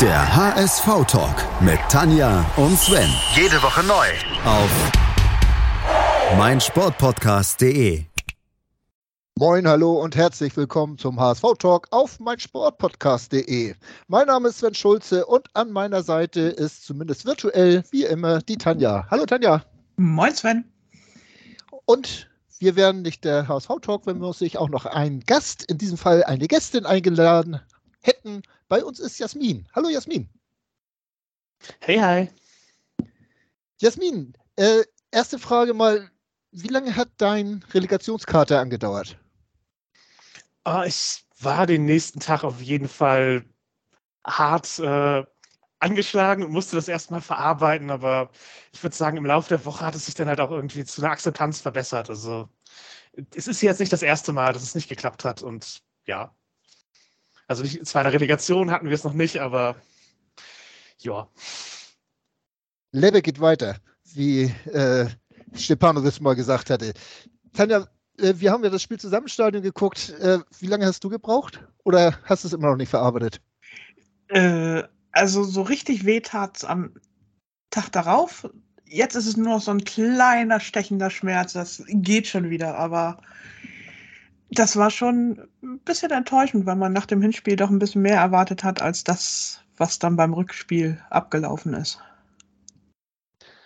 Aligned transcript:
Der 0.00 0.36
HSV-Talk 0.36 1.62
mit 1.62 1.78
Tanja 1.88 2.44
und 2.56 2.76
Sven. 2.76 3.08
Jede 3.36 3.62
Woche 3.62 3.84
neu. 3.84 4.06
Auf 4.44 4.68
meinsportpodcast.de. 6.36 8.04
Moin, 9.36 9.68
hallo 9.68 10.02
und 10.02 10.16
herzlich 10.16 10.56
willkommen 10.56 10.98
zum 10.98 11.20
HSV-Talk 11.20 11.86
auf 11.92 12.18
meinsportpodcast.de. 12.18 13.76
Mein 14.08 14.26
Name 14.26 14.48
ist 14.48 14.58
Sven 14.58 14.74
Schulze 14.74 15.26
und 15.26 15.46
an 15.54 15.70
meiner 15.70 16.02
Seite 16.02 16.40
ist 16.40 16.84
zumindest 16.84 17.24
virtuell, 17.24 17.84
wie 17.92 18.02
immer, 18.02 18.40
die 18.40 18.58
Tanja. 18.58 19.06
Hallo 19.12 19.26
Tanja. 19.26 19.62
Moin 19.96 20.34
Sven. 20.34 20.64
Und 21.84 22.28
wir 22.58 22.74
werden 22.74 23.02
nicht 23.02 23.24
der 23.24 23.46
HSV-Talk, 23.46 24.06
wenn 24.06 24.20
wir 24.20 24.26
uns 24.26 24.40
nicht 24.40 24.58
auch 24.58 24.70
noch 24.70 24.86
einen 24.86 25.20
Gast, 25.20 25.62
in 25.70 25.78
diesem 25.78 25.98
Fall 25.98 26.24
eine 26.24 26.48
Gästin 26.48 26.84
eingeladen 26.84 27.60
hätten. 28.00 28.42
Bei 28.74 28.84
uns 28.84 28.98
ist 28.98 29.20
Jasmin. 29.20 29.68
Hallo 29.72 29.88
Jasmin. 29.88 30.28
Hey, 31.78 31.96
hi. 31.96 32.28
Jasmin, 33.80 34.36
äh, 34.56 34.82
erste 35.12 35.38
Frage 35.38 35.72
mal, 35.74 36.10
wie 36.50 36.66
lange 36.66 36.96
hat 36.96 37.08
dein 37.18 37.64
Relegationskarte 37.72 38.58
angedauert? 38.58 39.16
Oh, 40.64 40.82
ich 40.84 41.24
war 41.38 41.68
den 41.68 41.84
nächsten 41.84 42.18
Tag 42.18 42.42
auf 42.42 42.60
jeden 42.60 42.88
Fall 42.88 43.44
hart 44.26 44.80
äh, 44.80 45.22
angeschlagen 45.78 46.42
und 46.42 46.50
musste 46.50 46.74
das 46.74 46.88
erstmal 46.88 47.20
verarbeiten, 47.20 47.92
aber 47.92 48.28
ich 48.72 48.82
würde 48.82 48.96
sagen, 48.96 49.18
im 49.18 49.26
Laufe 49.26 49.50
der 49.50 49.64
Woche 49.64 49.86
hat 49.86 49.94
es 49.94 50.06
sich 50.06 50.16
dann 50.16 50.26
halt 50.26 50.40
auch 50.40 50.50
irgendwie 50.50 50.84
zu 50.84 51.00
einer 51.00 51.12
Akzeptanz 51.12 51.60
verbessert. 51.60 52.10
Also 52.10 52.48
es 53.36 53.46
ist 53.46 53.62
jetzt 53.62 53.78
nicht 53.78 53.92
das 53.92 54.02
erste 54.02 54.32
Mal, 54.32 54.52
dass 54.52 54.64
es 54.64 54.74
nicht 54.74 54.88
geklappt 54.88 55.24
hat 55.24 55.44
und 55.44 55.80
ja. 56.06 56.34
Also 57.46 57.62
nicht, 57.62 57.86
zwar 57.86 58.02
in 58.02 58.06
der 58.06 58.14
Relegation 58.14 58.70
hatten 58.70 58.86
wir 58.86 58.94
es 58.94 59.04
noch 59.04 59.12
nicht, 59.12 59.38
aber 59.38 59.76
ja. 60.98 61.28
Lebe 62.92 63.22
geht 63.22 63.40
weiter, 63.40 63.76
wie 64.14 64.44
äh, 64.72 65.08
Stepanovic 65.54 66.20
mal 66.20 66.34
gesagt 66.34 66.70
hatte. 66.70 66.94
Tanja, 67.52 67.86
äh, 68.18 68.34
wir 68.36 68.50
haben 68.50 68.64
ja 68.64 68.70
das 68.70 68.82
Spiel 68.82 68.98
zusammen 68.98 69.24
im 69.24 69.28
Stadion 69.28 69.62
geguckt. 69.62 70.10
Äh, 70.20 70.38
wie 70.58 70.66
lange 70.66 70.86
hast 70.86 71.04
du 71.04 71.08
gebraucht? 71.08 71.60
Oder 71.84 72.18
hast 72.24 72.44
du 72.44 72.48
es 72.48 72.54
immer 72.54 72.68
noch 72.68 72.76
nicht 72.76 72.88
verarbeitet? 72.88 73.40
Äh, 74.28 74.84
also 75.12 75.44
so 75.44 75.62
richtig 75.62 76.04
weh 76.04 76.20
tat 76.20 76.58
es 76.58 76.64
am 76.64 76.94
Tag 77.70 77.90
darauf. 77.90 78.48
Jetzt 78.84 79.16
ist 79.16 79.26
es 79.26 79.36
nur 79.36 79.48
noch 79.48 79.60
so 79.60 79.70
ein 79.70 79.84
kleiner 79.84 80.60
stechender 80.60 81.10
Schmerz. 81.10 81.52
Das 81.52 81.82
geht 81.88 82.26
schon 82.26 82.50
wieder, 82.50 82.76
aber 82.76 83.20
das 84.54 84.76
war 84.76 84.90
schon 84.90 85.48
ein 85.62 85.78
bisschen 85.80 86.10
enttäuschend, 86.10 86.66
weil 86.66 86.76
man 86.76 86.92
nach 86.92 87.06
dem 87.06 87.22
Hinspiel 87.22 87.56
doch 87.56 87.70
ein 87.70 87.78
bisschen 87.78 88.02
mehr 88.02 88.16
erwartet 88.16 88.64
hat, 88.64 88.80
als 88.80 89.04
das, 89.04 89.60
was 89.76 89.98
dann 89.98 90.16
beim 90.16 90.32
Rückspiel 90.32 91.00
abgelaufen 91.10 91.74
ist. 91.74 91.98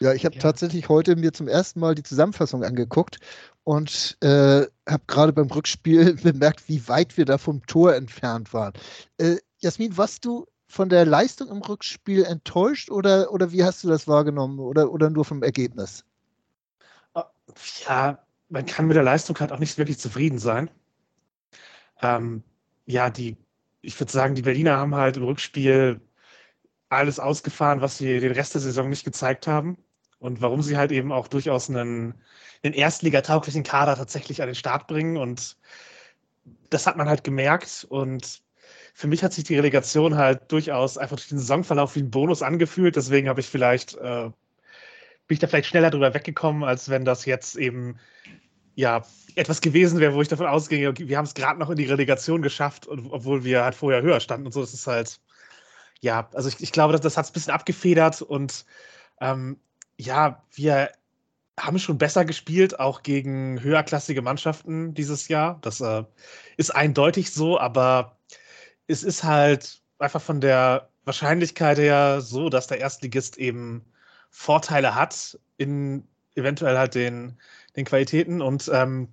Ja, 0.01 0.13
ich 0.13 0.25
habe 0.25 0.37
ja. 0.37 0.41
tatsächlich 0.41 0.89
heute 0.89 1.17
mir 1.17 1.33
zum 1.33 1.49
ersten 1.49 1.81
Mal 1.81 1.95
die 1.95 2.05
Zusammenfassung 2.05 2.63
angeguckt 2.63 3.19
und 3.65 4.17
äh, 4.21 4.67
habe 4.89 5.03
gerade 5.07 5.33
beim 5.33 5.49
Rückspiel 5.49 6.15
bemerkt, 6.23 6.69
wie 6.69 6.87
weit 6.89 7.17
wir 7.17 7.25
da 7.25 7.39
vom 7.39 7.67
Tor 7.67 7.95
entfernt 7.95 8.53
waren. 8.53 8.73
Äh, 9.19 9.37
Jasmin, 9.59 9.97
warst 9.97 10.25
du 10.25 10.47
von 10.69 10.89
der 10.89 11.05
Leistung 11.05 11.49
im 11.49 11.63
Rückspiel 11.63 12.25
enttäuscht 12.25 12.91
oder, 12.91 13.33
oder 13.33 13.51
wie 13.53 13.65
hast 13.65 13.83
du 13.83 13.89
das 13.89 14.07
wahrgenommen 14.07 14.61
oder, 14.61 14.93
oder 14.93 15.11
nur 15.11 15.25
vom 15.25 15.43
Ergebnis? 15.43 16.05
Ah, 17.15 17.25
ja, 17.87 18.19
man 18.51 18.67
kann 18.67 18.87
mit 18.87 18.97
der 18.97 19.03
Leistung 19.03 19.39
halt 19.41 19.51
auch 19.51 19.59
nicht 19.59 19.79
wirklich 19.79 19.99
zufrieden 19.99 20.39
sein. 20.39 20.71
Ähm, 22.03 22.43
ja, 22.87 23.11
die, 23.11 23.37
ich 23.81 23.99
würde 24.01 24.13
sagen, 24.13 24.35
die 24.35 24.43
Berliner 24.43 24.77
haben 24.77 24.95
halt 24.95 25.17
im 25.17 25.25
Rückspiel 25.25 26.01
alles 26.89 27.21
ausgefahren, 27.21 27.81
was 27.81 27.99
sie 27.99 28.21
den 28.21 28.33
Rest 28.33 28.55
der 28.55 28.61
Saison 28.61 28.89
nicht 28.89 29.05
gezeigt 29.05 29.47
haben. 29.47 29.77
Und 30.21 30.41
warum 30.43 30.63
sie 30.63 30.77
halt 30.77 30.91
eben 30.91 31.13
auch 31.13 31.29
durchaus 31.29 31.71
einen, 31.71 32.15
einen 32.65 32.75
Erstligatauglichen 32.75 33.63
Kader 33.63 33.95
tatsächlich 33.97 34.43
an 34.43 34.49
den 34.49 34.57
Start 34.57 34.89
bringen. 34.89 35.17
Und 35.17 35.57
das 36.71 36.87
hat 36.87 36.97
man 36.97 37.09
halt 37.09 37.23
gemerkt. 37.23 37.87
Und 37.89 38.43
für 38.95 39.07
mich 39.07 39.23
hat 39.23 39.33
sich 39.33 39.45
die 39.45 39.55
Relegation 39.55 40.17
halt 40.17 40.51
durchaus 40.51 40.99
einfach 40.99 41.17
durch 41.17 41.29
den 41.29 41.39
Saisonverlauf 41.39 41.95
wie 41.95 42.01
ein 42.01 42.11
Bonus 42.11 42.43
angefühlt. 42.43 42.97
Deswegen 42.97 43.29
habe 43.29 43.41
ich 43.41 43.47
vielleicht, 43.47 43.95
äh, 43.95 44.31
bin 45.29 45.35
ich 45.35 45.39
da 45.39 45.47
vielleicht 45.47 45.69
schneller 45.69 45.91
drüber 45.91 46.15
weggekommen, 46.15 46.65
als 46.65 46.89
wenn 46.89 47.05
das 47.05 47.25
jetzt 47.25 47.55
eben 47.57 47.99
ja 48.79 49.05
etwas 49.35 49.61
gewesen 49.61 49.99
wäre, 49.99 50.15
wo 50.15 50.23
ich 50.23 50.29
davon 50.29 50.47
ausgehe, 50.47 50.97
wir 50.97 51.19
haben 51.19 51.25
es 51.25 51.35
gerade 51.35 51.59
noch 51.59 51.69
in 51.69 51.77
die 51.77 51.87
Relegation 51.87 52.43
geschafft, 52.43 52.87
obwohl 52.89 53.43
wir 53.43 53.65
halt 53.65 53.75
vorher 53.75 54.03
höher 54.03 54.21
standen 54.21 54.47
und 54.47 54.53
so. 54.53 54.61
Das 54.61 54.73
ist 54.73 54.87
halt, 54.87 55.21
ja, 56.01 56.29
also 56.33 56.49
ich, 56.49 56.61
ich 56.61 56.71
glaube, 56.71 56.93
das, 56.93 57.01
das 57.01 57.17
hat 57.17 57.25
es 57.25 57.31
ein 57.31 57.35
bisschen 57.35 57.53
abgefedert 57.53 58.23
und 58.23 58.65
ähm, 59.21 59.59
ja, 59.97 60.45
wir 60.55 60.93
haben 61.59 61.81
schon 61.81 61.99
besser 61.99 62.25
gespielt, 62.25 62.79
auch 62.79 63.03
gegen 63.03 63.61
höherklassige 63.61 64.23
Mannschaften 64.23 64.95
dieses 64.95 65.27
Jahr. 65.27 65.59
Das 65.63 65.81
äh, 65.81 66.05
ist 66.57 66.71
eindeutig 66.73 67.33
so, 67.33 67.59
aber 67.59 68.17
es 68.87 69.03
ist 69.03 69.25
halt 69.25 69.83
einfach 69.99 70.23
von 70.23 70.41
der 70.41 70.89
Wahrscheinlichkeit 71.05 71.79
her 71.79 72.21
so, 72.21 72.49
dass 72.49 72.69
der 72.69 72.79
Erstligist 72.79 73.39
eben 73.39 73.85
Vorteile 74.31 74.95
hat 74.95 75.37
in 75.57 76.07
eventuell 76.37 76.79
halt 76.79 76.95
den, 76.95 77.41
den 77.79 77.87
Qualitäten 77.87 78.43
und 78.43 78.71
ähm, 78.73 79.09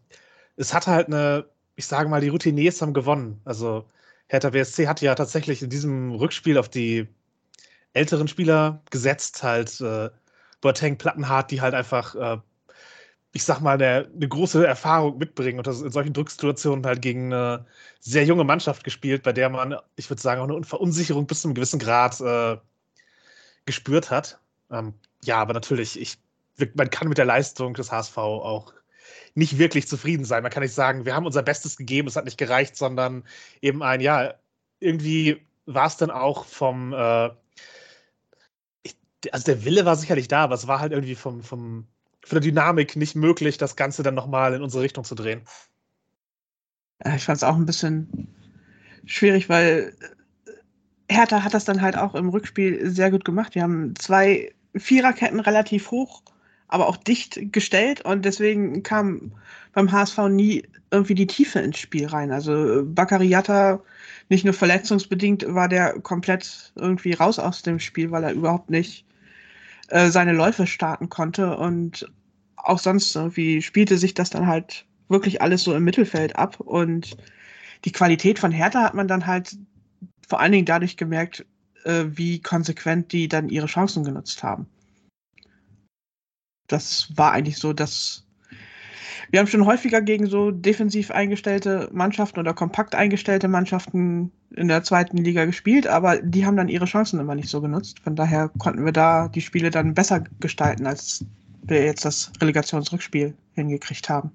es 0.57 0.73
hat 0.73 0.87
halt 0.87 1.07
eine, 1.07 1.45
ich 1.75 1.87
sage 1.87 2.09
mal, 2.09 2.21
die 2.21 2.29
Routiniers 2.29 2.81
haben 2.81 2.93
gewonnen. 2.93 3.41
Also 3.45 3.85
Hertha 4.27 4.49
BSC 4.49 4.87
hat 4.87 5.01
ja 5.01 5.15
tatsächlich 5.15 5.61
in 5.63 5.69
diesem 5.69 6.11
Rückspiel 6.11 6.57
auf 6.57 6.69
die 6.69 7.07
älteren 7.93 8.27
Spieler 8.27 8.81
gesetzt, 8.91 9.43
halt 9.43 9.79
äh, 9.81 10.09
Boateng, 10.61 10.97
Plattenhardt, 10.97 11.51
die 11.51 11.61
halt 11.61 11.73
einfach 11.73 12.15
äh, 12.15 12.37
ich 13.35 13.43
sag 13.43 13.59
mal, 13.59 13.73
eine, 13.73 14.09
eine, 14.15 14.29
große 14.29 14.65
Erfahrung 14.65 15.17
mitbringen 15.17 15.57
und 15.57 15.67
das 15.67 15.81
in 15.81 15.91
solchen 15.91 16.13
Drucksituationen 16.13 16.85
halt 16.85 17.01
gegen 17.01 17.33
eine 17.33 17.65
sehr 17.99 18.23
junge 18.23 18.45
Mannschaft 18.45 18.85
gespielt, 18.85 19.23
bei 19.23 19.33
der 19.33 19.49
man, 19.49 19.75
ich 19.97 20.09
würde 20.09 20.21
sagen, 20.21 20.39
auch 20.39 20.47
eine 20.47 20.63
Verunsicherung 20.63 21.27
bis 21.27 21.41
zu 21.41 21.49
einem 21.49 21.55
gewissen 21.55 21.77
Grad 21.77 22.21
äh, 22.21 22.57
gespürt 23.65 24.09
hat. 24.09 24.39
Ähm, 24.71 24.93
ja, 25.25 25.37
aber 25.39 25.53
natürlich, 25.53 25.99
ich, 25.99 26.17
man 26.75 26.89
kann 26.89 27.07
mit 27.07 27.17
der 27.17 27.25
Leistung 27.25 27.73
des 27.73 27.91
HSV 27.91 28.17
auch 28.17 28.73
nicht 29.33 29.57
wirklich 29.57 29.87
zufrieden 29.87 30.25
sein. 30.25 30.43
Man 30.43 30.51
kann 30.51 30.63
nicht 30.63 30.73
sagen, 30.73 31.05
wir 31.05 31.15
haben 31.15 31.25
unser 31.25 31.43
Bestes 31.43 31.77
gegeben, 31.77 32.07
es 32.07 32.15
hat 32.15 32.25
nicht 32.25 32.37
gereicht, 32.37 32.77
sondern 32.77 33.23
eben 33.61 33.83
ein, 33.83 34.01
ja, 34.01 34.33
irgendwie 34.79 35.45
war 35.65 35.87
es 35.87 35.97
dann 35.97 36.11
auch 36.11 36.45
vom, 36.45 36.93
äh, 36.93 37.29
also 39.31 39.45
der 39.45 39.65
Wille 39.65 39.85
war 39.85 39.95
sicherlich 39.95 40.27
da, 40.27 40.43
aber 40.43 40.55
es 40.55 40.67
war 40.67 40.79
halt 40.79 40.91
irgendwie 40.91 41.15
vom, 41.15 41.43
vom 41.43 41.87
von 42.25 42.37
der 42.37 42.41
Dynamik 42.41 42.95
nicht 42.95 43.15
möglich, 43.15 43.57
das 43.57 43.75
Ganze 43.75 44.01
dann 44.01 44.15
nochmal 44.15 44.55
in 44.55 44.63
unsere 44.63 44.83
Richtung 44.83 45.03
zu 45.03 45.13
drehen. 45.13 45.41
Ich 47.15 47.23
fand 47.23 47.37
es 47.37 47.43
auch 47.43 47.55
ein 47.55 47.67
bisschen 47.67 48.27
schwierig, 49.05 49.47
weil 49.47 49.95
äh, 51.07 51.13
Hertha 51.13 51.43
hat 51.43 51.53
das 51.53 51.65
dann 51.65 51.81
halt 51.81 51.95
auch 51.97 52.15
im 52.15 52.29
Rückspiel 52.29 52.89
sehr 52.89 53.11
gut 53.11 53.25
gemacht. 53.25 53.53
Die 53.53 53.61
haben 53.61 53.93
zwei 53.97 54.53
Viererketten 54.75 55.39
relativ 55.39 55.91
hoch, 55.91 56.23
aber 56.75 56.89
auch 56.89 56.97
dicht 56.97 57.53
gestellt 57.53 58.01
und 58.01 58.25
deswegen 58.25 58.83
kam 58.83 59.31
beim 59.71 59.93
HSV 59.93 60.27
nie 60.29 60.63
irgendwie 60.91 61.15
die 61.15 61.25
Tiefe 61.25 61.59
ins 61.59 61.79
Spiel 61.79 62.05
rein. 62.05 62.33
Also 62.33 62.83
Bakariata, 62.83 63.81
nicht 64.27 64.43
nur 64.43 64.53
verletzungsbedingt, 64.53 65.45
war 65.47 65.69
der 65.69 66.01
komplett 66.01 66.73
irgendwie 66.75 67.13
raus 67.13 67.39
aus 67.39 67.61
dem 67.61 67.79
Spiel, 67.79 68.11
weil 68.11 68.25
er 68.25 68.33
überhaupt 68.33 68.69
nicht 68.69 69.05
äh, 69.87 70.09
seine 70.09 70.33
Läufe 70.33 70.67
starten 70.67 71.07
konnte. 71.07 71.55
Und 71.55 72.11
auch 72.57 72.79
sonst 72.79 73.15
irgendwie 73.15 73.61
spielte 73.61 73.97
sich 73.97 74.13
das 74.13 74.29
dann 74.29 74.45
halt 74.45 74.85
wirklich 75.07 75.41
alles 75.41 75.63
so 75.63 75.73
im 75.73 75.85
Mittelfeld 75.85 76.35
ab. 76.35 76.59
Und 76.59 77.15
die 77.85 77.93
Qualität 77.93 78.37
von 78.37 78.51
Hertha 78.51 78.83
hat 78.83 78.95
man 78.95 79.07
dann 79.07 79.25
halt 79.25 79.57
vor 80.27 80.41
allen 80.41 80.51
Dingen 80.51 80.65
dadurch 80.65 80.97
gemerkt, 80.97 81.45
äh, 81.85 82.03
wie 82.07 82.41
konsequent 82.41 83.13
die 83.13 83.29
dann 83.29 83.47
ihre 83.47 83.67
Chancen 83.67 84.03
genutzt 84.03 84.43
haben. 84.43 84.67
Das 86.67 87.09
war 87.15 87.31
eigentlich 87.31 87.57
so, 87.57 87.73
dass 87.73 88.25
wir 89.31 89.39
haben 89.39 89.47
schon 89.47 89.65
häufiger 89.65 90.01
gegen 90.01 90.27
so 90.27 90.51
defensiv 90.51 91.11
eingestellte 91.11 91.89
Mannschaften 91.91 92.39
oder 92.39 92.53
kompakt 92.53 92.95
eingestellte 92.95 93.47
Mannschaften 93.47 94.31
in 94.55 94.67
der 94.67 94.83
zweiten 94.83 95.17
Liga 95.17 95.45
gespielt, 95.45 95.87
aber 95.87 96.17
die 96.21 96.45
haben 96.45 96.57
dann 96.57 96.69
ihre 96.69 96.85
Chancen 96.85 97.19
immer 97.19 97.35
nicht 97.35 97.49
so 97.49 97.61
genutzt. 97.61 97.99
Von 97.99 98.15
daher 98.15 98.49
konnten 98.59 98.85
wir 98.85 98.91
da 98.91 99.27
die 99.27 99.41
Spiele 99.41 99.71
dann 99.71 99.93
besser 99.93 100.23
gestalten, 100.39 100.85
als 100.85 101.25
wir 101.63 101.83
jetzt 101.83 102.05
das 102.05 102.31
Relegationsrückspiel 102.41 103.33
hingekriegt 103.53 104.09
haben. 104.09 104.31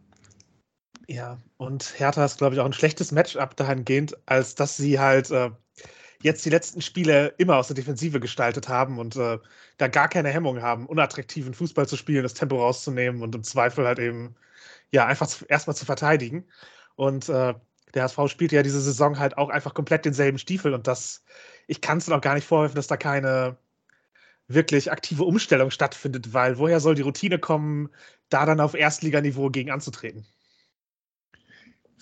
Ja, 1.06 1.38
und 1.56 1.98
Hertha 1.98 2.24
ist, 2.24 2.38
glaube 2.38 2.54
ich, 2.54 2.60
auch 2.60 2.66
ein 2.66 2.72
schlechtes 2.72 3.10
Matchup 3.10 3.56
dahingehend, 3.56 4.16
als 4.26 4.54
dass 4.54 4.76
sie 4.76 5.00
halt 5.00 5.30
äh, 5.30 5.50
jetzt 6.22 6.44
die 6.44 6.50
letzten 6.50 6.82
Spiele 6.82 7.28
immer 7.38 7.56
aus 7.56 7.68
der 7.68 7.76
Defensive 7.76 8.20
gestaltet 8.20 8.68
haben 8.68 8.98
und 8.98 9.16
äh, 9.16 9.38
da 9.78 9.88
gar 9.88 10.08
keine 10.08 10.28
Hemmung 10.30 10.62
haben, 10.62 10.86
unattraktiven 10.86 11.54
Fußball 11.54 11.88
zu 11.88 11.96
spielen, 11.96 12.22
das 12.22 12.34
Tempo 12.34 12.56
rauszunehmen 12.60 13.22
und 13.22 13.34
im 13.34 13.42
Zweifel 13.44 13.86
halt 13.86 13.98
eben 13.98 14.36
ja, 14.92 15.06
einfach 15.06 15.28
erstmal 15.48 15.76
zu 15.76 15.86
verteidigen. 15.86 16.46
Und 16.96 17.28
äh, 17.28 17.54
Der 17.94 18.04
HSV 18.04 18.28
spielt 18.28 18.52
ja 18.52 18.62
diese 18.62 18.80
Saison 18.80 19.18
halt 19.18 19.38
auch 19.38 19.50
einfach 19.50 19.74
komplett 19.74 20.04
denselben 20.04 20.38
Stiefel 20.38 20.74
und 20.74 20.86
das, 20.86 21.24
ich 21.66 21.80
kann 21.80 21.98
es 21.98 22.08
noch 22.08 22.20
gar 22.20 22.34
nicht 22.34 22.46
vorwerfen, 22.46 22.76
dass 22.76 22.86
da 22.88 22.96
keine 22.96 23.58
wirklich 24.48 24.92
aktive 24.92 25.24
Umstellung 25.24 25.70
stattfindet, 25.70 26.32
weil 26.34 26.58
woher 26.58 26.80
soll 26.80 26.94
die 26.94 27.02
Routine 27.02 27.38
kommen, 27.38 27.90
da 28.30 28.46
dann 28.46 28.60
auf 28.60 28.74
Erstliganiveau 28.74 29.50
gegen 29.50 29.70
anzutreten? 29.70 30.26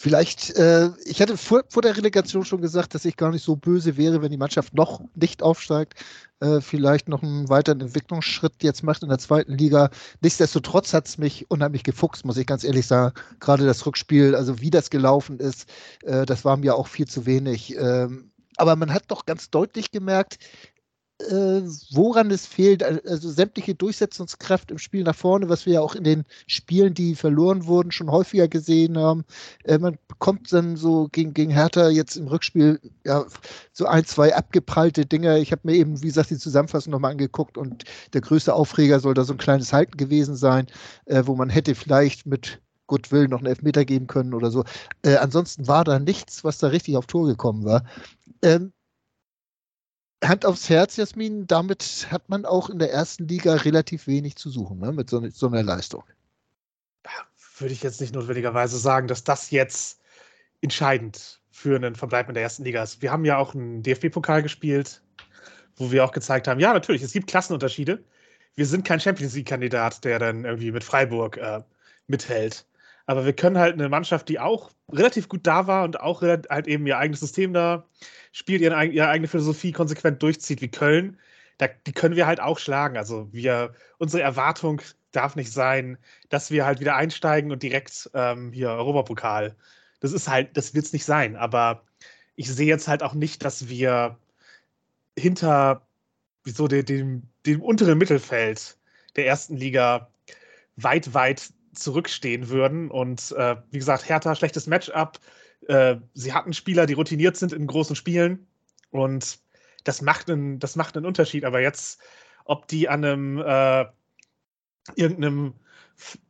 Vielleicht, 0.01 0.51
äh, 0.57 0.91
ich 1.07 1.21
hatte 1.21 1.37
vor, 1.37 1.65
vor, 1.69 1.83
der 1.83 1.97
Relegation 1.97 2.45
schon 2.45 2.61
gesagt, 2.61 2.95
dass 2.95 3.05
ich 3.05 3.17
gar 3.17 3.33
nicht 3.33 3.45
so 3.45 3.57
böse 3.57 3.97
wäre, 3.97 4.23
wenn 4.23 4.31
die 4.31 4.37
Mannschaft 4.37 4.73
noch 4.73 5.01
nicht 5.17 5.43
aufsteigt, 5.43 5.95
äh, 6.39 6.61
vielleicht 6.61 7.09
noch 7.09 7.25
einen 7.25 7.49
weiteren 7.49 7.81
Entwicklungsschritt 7.81 8.63
jetzt 8.63 8.85
macht 8.85 9.03
in 9.03 9.09
der 9.09 9.19
zweiten 9.19 9.59
Liga. 9.59 9.91
Nichtsdestotrotz 10.21 10.95
hat 10.95 11.09
es 11.09 11.19
mich 11.19 11.51
unheimlich 11.51 11.83
gefuchst, 11.83 12.25
muss 12.25 12.37
ich 12.37 12.47
ganz 12.47 12.63
ehrlich 12.63 12.87
sagen. 12.87 13.13
Gerade 13.41 13.67
das 13.67 13.85
Rückspiel, 13.85 14.37
also 14.37 14.61
wie 14.61 14.71
das 14.71 14.91
gelaufen 14.91 15.41
ist, 15.41 15.69
äh, 16.05 16.25
das 16.25 16.45
war 16.45 16.57
mir 16.57 16.77
auch 16.77 16.87
viel 16.87 17.09
zu 17.09 17.27
wenig. 17.27 17.75
Ähm, 17.77 18.31
aber 18.57 18.77
man 18.77 18.95
hat 18.95 19.03
doch 19.09 19.27
ganz 19.27 19.51
deutlich 19.51 19.91
gemerkt, 19.91 20.39
äh, 21.21 21.63
woran 21.91 22.31
es 22.31 22.47
fehlt, 22.47 22.83
also 22.83 23.31
sämtliche 23.31 23.75
Durchsetzungskraft 23.75 24.71
im 24.71 24.79
Spiel 24.79 25.03
nach 25.03 25.17
vorne, 25.17 25.49
was 25.49 25.67
wir 25.67 25.75
ja 25.75 25.81
auch 25.81 25.95
in 25.95 26.05
den 26.05 26.25
Spielen, 26.47 26.95
die 26.95 27.15
verloren 27.15 27.67
wurden, 27.67 27.91
schon 27.91 28.11
häufiger 28.11 28.47
gesehen 28.47 28.97
haben. 28.97 29.25
Äh, 29.65 29.79
man 29.79 29.99
bekommt 30.07 30.53
dann 30.53 30.77
so 30.77 31.09
gegen, 31.11 31.35
gegen 31.35 31.51
Hertha 31.51 31.89
jetzt 31.89 32.17
im 32.17 32.29
Rückspiel 32.29 32.81
ja, 33.05 33.27
so 33.73 33.87
ein, 33.87 34.05
zwei 34.05 34.35
abgeprallte 34.35 35.07
Dinge. 35.07 35.39
Ich 35.41 35.51
habe 35.51 35.63
mir 35.65 35.75
eben, 35.75 36.01
wie 36.03 36.07
gesagt, 36.07 36.31
die 36.31 36.39
Zusammenfassung 36.39 36.93
nochmal 36.93 37.13
angeguckt 37.13 37.59
und 37.59 37.85
der 38.13 38.21
größte 38.21 38.55
Aufreger 38.55 39.01
soll 39.01 39.15
da 39.15 39.25
so 39.25 39.35
ein 39.35 39.39
kleines 39.39 39.73
Halten 39.73 39.97
gewesen 39.97 40.37
sein, 40.37 40.67
äh, 41.07 41.23
wo 41.27 41.35
man 41.35 41.51
hätte 41.51 41.75
vielleicht 41.75 42.27
mit 42.27 42.61
Goodwill 42.87 43.29
noch 43.29 43.39
einen 43.39 43.49
Elfmeter 43.49 43.85
geben 43.85 44.07
können 44.07 44.35
oder 44.35 44.51
so. 44.51 44.65
Äh, 45.03 45.17
ansonsten 45.17 45.67
war 45.67 45.85
da 45.85 45.99
nichts, 45.99 46.45
was 46.45 46.59
da 46.59 46.69
richtig 46.69 46.97
auf 46.97 47.07
Tor 47.07 47.27
gekommen 47.27 47.65
war. 47.65 47.85
Ähm, 48.43 48.73
Hand 50.25 50.45
aufs 50.45 50.69
Herz, 50.69 50.97
Jasmin, 50.97 51.47
damit 51.47 52.09
hat 52.11 52.29
man 52.29 52.45
auch 52.45 52.71
in 52.71 52.79
der 52.79 52.93
ersten 52.93 53.29
Liga 53.29 53.55
relativ 53.55 54.07
wenig 54.07 54.37
zu 54.37 54.51
suchen, 54.51 54.79
ne, 54.79 54.93
mit 54.93 55.09
so, 55.09 55.27
so 55.31 55.47
einer 55.47 55.63
Leistung. 55.63 56.03
Würde 57.59 57.73
ich 57.73 57.83
jetzt 57.83 58.01
nicht 58.01 58.15
notwendigerweise 58.15 58.79
sagen, 58.79 59.09
dass 59.09 59.25
das 59.25 59.51
jetzt 59.51 60.01
entscheidend 60.61 61.41
für 61.51 61.77
einen 61.77 61.95
Verbleib 61.95 62.29
in 62.29 62.35
der 62.35 62.43
ersten 62.43 62.65
Liga 62.65 62.83
ist. 62.83 63.03
Wir 63.03 63.11
haben 63.11 63.25
ja 63.25 63.37
auch 63.37 63.55
einen 63.55 63.83
DFB-Pokal 63.83 64.43
gespielt, 64.43 65.03
wo 65.77 65.91
wir 65.91 66.05
auch 66.05 66.13
gezeigt 66.13 66.49
haben, 66.49 66.61
ja, 66.61 66.73
natürlich, 66.73 67.03
es 67.03 67.13
gibt 67.13 67.29
Klassenunterschiede. 67.29 68.05
Wir 68.55 68.67
sind 68.67 68.85
kein 68.85 69.01
Champions 69.01 69.35
League-Kandidat, 69.35 70.05
der 70.05 70.19
dann 70.19 70.45
irgendwie 70.45 70.73
mit 70.73 70.83
Freiburg 70.83 71.37
äh, 71.37 71.63
mithält. 72.09 72.67
Aber 73.09 73.25
wir 73.25 73.33
können 73.33 73.57
halt 73.57 73.73
eine 73.73 73.89
Mannschaft, 73.89 74.29
die 74.29 74.39
auch 74.39 74.71
relativ 74.93 75.31
gut 75.31 75.47
da 75.47 75.67
war 75.67 75.85
und 75.85 75.99
auch 75.99 76.21
halt 76.21 76.67
eben 76.67 76.87
ihr 76.87 76.99
eigenes 76.99 77.21
System 77.21 77.55
da 77.55 77.87
spielt, 78.33 78.61
ihre, 78.61 78.85
ihre 78.85 79.09
eigene 79.09 79.29
Philosophie 79.29 79.73
konsequent 79.73 80.23
durchzieht 80.23 80.61
wie 80.61 80.69
Köln, 80.71 81.19
da, 81.57 81.69
die 81.87 81.93
können 81.95 82.17
wir 82.17 82.27
halt 82.27 82.39
auch 82.39 82.59
schlagen. 82.59 82.99
Also 82.99 83.27
wir, 83.33 83.73
unsere 83.97 84.23
Erwartung 84.23 84.83
darf 85.13 85.37
nicht 85.37 85.51
sein, 85.51 85.97
dass 86.29 86.51
wir 86.51 86.67
halt 86.67 86.81
wieder 86.81 86.97
einsteigen 86.97 87.51
und 87.51 87.63
direkt 87.63 88.11
ähm, 88.13 88.53
hier 88.53 88.69
Europapokal. 88.69 89.57
Das 90.01 90.13
ist 90.13 90.29
halt, 90.29 90.55
das 90.59 90.75
wird 90.75 90.85
es 90.85 90.93
nicht 90.93 91.07
sein. 91.07 91.35
Aber 91.35 91.85
ich 92.37 92.53
sehe 92.55 92.69
jetzt 92.69 92.89
halt 92.89 93.03
auch 93.03 93.15
nicht, 93.15 93.43
dass 93.43 93.71
wir 93.71 94.19
hinter 95.19 95.81
so 96.45 96.69
dem, 96.69 96.85
dem, 96.85 97.23
dem 97.47 97.63
unteren 97.63 97.97
Mittelfeld 97.97 98.77
der 99.17 99.27
ersten 99.27 99.57
Liga 99.57 100.11
weit, 100.77 101.15
weit 101.15 101.55
zurückstehen 101.79 102.49
würden. 102.49 102.91
Und 102.91 103.33
äh, 103.33 103.57
wie 103.71 103.79
gesagt, 103.79 104.09
Hertha, 104.09 104.35
schlechtes 104.35 104.67
Matchup. 104.67 105.19
Äh, 105.67 105.97
sie 106.15 106.33
hatten 106.33 106.53
Spieler, 106.53 106.87
die 106.87 106.95
routiniert 106.95 107.37
sind 107.37 107.53
in 107.53 107.67
großen 107.67 107.97
Spielen. 107.97 108.47
Und 108.91 109.39
das 109.85 110.03
macht 110.03 110.31
einen, 110.31 110.59
das 110.59 110.77
macht 110.77 110.97
einen 110.97 111.07
Unterschied. 111.07 111.45
Aber 111.45 111.61
jetzt, 111.61 112.01
ob 112.45 112.69
die 112.69 112.89
an 112.89 113.05
einem 113.05 113.39
äh, 113.39 113.87
irgendeinem 114.97 115.55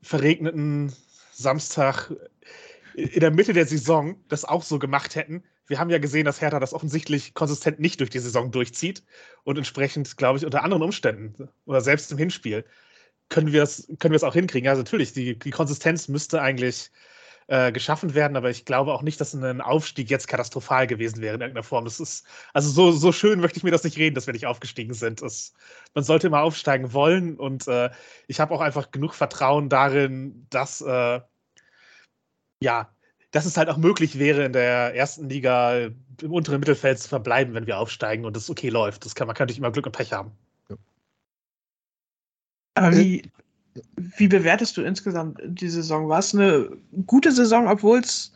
verregneten 0.02 0.92
Samstag 1.32 2.12
in 2.94 3.20
der 3.20 3.30
Mitte 3.30 3.52
der 3.52 3.66
Saison 3.66 4.16
das 4.28 4.44
auch 4.44 4.62
so 4.62 4.78
gemacht 4.78 5.14
hätten. 5.14 5.44
Wir 5.68 5.78
haben 5.78 5.90
ja 5.90 5.98
gesehen, 5.98 6.24
dass 6.24 6.40
Hertha 6.40 6.58
das 6.58 6.72
offensichtlich 6.72 7.34
konsistent 7.34 7.78
nicht 7.78 8.00
durch 8.00 8.10
die 8.10 8.18
Saison 8.18 8.50
durchzieht 8.50 9.04
und 9.44 9.58
entsprechend, 9.58 10.16
glaube 10.16 10.38
ich, 10.38 10.44
unter 10.44 10.64
anderen 10.64 10.82
Umständen 10.82 11.48
oder 11.66 11.80
selbst 11.80 12.10
im 12.10 12.18
Hinspiel 12.18 12.64
können 13.28 13.52
wir 13.52 13.62
es 13.62 13.88
können 13.98 14.18
auch 14.22 14.34
hinkriegen. 14.34 14.68
Also 14.68 14.82
natürlich, 14.82 15.12
die, 15.12 15.38
die 15.38 15.50
Konsistenz 15.50 16.08
müsste 16.08 16.40
eigentlich 16.40 16.90
äh, 17.48 17.72
geschaffen 17.72 18.14
werden, 18.14 18.36
aber 18.36 18.50
ich 18.50 18.64
glaube 18.64 18.92
auch 18.92 19.02
nicht, 19.02 19.20
dass 19.20 19.34
ein 19.34 19.60
Aufstieg 19.60 20.10
jetzt 20.10 20.28
katastrophal 20.28 20.86
gewesen 20.86 21.20
wäre 21.22 21.34
in 21.34 21.40
irgendeiner 21.40 21.64
Form. 21.64 21.84
Das 21.84 22.00
ist, 22.00 22.26
also 22.52 22.70
so, 22.70 22.92
so 22.92 23.12
schön 23.12 23.40
möchte 23.40 23.58
ich 23.58 23.64
mir 23.64 23.70
das 23.70 23.84
nicht 23.84 23.96
reden, 23.98 24.14
dass 24.14 24.26
wir 24.26 24.34
nicht 24.34 24.46
aufgestiegen 24.46 24.94
sind. 24.94 25.22
Das, 25.22 25.54
man 25.94 26.04
sollte 26.04 26.26
immer 26.26 26.42
aufsteigen 26.42 26.92
wollen 26.92 27.36
und 27.36 27.66
äh, 27.68 27.90
ich 28.26 28.40
habe 28.40 28.54
auch 28.54 28.60
einfach 28.60 28.90
genug 28.90 29.14
Vertrauen 29.14 29.68
darin, 29.68 30.46
dass 30.50 30.80
äh, 30.82 31.20
ja, 32.62 32.92
dass 33.30 33.46
es 33.46 33.56
halt 33.56 33.68
auch 33.68 33.76
möglich 33.76 34.18
wäre, 34.18 34.44
in 34.44 34.52
der 34.52 34.94
ersten 34.94 35.28
Liga 35.28 35.90
im 36.22 36.32
unteren 36.32 36.60
Mittelfeld 36.60 36.98
zu 36.98 37.08
verbleiben, 37.08 37.54
wenn 37.54 37.66
wir 37.66 37.78
aufsteigen 37.78 38.24
und 38.24 38.36
es 38.36 38.50
okay 38.50 38.68
läuft. 38.70 39.04
Das 39.04 39.14
kann, 39.14 39.26
man 39.26 39.36
kann 39.36 39.44
natürlich 39.44 39.58
immer 39.58 39.70
Glück 39.70 39.86
und 39.86 39.92
Pech 39.92 40.12
haben. 40.12 40.32
Aber 42.78 42.92
äh, 42.92 42.98
wie, 42.98 43.22
wie 43.96 44.28
bewertest 44.28 44.76
du 44.76 44.82
insgesamt 44.82 45.40
die 45.44 45.68
Saison? 45.68 46.08
War 46.08 46.20
es 46.20 46.34
eine 46.34 46.70
gute 47.06 47.32
Saison, 47.32 47.68
obwohl 47.68 47.98
es 48.00 48.32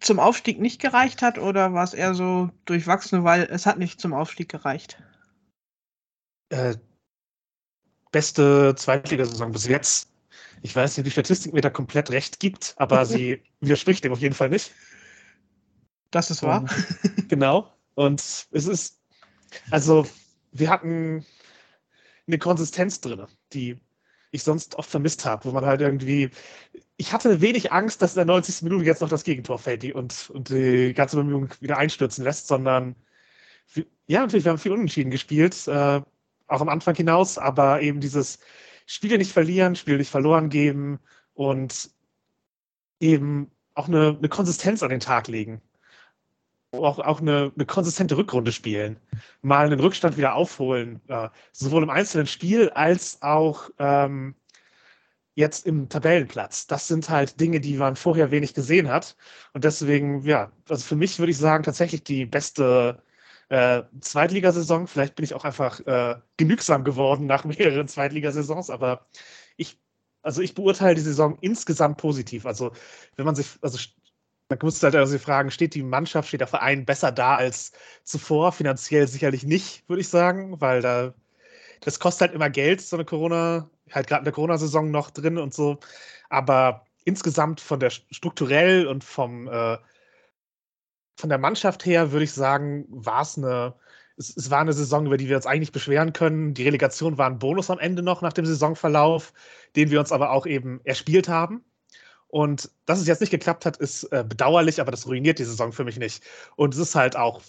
zum 0.00 0.18
Aufstieg 0.18 0.60
nicht 0.60 0.80
gereicht 0.80 1.22
hat, 1.22 1.38
oder 1.38 1.72
war 1.72 1.84
es 1.84 1.94
eher 1.94 2.14
so 2.14 2.50
durchwachsen, 2.64 3.24
weil 3.24 3.44
es 3.50 3.66
hat 3.66 3.78
nicht 3.78 4.00
zum 4.00 4.12
Aufstieg 4.12 4.48
gereicht? 4.48 5.00
Äh, 6.50 6.74
beste 8.10 8.74
Zweitligasaison 8.76 9.52
bis 9.52 9.66
jetzt. 9.66 10.08
Ich 10.62 10.74
weiß 10.74 10.96
nicht, 10.96 11.06
die 11.06 11.10
Statistik 11.10 11.52
mir 11.52 11.60
da 11.60 11.70
komplett 11.70 12.10
recht 12.10 12.40
gibt, 12.40 12.74
aber 12.76 13.04
sie 13.06 13.42
widerspricht 13.60 14.04
dem 14.04 14.12
auf 14.12 14.20
jeden 14.20 14.34
Fall 14.34 14.48
nicht. 14.48 14.72
Das 16.10 16.30
ist 16.30 16.42
wahr. 16.42 16.66
Genau. 17.28 17.72
Und 17.94 18.20
es 18.20 18.46
ist, 18.52 19.00
also, 19.70 20.06
wir 20.52 20.68
hatten 20.68 21.24
eine 22.26 22.38
Konsistenz 22.38 23.00
drin, 23.00 23.26
die 23.52 23.80
ich 24.30 24.42
sonst 24.42 24.76
oft 24.76 24.90
vermisst 24.90 25.24
habe, 25.24 25.44
wo 25.44 25.52
man 25.52 25.66
halt 25.66 25.80
irgendwie. 25.80 26.30
Ich 26.96 27.12
hatte 27.12 27.40
wenig 27.40 27.72
Angst, 27.72 28.00
dass 28.00 28.12
in 28.12 28.18
der 28.18 28.24
90. 28.26 28.62
Minute 28.62 28.84
jetzt 28.84 29.02
noch 29.02 29.08
das 29.08 29.24
Gegentor 29.24 29.58
fällt 29.58 29.84
und, 29.94 30.30
und 30.30 30.48
die 30.48 30.94
ganze 30.94 31.16
Bemühung 31.16 31.50
wieder 31.60 31.78
einstürzen 31.78 32.24
lässt, 32.24 32.46
sondern 32.46 32.96
ja, 34.06 34.20
natürlich, 34.20 34.44
wir 34.44 34.52
haben 34.52 34.58
viel 34.58 34.72
unentschieden 34.72 35.10
gespielt, 35.10 35.66
äh, 35.66 36.00
auch 36.46 36.60
am 36.60 36.68
Anfang 36.68 36.94
hinaus, 36.94 37.38
aber 37.38 37.80
eben 37.80 38.00
dieses 38.00 38.38
Spiele 38.86 39.18
nicht 39.18 39.32
verlieren, 39.32 39.76
Spiele 39.76 39.98
nicht 39.98 40.10
verloren 40.10 40.48
geben 40.48 40.98
und 41.34 41.90
eben 43.00 43.50
auch 43.74 43.88
eine, 43.88 44.16
eine 44.18 44.28
Konsistenz 44.28 44.82
an 44.82 44.90
den 44.90 45.00
Tag 45.00 45.28
legen 45.28 45.62
auch, 46.72 46.98
auch 46.98 47.20
eine, 47.20 47.52
eine 47.54 47.66
konsistente 47.66 48.16
Rückrunde 48.16 48.52
spielen, 48.52 48.98
mal 49.42 49.66
einen 49.66 49.80
Rückstand 49.80 50.16
wieder 50.16 50.34
aufholen, 50.34 51.00
äh, 51.08 51.28
sowohl 51.52 51.82
im 51.82 51.90
einzelnen 51.90 52.26
Spiel 52.26 52.70
als 52.70 53.20
auch 53.22 53.70
ähm, 53.78 54.34
jetzt 55.34 55.66
im 55.66 55.88
Tabellenplatz. 55.88 56.66
Das 56.66 56.88
sind 56.88 57.08
halt 57.08 57.40
Dinge, 57.40 57.60
die 57.60 57.74
man 57.76 57.96
vorher 57.96 58.30
wenig 58.30 58.54
gesehen 58.54 58.88
hat. 58.88 59.16
Und 59.52 59.64
deswegen, 59.64 60.22
ja, 60.24 60.52
also 60.68 60.84
für 60.84 60.96
mich 60.96 61.18
würde 61.18 61.32
ich 61.32 61.38
sagen, 61.38 61.64
tatsächlich 61.64 62.04
die 62.04 62.26
beste 62.26 63.02
äh, 63.48 63.82
Zweitligasaison. 64.00 64.86
Vielleicht 64.86 65.14
bin 65.14 65.24
ich 65.24 65.34
auch 65.34 65.44
einfach 65.44 65.80
äh, 65.80 66.16
genügsam 66.36 66.84
geworden 66.84 67.26
nach 67.26 67.44
mehreren 67.46 67.88
Zweitligasaisons, 67.88 68.70
aber 68.70 69.06
ich, 69.56 69.78
also 70.22 70.40
ich 70.42 70.54
beurteile 70.54 70.94
die 70.94 71.00
Saison 71.02 71.38
insgesamt 71.40 71.98
positiv. 71.98 72.46
Also 72.46 72.72
wenn 73.16 73.26
man 73.26 73.34
sich, 73.34 73.48
also 73.62 73.78
man 74.60 74.66
muss 74.66 74.82
halt 74.82 74.94
also 74.94 75.18
fragen, 75.18 75.50
steht 75.50 75.74
die 75.74 75.82
Mannschaft, 75.82 76.28
steht 76.28 76.40
der 76.40 76.48
Verein 76.48 76.84
besser 76.84 77.12
da 77.12 77.36
als 77.36 77.72
zuvor? 78.04 78.52
Finanziell 78.52 79.08
sicherlich 79.08 79.44
nicht, 79.44 79.88
würde 79.88 80.02
ich 80.02 80.08
sagen, 80.08 80.60
weil 80.60 80.82
da 80.82 81.14
das 81.80 81.98
kostet 81.98 82.28
halt 82.28 82.34
immer 82.34 82.50
Geld, 82.50 82.80
so 82.80 82.96
eine 82.96 83.04
Corona, 83.04 83.68
halt 83.90 84.06
gerade 84.06 84.20
in 84.20 84.24
der 84.24 84.32
Corona-Saison 84.32 84.90
noch 84.90 85.10
drin 85.10 85.38
und 85.38 85.52
so. 85.54 85.78
Aber 86.30 86.84
insgesamt 87.04 87.60
von 87.60 87.80
der 87.80 87.90
strukturell 87.90 88.86
und 88.86 89.04
vom 89.04 89.48
äh, 89.48 89.78
von 91.16 91.28
der 91.28 91.38
Mannschaft 91.38 91.84
her 91.86 92.12
würde 92.12 92.24
ich 92.24 92.32
sagen, 92.32 92.86
war 92.88 93.22
es 93.22 93.36
eine, 93.38 93.74
es, 94.16 94.36
es, 94.36 94.50
war 94.50 94.60
eine 94.60 94.72
Saison, 94.72 95.06
über 95.06 95.16
die 95.16 95.28
wir 95.28 95.36
uns 95.36 95.46
eigentlich 95.46 95.72
beschweren 95.72 96.12
können. 96.12 96.54
Die 96.54 96.64
Relegation 96.64 97.18
war 97.18 97.28
ein 97.28 97.38
Bonus 97.38 97.70
am 97.70 97.78
Ende 97.78 98.02
noch 98.02 98.22
nach 98.22 98.32
dem 98.32 98.46
Saisonverlauf, 98.46 99.32
den 99.76 99.90
wir 99.90 100.00
uns 100.00 100.12
aber 100.12 100.30
auch 100.30 100.46
eben 100.46 100.80
erspielt 100.84 101.28
haben. 101.28 101.64
Und 102.32 102.70
dass 102.86 102.98
es 102.98 103.06
jetzt 103.06 103.20
nicht 103.20 103.30
geklappt 103.30 103.66
hat, 103.66 103.76
ist 103.76 104.04
äh, 104.04 104.24
bedauerlich, 104.26 104.80
aber 104.80 104.90
das 104.90 105.06
ruiniert 105.06 105.38
die 105.38 105.44
Saison 105.44 105.70
für 105.70 105.84
mich 105.84 105.98
nicht. 105.98 106.24
Und 106.56 106.72
es 106.72 106.80
ist 106.80 106.94
halt 106.94 107.14
auch 107.14 107.42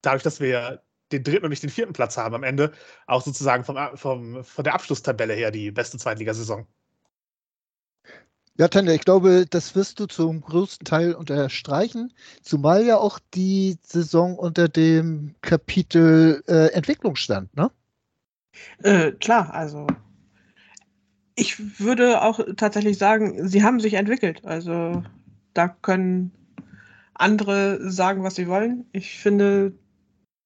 dadurch, 0.00 0.22
dass 0.22 0.38
wir 0.38 0.80
den 1.10 1.24
dritten 1.24 1.44
und 1.44 1.50
nicht 1.50 1.64
den 1.64 1.70
vierten 1.70 1.92
Platz 1.92 2.16
haben 2.16 2.36
am 2.36 2.44
Ende, 2.44 2.70
auch 3.08 3.22
sozusagen 3.22 3.64
vom, 3.64 3.76
vom, 3.96 4.44
von 4.44 4.62
der 4.62 4.74
Abschlusstabelle 4.74 5.34
her 5.34 5.50
die 5.50 5.72
beste 5.72 5.98
Zweitligasaison. 5.98 6.68
Ja, 8.58 8.68
Tanja, 8.68 8.92
ich 8.92 9.04
glaube, 9.04 9.44
das 9.50 9.74
wirst 9.74 9.98
du 9.98 10.06
zum 10.06 10.40
größten 10.40 10.84
Teil 10.84 11.14
unterstreichen, 11.14 12.14
zumal 12.42 12.86
ja 12.86 12.98
auch 12.98 13.18
die 13.34 13.76
Saison 13.82 14.38
unter 14.38 14.68
dem 14.68 15.34
Kapitel 15.40 16.44
äh, 16.46 16.68
Entwicklung 16.74 17.16
stand, 17.16 17.56
ne? 17.56 17.72
Äh, 18.84 19.10
klar, 19.12 19.52
also 19.52 19.88
ich 21.34 21.80
würde 21.80 22.22
auch 22.22 22.40
tatsächlich 22.56 22.98
sagen, 22.98 23.48
sie 23.48 23.62
haben 23.62 23.80
sich 23.80 23.94
entwickelt. 23.94 24.44
Also 24.44 25.02
da 25.54 25.68
können 25.68 26.32
andere 27.14 27.90
sagen, 27.90 28.22
was 28.22 28.34
sie 28.34 28.48
wollen. 28.48 28.86
Ich 28.92 29.18
finde, 29.18 29.72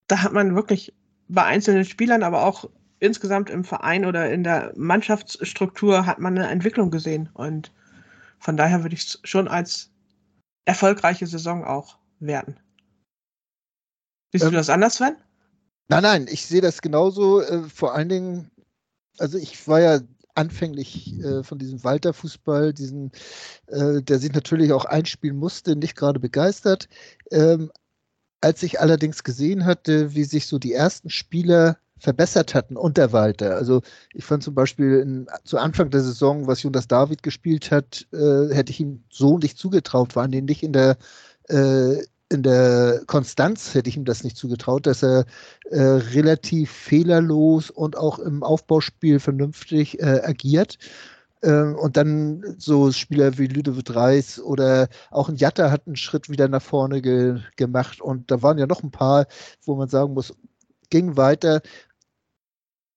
da 0.08 0.22
hat 0.22 0.32
man 0.32 0.54
wirklich 0.54 0.94
bei 1.28 1.42
einzelnen 1.42 1.84
Spielern, 1.84 2.22
aber 2.22 2.44
auch 2.44 2.68
insgesamt 2.98 3.50
im 3.50 3.64
Verein 3.64 4.04
oder 4.04 4.30
in 4.30 4.44
der 4.44 4.72
Mannschaftsstruktur 4.76 6.06
hat 6.06 6.18
man 6.18 6.38
eine 6.38 6.48
Entwicklung 6.48 6.90
gesehen. 6.90 7.28
Und 7.34 7.72
von 8.38 8.56
daher 8.56 8.82
würde 8.82 8.94
ich 8.94 9.04
es 9.04 9.20
schon 9.24 9.48
als 9.48 9.90
erfolgreiche 10.64 11.26
Saison 11.26 11.64
auch 11.64 11.98
werten. 12.20 12.56
Siehst 14.32 14.44
ähm, 14.44 14.50
du 14.50 14.56
das 14.56 14.70
anders, 14.70 14.96
Sven? 14.96 15.16
Nein, 15.88 16.02
nein, 16.02 16.26
ich 16.28 16.46
sehe 16.46 16.60
das 16.60 16.82
genauso. 16.82 17.40
Äh, 17.40 17.62
vor 17.68 17.94
allen 17.94 18.08
Dingen, 18.08 18.50
also 19.18 19.38
ich 19.38 19.66
war 19.68 19.80
ja 19.80 20.00
anfänglich 20.36 21.18
äh, 21.20 21.42
von 21.42 21.58
diesem 21.58 21.82
Walter-Fußball, 21.82 22.72
diesen, 22.72 23.12
äh, 23.66 24.02
der 24.02 24.18
sich 24.18 24.32
natürlich 24.32 24.72
auch 24.72 24.84
einspielen 24.84 25.36
musste, 25.36 25.76
nicht 25.76 25.96
gerade 25.96 26.20
begeistert. 26.20 26.88
Ähm, 27.30 27.70
als 28.40 28.62
ich 28.62 28.80
allerdings 28.80 29.24
gesehen 29.24 29.64
hatte, 29.64 30.14
wie 30.14 30.24
sich 30.24 30.46
so 30.46 30.58
die 30.58 30.72
ersten 30.72 31.10
Spieler 31.10 31.78
verbessert 31.98 32.54
hatten 32.54 32.76
unter 32.76 33.12
Walter. 33.12 33.56
Also 33.56 33.80
ich 34.12 34.24
fand 34.24 34.42
zum 34.42 34.54
Beispiel 34.54 35.00
in, 35.00 35.26
zu 35.44 35.58
Anfang 35.58 35.90
der 35.90 36.02
Saison, 36.02 36.46
was 36.46 36.62
Jonas 36.62 36.88
David 36.88 37.22
gespielt 37.22 37.70
hat, 37.70 38.06
äh, 38.12 38.54
hätte 38.54 38.70
ich 38.70 38.80
ihm 38.80 39.04
so 39.08 39.38
nicht 39.38 39.58
zugetraut, 39.58 40.12
vor 40.12 40.22
allem 40.22 40.44
nicht 40.44 40.62
in 40.62 40.72
der 40.72 40.98
äh, 41.48 41.96
in 42.28 42.42
der 42.42 43.02
Konstanz 43.06 43.74
hätte 43.74 43.88
ich 43.88 43.96
ihm 43.96 44.04
das 44.04 44.24
nicht 44.24 44.36
zugetraut, 44.36 44.86
dass 44.86 45.02
er 45.02 45.26
äh, 45.70 45.80
relativ 45.80 46.70
fehlerlos 46.70 47.70
und 47.70 47.96
auch 47.96 48.18
im 48.18 48.42
Aufbauspiel 48.42 49.20
vernünftig 49.20 50.00
äh, 50.00 50.22
agiert. 50.24 50.78
Ähm, 51.42 51.76
und 51.76 51.96
dann 51.96 52.56
so 52.58 52.90
Spieler 52.90 53.38
wie 53.38 53.46
Ludovic 53.46 53.94
Reis 53.94 54.40
oder 54.40 54.88
auch 55.10 55.28
ein 55.28 55.36
Jatta 55.36 55.70
hat 55.70 55.86
einen 55.86 55.96
Schritt 55.96 56.28
wieder 56.28 56.48
nach 56.48 56.62
vorne 56.62 57.00
ge 57.02 57.40
gemacht. 57.56 58.00
Und 58.00 58.30
da 58.30 58.42
waren 58.42 58.58
ja 58.58 58.66
noch 58.66 58.82
ein 58.82 58.90
paar, 58.90 59.26
wo 59.64 59.76
man 59.76 59.88
sagen 59.88 60.14
muss, 60.14 60.34
ging 60.90 61.16
weiter 61.16 61.62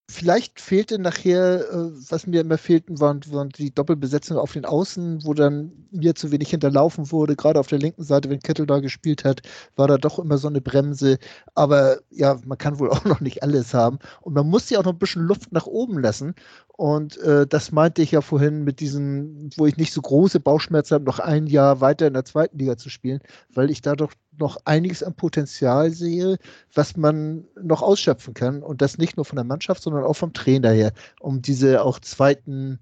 vielleicht 0.10 0.60
fehlte 0.60 0.98
nachher, 0.98 1.62
äh, 1.70 1.92
was 2.10 2.26
mir 2.26 2.42
immer 2.42 2.58
fehlten, 2.58 3.00
waren, 3.00 3.22
waren, 3.32 3.50
die 3.50 3.74
Doppelbesetzung 3.74 4.38
auf 4.38 4.54
den 4.54 4.66
Außen, 4.66 5.24
wo 5.24 5.34
dann 5.34 5.72
mir 5.92 6.16
zu 6.16 6.32
wenig 6.32 6.50
hinterlaufen 6.50 7.12
wurde. 7.12 7.36
Gerade 7.36 7.60
auf 7.60 7.68
der 7.68 7.80
linken 7.80 8.04
Seite, 8.04 8.30
wenn 8.30 8.40
Kettel 8.40 8.66
da 8.66 8.80
gespielt 8.80 9.24
hat, 9.24 9.42
war 9.76 9.88
da 9.88 9.98
doch 9.98 10.18
immer 10.18 10.38
so 10.38 10.48
eine 10.48 10.62
Bremse. 10.62 11.20
Aber 11.54 12.00
ja, 12.10 12.40
man 12.46 12.58
kann 12.58 12.80
wohl 12.80 12.90
auch 12.92 13.06
noch 13.06 13.22
nicht 13.22 13.44
alles 13.44 13.74
haben. 13.74 14.00
Und 14.22 14.34
man 14.34 14.50
muss 14.50 14.70
ja 14.70 14.80
auch 14.80 14.86
noch 14.86 14.94
ein 14.94 15.00
bisschen 15.00 15.22
Luft 15.22 15.52
nach 15.52 15.68
oben 15.68 16.00
lassen. 16.00 16.34
Und 16.80 17.18
äh, 17.18 17.46
das 17.46 17.72
meinte 17.72 18.02
ich 18.02 18.12
ja 18.12 18.22
vorhin 18.22 18.64
mit 18.64 18.80
diesen, 18.80 19.50
wo 19.58 19.66
ich 19.68 19.78
nicht 19.78 19.94
so 19.94 20.02
große 20.02 20.40
Bauchschmerzen 20.40 20.96
habe, 20.96 21.06
noch 21.06 21.20
ein 21.20 21.46
Jahr 21.46 21.82
weiter 21.82 22.08
in 22.08 22.14
der 22.14 22.26
zweiten 22.26 22.58
Liga 22.58 22.78
zu 22.78 22.90
spielen, 22.90 23.20
weil 23.54 23.70
ich 23.70 23.82
da 23.82 23.96
doch 23.96 24.14
noch 24.40 24.58
einiges 24.66 25.04
an 25.04 25.14
Potenzial 25.14 25.92
sehe, 25.92 26.38
was 26.74 26.96
man 26.96 27.46
noch 27.62 27.82
ausschöpfen 27.82 28.34
kann. 28.34 28.64
Und 28.64 28.82
das 28.82 28.98
nicht 28.98 29.18
nur 29.18 29.26
von 29.26 29.36
der 29.36 29.46
Mannschaft, 29.46 29.84
sondern 30.00 30.10
auch 30.10 30.18
vom 30.18 30.34
Trainer 30.34 30.72
her, 30.72 30.94
um 31.20 31.42
diese 31.42 31.84
auch 31.84 32.00
zweiten 32.00 32.80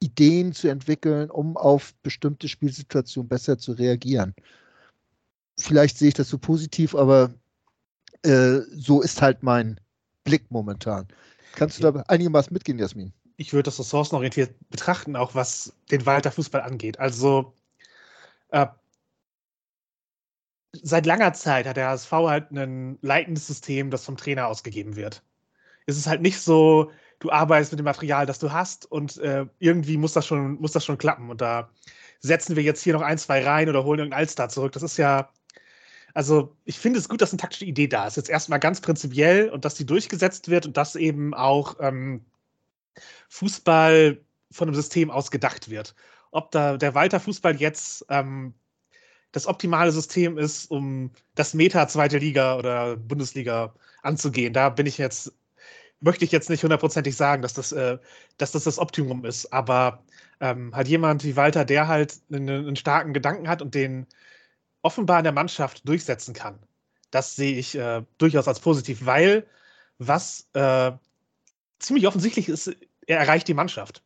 Ideen 0.00 0.52
zu 0.52 0.68
entwickeln, 0.68 1.30
um 1.30 1.56
auf 1.56 1.94
bestimmte 2.02 2.48
Spielsituationen 2.48 3.28
besser 3.28 3.58
zu 3.58 3.72
reagieren. 3.72 4.34
Vielleicht 5.58 5.98
sehe 5.98 6.08
ich 6.08 6.14
das 6.14 6.28
so 6.28 6.38
positiv, 6.38 6.94
aber 6.94 7.34
äh, 8.22 8.60
so 8.72 9.02
ist 9.02 9.20
halt 9.20 9.42
mein 9.42 9.78
Blick 10.24 10.50
momentan. 10.50 11.08
Kannst 11.54 11.78
du 11.78 11.90
da 11.90 12.02
einigermaßen 12.08 12.52
mitgehen, 12.52 12.78
Jasmin? 12.78 13.12
Ich 13.36 13.52
würde 13.52 13.64
das 13.64 13.78
ressourcenorientiert 13.78 14.54
betrachten, 14.70 15.16
auch 15.16 15.34
was 15.34 15.74
den 15.90 16.04
Walter 16.06 16.30
Fußball 16.30 16.60
angeht. 16.60 16.98
Also 16.98 17.54
äh, 18.50 18.66
seit 20.72 21.06
langer 21.06 21.32
Zeit 21.32 21.66
hat 21.66 21.76
der 21.76 21.88
HSV 21.88 22.12
halt 22.12 22.50
ein 22.52 22.98
leitendes 23.02 23.46
System, 23.46 23.90
das 23.90 24.04
vom 24.04 24.16
Trainer 24.16 24.46
ausgegeben 24.46 24.96
wird. 24.96 25.22
Es 25.86 25.96
ist 25.96 26.06
halt 26.06 26.22
nicht 26.22 26.40
so, 26.40 26.90
du 27.18 27.30
arbeitest 27.30 27.72
mit 27.72 27.78
dem 27.80 27.84
Material, 27.84 28.26
das 28.26 28.38
du 28.38 28.52
hast 28.52 28.90
und 28.90 29.18
äh, 29.18 29.46
irgendwie 29.58 29.96
muss 29.96 30.12
das, 30.12 30.26
schon, 30.26 30.60
muss 30.60 30.72
das 30.72 30.84
schon 30.84 30.98
klappen. 30.98 31.30
Und 31.30 31.40
da 31.40 31.70
setzen 32.20 32.56
wir 32.56 32.62
jetzt 32.62 32.82
hier 32.82 32.92
noch 32.94 33.02
ein, 33.02 33.18
zwei 33.18 33.44
rein 33.44 33.68
oder 33.68 33.84
holen 33.84 34.00
irgendeinen 34.00 34.20
Allstar 34.20 34.48
zurück. 34.48 34.72
Das 34.72 34.82
ist 34.82 34.96
ja, 34.96 35.30
also 36.14 36.56
ich 36.64 36.78
finde 36.78 36.98
es 36.98 37.08
gut, 37.08 37.20
dass 37.20 37.32
eine 37.32 37.40
taktische 37.40 37.64
Idee 37.64 37.88
da 37.88 38.06
ist. 38.06 38.16
Jetzt 38.16 38.30
erstmal 38.30 38.60
ganz 38.60 38.80
prinzipiell 38.80 39.48
und 39.50 39.64
dass 39.64 39.74
die 39.74 39.86
durchgesetzt 39.86 40.48
wird 40.48 40.66
und 40.66 40.76
dass 40.76 40.96
eben 40.96 41.34
auch 41.34 41.76
ähm, 41.80 42.24
Fußball 43.28 44.20
von 44.50 44.68
einem 44.68 44.74
System 44.74 45.10
aus 45.10 45.30
gedacht 45.30 45.70
wird. 45.70 45.94
Ob 46.32 46.50
da 46.50 46.76
der 46.76 46.94
Walter 46.94 47.20
Fußball 47.20 47.56
jetzt 47.56 48.04
ähm, 48.08 48.54
das 49.32 49.46
optimale 49.46 49.92
System 49.92 50.38
ist, 50.38 50.70
um 50.70 51.12
das 51.34 51.54
Meta 51.54 51.86
zweite 51.88 52.18
Liga 52.18 52.56
oder 52.56 52.96
Bundesliga 52.96 53.74
anzugehen. 54.02 54.52
Da 54.52 54.68
bin 54.70 54.86
ich 54.86 54.98
jetzt, 54.98 55.32
möchte 56.00 56.24
ich 56.24 56.32
jetzt 56.32 56.50
nicht 56.50 56.62
hundertprozentig 56.62 57.16
sagen, 57.16 57.42
dass 57.42 57.54
das, 57.54 57.72
äh, 57.72 57.98
dass 58.38 58.52
das 58.52 58.64
das 58.64 58.78
Optimum 58.78 59.24
ist, 59.24 59.52
aber 59.52 60.02
ähm, 60.40 60.74
halt 60.74 60.88
jemand 60.88 61.24
wie 61.24 61.36
Walter, 61.36 61.64
der 61.64 61.88
halt 61.88 62.14
einen, 62.32 62.48
einen, 62.48 62.76
starken 62.76 63.12
Gedanken 63.12 63.48
hat 63.48 63.62
und 63.62 63.74
den 63.74 64.06
offenbar 64.82 65.18
in 65.18 65.24
der 65.24 65.32
Mannschaft 65.32 65.86
durchsetzen 65.86 66.34
kann. 66.34 66.58
Das 67.10 67.36
sehe 67.36 67.56
ich 67.56 67.74
äh, 67.74 68.02
durchaus 68.18 68.48
als 68.48 68.60
positiv, 68.60 69.04
weil 69.04 69.46
was 69.98 70.48
äh, 70.54 70.92
ziemlich 71.78 72.06
offensichtlich 72.06 72.48
ist, 72.48 72.74
er 73.06 73.18
erreicht 73.18 73.48
die 73.48 73.54
Mannschaft. 73.54 74.02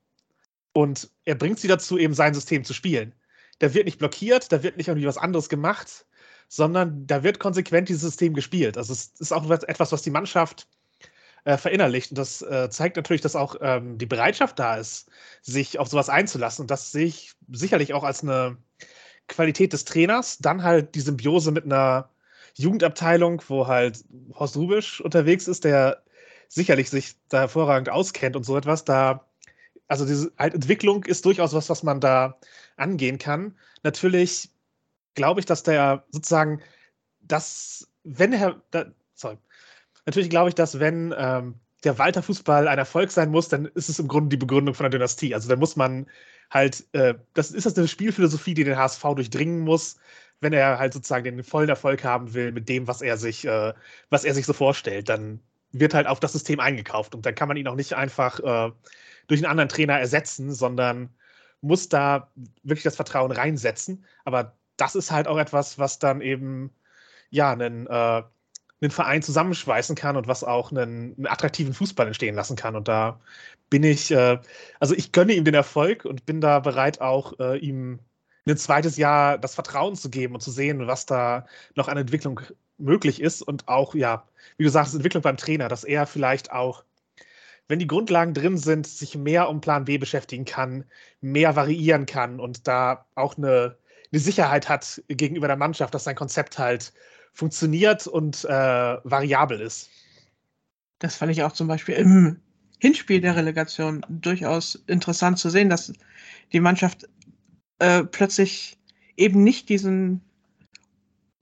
Und 0.73 1.11
er 1.25 1.37
bringt 1.37 1.61
sie 1.61 1.69
dazu, 1.69 1.99
eben 1.99 2.15
sein 2.15 2.35
System 2.35 2.65
zu 2.65 2.75
spielen 2.75 3.15
da 3.59 3.75
wird 3.75 3.87
nicht 3.87 3.99
blockiert, 3.99 4.53
da 4.53 4.63
wird 4.63 4.77
nicht 4.77 4.89
irgendwie 4.89 5.07
was 5.07 5.19
anderes 5.19 5.49
gemacht, 5.49 6.07
sondern 6.49 7.07
da 7.07 7.23
wird 7.23 7.39
konsequent 7.39 7.89
dieses 7.89 8.03
System 8.03 8.35
gespielt. 8.35 8.77
Also 8.77 8.93
es 8.93 9.13
ist 9.19 9.33
auch 9.33 9.49
etwas, 9.51 9.93
was 9.93 10.03
die 10.03 10.11
Mannschaft 10.11 10.69
äh, 11.45 11.57
verinnerlicht. 11.57 12.11
Und 12.11 12.19
das 12.19 12.43
äh, 12.43 12.69
zeigt 12.71 12.97
natürlich, 12.97 13.23
dass 13.23 13.37
auch 13.37 13.57
ähm, 13.61 13.99
die 13.99 14.07
Bereitschaft 14.07 14.59
da 14.59 14.77
ist, 14.77 15.09
sich 15.43 15.79
auf 15.79 15.89
sowas 15.89 16.09
einzulassen. 16.09 16.63
Und 16.65 16.71
das 16.71 16.93
sehe 16.93 17.07
ich 17.07 17.35
sicherlich 17.51 17.95
auch 17.95 18.05
als 18.05 18.23
eine 18.23 18.57
Qualität 19.29 19.73
des 19.73 19.85
Trainers. 19.85 20.39
Dann 20.39 20.63
halt 20.63 20.95
die 20.95 21.01
Symbiose 21.01 21.53
mit 21.53 21.65
einer 21.65 22.11
Jugendabteilung, 22.57 23.43
wo 23.49 23.67
halt 23.67 24.05
Horst 24.35 24.57
Rubisch 24.57 25.01
unterwegs 25.01 25.49
ist, 25.49 25.65
der 25.65 26.03
sicherlich 26.49 26.91
sich 26.91 27.15
da 27.29 27.41
hervorragend 27.41 27.89
auskennt 27.89 28.37
und 28.37 28.45
so 28.45 28.57
etwas. 28.57 28.85
Da 28.85 29.27
also 29.89 30.07
diese 30.07 30.33
halt 30.39 30.55
Entwicklung 30.55 31.05
ist 31.05 31.25
durchaus 31.25 31.53
was, 31.53 31.69
was 31.69 31.83
man 31.83 32.01
da 32.01 32.39
angehen 32.77 33.19
kann. 33.19 33.57
Natürlich 33.83 34.51
glaube 35.15 35.41
ich, 35.41 35.47
dass 35.47 35.63
der 35.63 36.05
sozusagen 36.11 36.63
das, 37.21 37.89
wenn 38.05 38.33
Herr, 38.33 38.63
da, 38.71 38.87
sorry, 39.15 39.39
natürlich 40.07 40.31
glaube 40.31 40.51
ich, 40.51 40.55
dass 40.55 40.81
wenn 40.81 41.15
ähm, 41.17 41.61
der 41.85 41.99
Walter 41.99 42.23
Fußball 42.23 42.69
ein 42.69 42.79
Erfolg 42.79 43.11
sein 43.11 43.31
muss, 43.31 43.49
dann 43.49 43.67
ist 43.67 43.89
es 43.89 43.99
im 43.99 44.09
Grunde 44.09 44.31
die 44.31 44.37
Begründung 44.37 44.75
von 44.75 44.85
der 44.85 44.91
Dynastie. 44.91 45.35
Also 45.35 45.49
da 45.49 45.57
muss 45.57 45.77
man 45.77 46.07
halt, 46.51 46.85
äh, 46.93 47.15
das 47.35 47.51
ist 47.51 47.67
das 47.67 47.77
eine 47.77 47.89
Spielphilosophie, 47.89 48.55
die 48.55 48.65
den 48.65 48.77
HSV 48.77 49.03
durchdringen 49.03 49.61
muss, 49.61 49.97
wenn 50.41 50.53
er 50.53 50.79
halt 50.79 50.93
sozusagen 50.95 51.25
den 51.25 51.43
vollen 51.45 51.69
Erfolg 51.69 52.05
haben 52.05 52.35
will 52.35 52.53
mit 52.53 52.69
dem, 52.69 52.87
was 52.87 53.03
er 53.03 53.17
sich, 53.17 53.45
äh, 53.47 53.73
was 54.11 54.25
er 54.25 54.35
sich 54.35 54.47
so 54.47 54.53
vorstellt. 54.53 55.09
Dann 55.09 55.41
wird 55.73 55.95
halt 55.95 56.07
auf 56.07 56.21
das 56.21 56.33
System 56.33 56.61
eingekauft 56.61 57.15
und 57.15 57.27
dann 57.27 57.35
kann 57.35 57.49
man 57.49 57.57
ihn 57.57 57.69
auch 57.69 57.75
nicht 57.75 57.95
einfach 57.95 58.41
äh, 58.41 58.73
durch 59.27 59.41
einen 59.41 59.51
anderen 59.51 59.69
Trainer 59.69 59.99
ersetzen, 59.99 60.53
sondern 60.53 61.11
muss 61.61 61.89
da 61.89 62.31
wirklich 62.63 62.85
das 62.85 62.97
Vertrauen 62.97 63.33
reinsetzen. 63.33 64.05
Aber 64.25 64.57
das 64.77 64.95
ist 64.95 65.11
halt 65.11 65.29
auch 65.29 65.39
etwas, 65.39 65.79
was 65.79 65.99
dann 65.99 66.21
eben 66.21 66.71
ja 67.31 67.53
einen, 67.53 67.87
äh, 67.87 68.23
einen 68.85 68.91
Verein 68.93 69.23
zusammenschweißen 69.23 69.97
kann 69.97 70.17
und 70.17 70.29
was 70.29 70.45
auch 70.45 70.71
einen, 70.71 71.14
einen, 71.17 71.26
attraktiven 71.26 71.75
Fußball 71.75 72.07
entstehen 72.07 72.35
lassen 72.35 72.57
kann. 72.57 72.76
Und 72.76 72.88
da 72.88 73.21
bin 73.71 73.83
ich, 73.83 74.11
äh, 74.11 74.38
also 74.81 74.95
ich 74.95 75.12
gönne 75.12 75.35
ihm 75.35 75.45
den 75.45 75.55
Erfolg 75.55 76.05
und 76.05 76.26
bin 76.26 76.41
da 76.41 76.61
bereit, 76.61 77.00
auch 77.00 77.38
äh, 77.41 77.59
ihm 77.59 78.00
ein 78.47 78.57
zweites 78.57 78.97
Jahr 78.97 79.38
das 79.38 79.55
Vertrauen 79.55 79.97
zu 79.97 80.11
geben 80.11 80.35
und 80.35 80.41
zu 80.41 80.50
sehen, 80.50 80.87
was 80.87 81.07
da 81.07 81.47
noch 81.75 81.88
an 81.88 81.97
Entwicklung 81.97 82.41
möglich 82.79 83.21
ist 83.21 83.43
und 83.43 83.69
auch, 83.69 83.95
ja, 83.95 84.25
wie 84.59 84.64
du 84.64 84.71
sagst, 84.71 84.95
Entwicklung 84.95 85.23
beim 85.23 85.37
Trainer, 85.37 85.69
dass 85.69 85.85
er 85.85 86.07
vielleicht 86.07 86.53
auch 86.53 86.85
wenn 87.69 87.79
die 87.79 87.87
Grundlagen 87.87 88.35
drin 88.35 88.59
sind, 88.59 88.87
sich 88.87 89.17
mehr 89.17 89.49
um 89.49 89.61
Plan 89.61 89.85
B 89.87 89.99
beschäftigen 89.99 90.45
kann, 90.45 90.85
mehr 91.21 91.57
variieren 91.57 92.07
kann 92.07 92.41
und 92.41 92.69
da 92.69 93.07
auch 93.14 93.37
eine, 93.38 93.79
eine 94.12 94.21
Sicherheit 94.21 94.69
hat 94.69 95.03
gegenüber 95.09 95.47
der 95.47 95.57
Mannschaft, 95.57 95.95
dass 95.95 96.05
sein 96.05 96.17
Konzept 96.17 96.59
halt 96.59 96.93
funktioniert 97.35 98.07
und 98.07 98.45
äh, 98.45 98.49
variabel 98.49 99.61
ist. 99.61 99.91
Das 101.00 101.17
fand 101.17 101.33
ich 101.33 101.43
auch 101.43 101.53
zum 101.53 101.69
Beispiel 101.69 101.97
im 101.97 102.41
Hinspiel 102.79 103.21
der 103.21 103.37
Relegation 103.37 104.05
durchaus 104.09 104.76
interessant 104.87 105.38
zu 105.38 105.50
sehen, 105.50 105.69
dass 105.69 105.93
die 106.53 106.61
Mannschaft 106.61 107.09
äh, 107.79 108.05
plötzlich 108.05 108.79
eben 109.17 109.43
nicht 109.43 109.69
diesen 109.69 110.21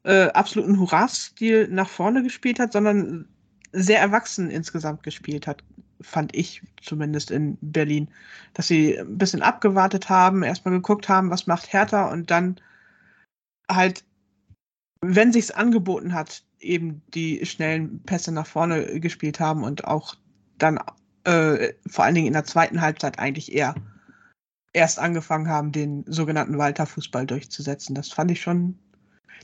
äh, 0.04 0.28
absoluten 0.28 0.78
Hurra-Stil 0.78 1.68
nach 1.68 1.88
vorne 1.88 2.22
gespielt 2.22 2.58
hat, 2.58 2.72
sondern 2.72 3.28
sehr 3.72 4.00
erwachsen 4.00 4.50
insgesamt 4.50 5.02
gespielt 5.02 5.46
hat, 5.46 5.62
fand 6.00 6.34
ich 6.34 6.62
zumindest 6.82 7.30
in 7.30 7.56
Berlin. 7.60 8.08
Dass 8.54 8.68
sie 8.68 8.98
ein 8.98 9.18
bisschen 9.18 9.42
abgewartet 9.42 10.08
haben, 10.08 10.42
erstmal 10.42 10.74
geguckt 10.74 11.08
haben, 11.08 11.30
was 11.30 11.46
macht 11.46 11.72
Hertha 11.72 12.10
und 12.10 12.30
dann 12.30 12.60
halt, 13.70 14.04
wenn 15.04 15.32
sich's 15.32 15.50
angeboten 15.50 16.14
hat, 16.14 16.44
eben 16.60 17.02
die 17.12 17.44
schnellen 17.44 18.02
Pässe 18.04 18.32
nach 18.32 18.46
vorne 18.46 19.00
gespielt 19.00 19.40
haben 19.40 19.64
und 19.64 19.84
auch 19.84 20.14
dann 20.58 20.78
äh, 21.24 21.72
vor 21.86 22.04
allen 22.04 22.14
Dingen 22.14 22.28
in 22.28 22.32
der 22.32 22.44
zweiten 22.44 22.80
Halbzeit 22.80 23.18
eigentlich 23.18 23.52
eher 23.52 23.74
erst 24.72 24.98
angefangen 24.98 25.48
haben, 25.48 25.72
den 25.72 26.04
sogenannten 26.06 26.56
Walter-Fußball 26.56 27.26
durchzusetzen. 27.26 27.94
Das 27.94 28.08
fand 28.08 28.30
ich 28.30 28.40
schon, 28.40 28.78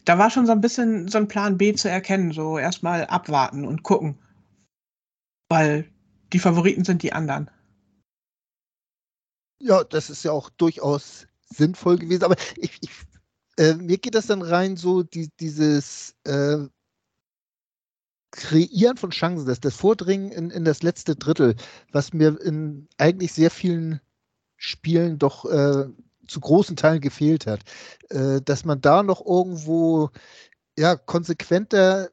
da 0.04 0.16
war 0.16 0.30
schon 0.30 0.46
so 0.46 0.52
ein 0.52 0.60
bisschen 0.60 1.08
so 1.08 1.18
ein 1.18 1.28
Plan 1.28 1.58
B 1.58 1.74
zu 1.74 1.90
erkennen, 1.90 2.32
so 2.32 2.56
erstmal 2.56 3.06
abwarten 3.06 3.66
und 3.66 3.82
gucken. 3.82 4.16
Weil 5.50 5.90
die 6.32 6.38
Favoriten 6.38 6.84
sind 6.84 7.02
die 7.02 7.12
anderen. 7.12 7.50
Ja, 9.60 9.82
das 9.82 10.08
ist 10.08 10.22
ja 10.22 10.30
auch 10.30 10.50
durchaus 10.50 11.26
sinnvoll 11.48 11.98
gewesen, 11.98 12.24
aber 12.24 12.36
ich, 12.56 12.78
ich 12.80 12.90
äh, 13.58 13.74
mir 13.74 13.98
geht 13.98 14.14
das 14.14 14.26
dann 14.26 14.42
rein 14.42 14.76
so, 14.76 15.02
die, 15.02 15.28
dieses 15.40 16.14
äh, 16.24 16.58
Kreieren 18.30 18.96
von 18.96 19.10
Chancen, 19.10 19.46
das, 19.46 19.60
das 19.60 19.74
Vordringen 19.74 20.30
in, 20.30 20.50
in 20.50 20.64
das 20.64 20.82
letzte 20.82 21.16
Drittel, 21.16 21.56
was 21.92 22.12
mir 22.12 22.40
in 22.40 22.88
eigentlich 22.98 23.32
sehr 23.32 23.50
vielen 23.50 24.00
Spielen 24.56 25.18
doch 25.18 25.44
äh, 25.46 25.86
zu 26.26 26.40
großen 26.40 26.76
Teilen 26.76 27.00
gefehlt 27.00 27.46
hat. 27.46 27.60
Äh, 28.10 28.40
dass 28.42 28.64
man 28.64 28.80
da 28.80 29.02
noch 29.02 29.24
irgendwo 29.24 30.10
ja, 30.78 30.94
konsequenter 30.96 32.10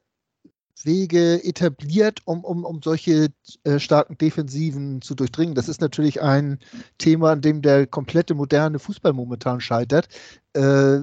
Wege 0.84 1.42
etabliert, 1.44 2.20
um, 2.24 2.44
um, 2.44 2.64
um 2.64 2.80
solche 2.82 3.28
äh, 3.64 3.78
starken 3.78 4.18
Defensiven 4.18 5.00
zu 5.02 5.14
durchdringen. 5.14 5.54
Das 5.54 5.68
ist 5.68 5.80
natürlich 5.80 6.22
ein 6.22 6.58
Thema, 6.98 7.32
an 7.32 7.40
dem 7.40 7.62
der 7.62 7.86
komplette 7.86 8.34
moderne 8.34 8.78
Fußball 8.78 9.12
momentan 9.12 9.60
scheitert, 9.60 10.08
äh, 10.54 11.00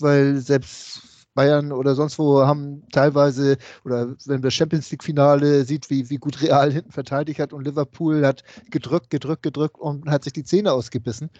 weil 0.00 0.36
selbst 0.38 1.02
Bayern 1.34 1.70
oder 1.70 1.94
sonst 1.94 2.18
wo 2.18 2.40
haben 2.40 2.82
teilweise, 2.90 3.58
oder 3.84 4.16
wenn 4.26 4.42
wir 4.42 4.50
Champions 4.50 4.90
League-Finale 4.90 5.64
sieht, 5.64 5.88
wie, 5.88 6.10
wie 6.10 6.16
gut 6.16 6.42
Real 6.42 6.72
hinten 6.72 6.90
verteidigt 6.90 7.38
hat 7.38 7.52
und 7.52 7.64
Liverpool 7.64 8.26
hat 8.26 8.42
gedrückt, 8.70 9.10
gedrückt, 9.10 9.44
gedrückt 9.44 9.78
und 9.78 10.10
hat 10.10 10.24
sich 10.24 10.32
die 10.32 10.42
Zähne 10.42 10.72
ausgebissen. 10.72 11.30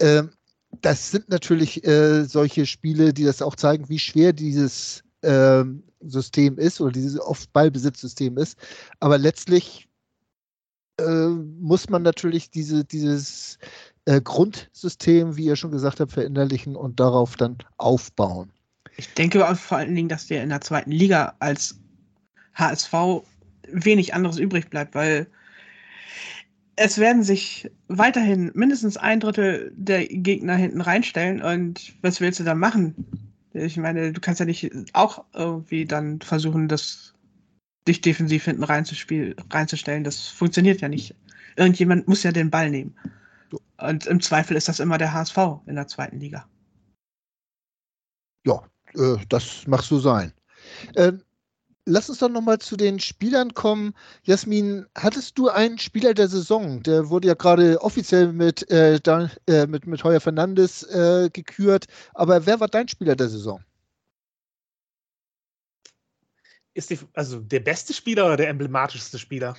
Ähm, 0.00 0.30
das 0.82 1.10
sind 1.10 1.28
natürlich 1.30 1.84
äh, 1.84 2.24
solche 2.26 2.64
Spiele, 2.64 3.12
die 3.12 3.24
das 3.24 3.42
auch 3.42 3.56
zeigen, 3.56 3.88
wie 3.88 3.98
schwer 3.98 4.32
dieses 4.32 5.02
ähm, 5.22 5.82
System 6.00 6.58
ist 6.58 6.80
oder 6.80 6.92
dieses 6.92 7.20
oft 7.20 7.52
Ballbesitzsystem 7.52 8.38
ist. 8.38 8.58
Aber 9.00 9.18
letztlich 9.18 9.88
äh, 10.98 11.28
muss 11.28 11.88
man 11.88 12.02
natürlich 12.02 12.50
diese, 12.50 12.84
dieses 12.84 13.58
äh, 14.06 14.20
Grundsystem, 14.20 15.36
wie 15.36 15.44
ihr 15.44 15.56
schon 15.56 15.70
gesagt 15.70 16.00
habt, 16.00 16.12
verinnerlichen 16.12 16.76
und 16.76 17.00
darauf 17.00 17.36
dann 17.36 17.58
aufbauen. 17.76 18.50
Ich 18.96 19.12
denke 19.14 19.54
vor 19.54 19.78
allen 19.78 19.94
Dingen, 19.94 20.08
dass 20.08 20.26
dir 20.26 20.42
in 20.42 20.50
der 20.50 20.60
zweiten 20.60 20.90
Liga 20.90 21.34
als 21.38 21.78
HSV 22.54 23.22
wenig 23.72 24.14
anderes 24.14 24.38
übrig 24.38 24.68
bleibt, 24.68 24.94
weil 24.94 25.26
es 26.76 26.98
werden 26.98 27.22
sich 27.22 27.70
weiterhin 27.88 28.50
mindestens 28.54 28.96
ein 28.96 29.20
Drittel 29.20 29.72
der 29.76 30.06
Gegner 30.06 30.56
hinten 30.56 30.80
reinstellen 30.80 31.42
und 31.42 31.92
was 32.02 32.20
willst 32.20 32.40
du 32.40 32.44
dann 32.44 32.58
machen? 32.58 32.94
Ich 33.52 33.76
meine, 33.76 34.12
du 34.12 34.20
kannst 34.20 34.40
ja 34.40 34.46
nicht 34.46 34.70
auch 34.92 35.24
irgendwie 35.32 35.84
dann 35.84 36.20
versuchen, 36.20 36.68
das 36.68 37.14
dich 37.88 38.00
defensiv 38.00 38.44
hinten 38.44 38.64
reinzustellen. 38.64 40.04
Das 40.04 40.28
funktioniert 40.28 40.80
ja 40.80 40.88
nicht. 40.88 41.14
Irgendjemand 41.56 42.06
muss 42.06 42.22
ja 42.22 42.32
den 42.32 42.50
Ball 42.50 42.70
nehmen. 42.70 42.94
Und 43.78 44.06
im 44.06 44.20
Zweifel 44.20 44.56
ist 44.56 44.68
das 44.68 44.80
immer 44.80 44.98
der 44.98 45.12
HSV 45.12 45.36
in 45.66 45.74
der 45.74 45.88
zweiten 45.88 46.20
Liga. 46.20 46.46
Ja, 48.46 48.62
äh, 48.94 49.16
das 49.28 49.66
mag 49.66 49.82
so 49.82 49.98
sein. 49.98 50.32
Ähm, 50.96 51.22
lass 51.86 52.08
uns 52.08 52.18
doch 52.18 52.28
nochmal 52.28 52.58
zu 52.58 52.76
den 52.76 53.00
Spielern 53.00 53.54
kommen. 53.54 53.94
Jasmin, 54.22 54.86
hattest 54.96 55.38
du 55.38 55.48
einen 55.48 55.78
Spieler 55.78 56.14
der 56.14 56.28
Saison? 56.28 56.82
Der 56.82 57.08
wurde 57.08 57.28
ja 57.28 57.34
gerade 57.34 57.80
offiziell 57.82 58.32
mit, 58.32 58.70
äh, 58.70 59.00
da, 59.00 59.30
äh, 59.46 59.66
mit, 59.66 59.86
mit 59.86 60.02
Heuer 60.04 60.20
Fernandes 60.20 60.82
äh, 60.84 61.30
gekürt. 61.32 61.86
Aber 62.14 62.46
wer 62.46 62.60
war 62.60 62.68
dein 62.68 62.88
Spieler 62.88 63.16
der 63.16 63.28
Saison? 63.28 63.62
Ist 66.74 66.90
die, 66.90 66.98
also 67.14 67.40
der 67.40 67.60
beste 67.60 67.92
Spieler 67.92 68.26
oder 68.26 68.36
der 68.36 68.48
emblematischste 68.48 69.18
Spieler? 69.18 69.56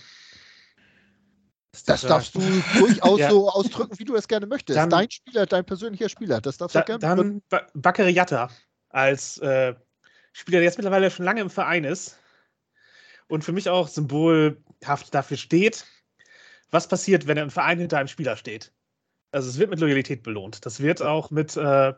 Das 1.86 2.02
darfst 2.02 2.36
du 2.36 2.42
durchaus 2.78 3.20
ja. 3.20 3.30
so 3.30 3.50
ausdrücken, 3.50 3.98
wie 3.98 4.04
du 4.04 4.16
es 4.16 4.28
gerne 4.28 4.46
möchtest. 4.46 4.78
Dann, 4.78 4.90
dein 4.90 5.10
Spieler, 5.10 5.46
dein 5.46 5.66
persönlicher 5.66 6.10
Spieler, 6.10 6.42
das 6.42 6.58
darfst 6.58 6.76
da, 6.76 6.82
du 6.82 6.98
gerne. 6.98 7.42
Dann 7.50 7.64
Bakary 7.74 8.12
Yatta 8.12 8.50
als 8.90 9.38
äh, 9.38 9.74
Spieler, 10.34 10.60
der 10.60 10.66
jetzt 10.66 10.78
mittlerweile 10.78 11.12
schon 11.12 11.26
lange 11.26 11.42
im 11.42 11.50
Verein 11.50 11.84
ist 11.84 12.18
und 13.28 13.44
für 13.44 13.52
mich 13.52 13.70
auch 13.70 13.88
symbolhaft 13.88 15.14
dafür 15.14 15.38
steht, 15.38 15.86
was 16.70 16.88
passiert, 16.88 17.28
wenn 17.28 17.38
ein 17.38 17.52
Verein 17.52 17.80
hinter 17.80 17.98
einem 17.98 18.08
Spieler 18.08 18.38
steht. 18.38 18.72
Also 19.32 19.50
es 19.50 19.58
wird 19.58 19.70
mit 19.70 19.80
Loyalität 19.80 20.24
belohnt. 20.24 20.66
Das 20.66 20.82
wird 20.82 21.02
auch 21.02 21.32
mit, 21.32 21.56
äh, 21.58 21.94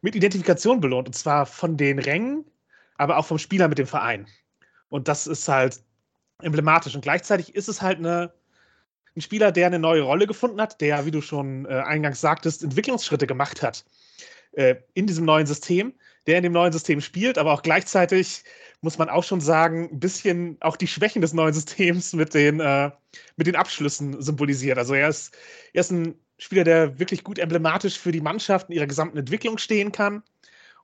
mit 0.00 0.16
Identifikation 0.16 0.80
belohnt. 0.80 1.08
Und 1.08 1.14
zwar 1.14 1.46
von 1.46 1.76
den 1.76 1.98
Rängen, 1.98 2.44
aber 2.96 3.18
auch 3.18 3.26
vom 3.26 3.38
Spieler 3.38 3.68
mit 3.68 3.78
dem 3.78 3.86
Verein. 3.86 4.26
Und 4.88 5.08
das 5.08 5.26
ist 5.26 5.48
halt 5.48 5.80
emblematisch. 6.40 6.94
Und 6.94 7.02
gleichzeitig 7.02 7.54
ist 7.54 7.68
es 7.68 7.82
halt 7.82 7.98
eine, 7.98 8.32
ein 9.16 9.20
Spieler, 9.20 9.52
der 9.52 9.66
eine 9.66 9.78
neue 9.78 10.02
Rolle 10.02 10.26
gefunden 10.26 10.60
hat, 10.60 10.80
der, 10.80 11.06
wie 11.06 11.10
du 11.10 11.20
schon 11.20 11.66
äh, 11.66 11.68
eingangs 11.68 12.20
sagtest, 12.20 12.62
Entwicklungsschritte 12.62 13.26
gemacht 13.26 13.62
hat 13.62 13.84
äh, 14.52 14.76
in 14.94 15.06
diesem 15.06 15.24
neuen 15.24 15.46
System, 15.46 15.94
der 16.26 16.36
in 16.38 16.42
dem 16.44 16.52
neuen 16.52 16.72
System 16.72 17.00
spielt, 17.00 17.38
aber 17.38 17.52
auch 17.52 17.62
gleichzeitig 17.62 18.44
muss 18.80 18.98
man 18.98 19.08
auch 19.08 19.24
schon 19.24 19.40
sagen, 19.40 19.88
ein 19.92 20.00
bisschen 20.00 20.56
auch 20.60 20.76
die 20.76 20.86
Schwächen 20.86 21.22
des 21.22 21.32
neuen 21.32 21.54
Systems 21.54 22.12
mit 22.12 22.34
den, 22.34 22.60
äh, 22.60 22.90
mit 23.36 23.46
den 23.46 23.56
Abschlüssen 23.56 24.20
symbolisiert. 24.20 24.78
Also 24.78 24.94
er 24.94 25.08
ist, 25.08 25.36
er 25.72 25.80
ist 25.80 25.90
ein 25.90 26.14
Spieler, 26.38 26.64
der 26.64 26.98
wirklich 26.98 27.22
gut 27.22 27.38
emblematisch 27.38 27.98
für 27.98 28.12
die 28.12 28.20
Mannschaft 28.20 28.68
in 28.68 28.76
ihrer 28.76 28.86
gesamten 28.86 29.18
Entwicklung 29.18 29.58
stehen 29.58 29.92
kann 29.92 30.22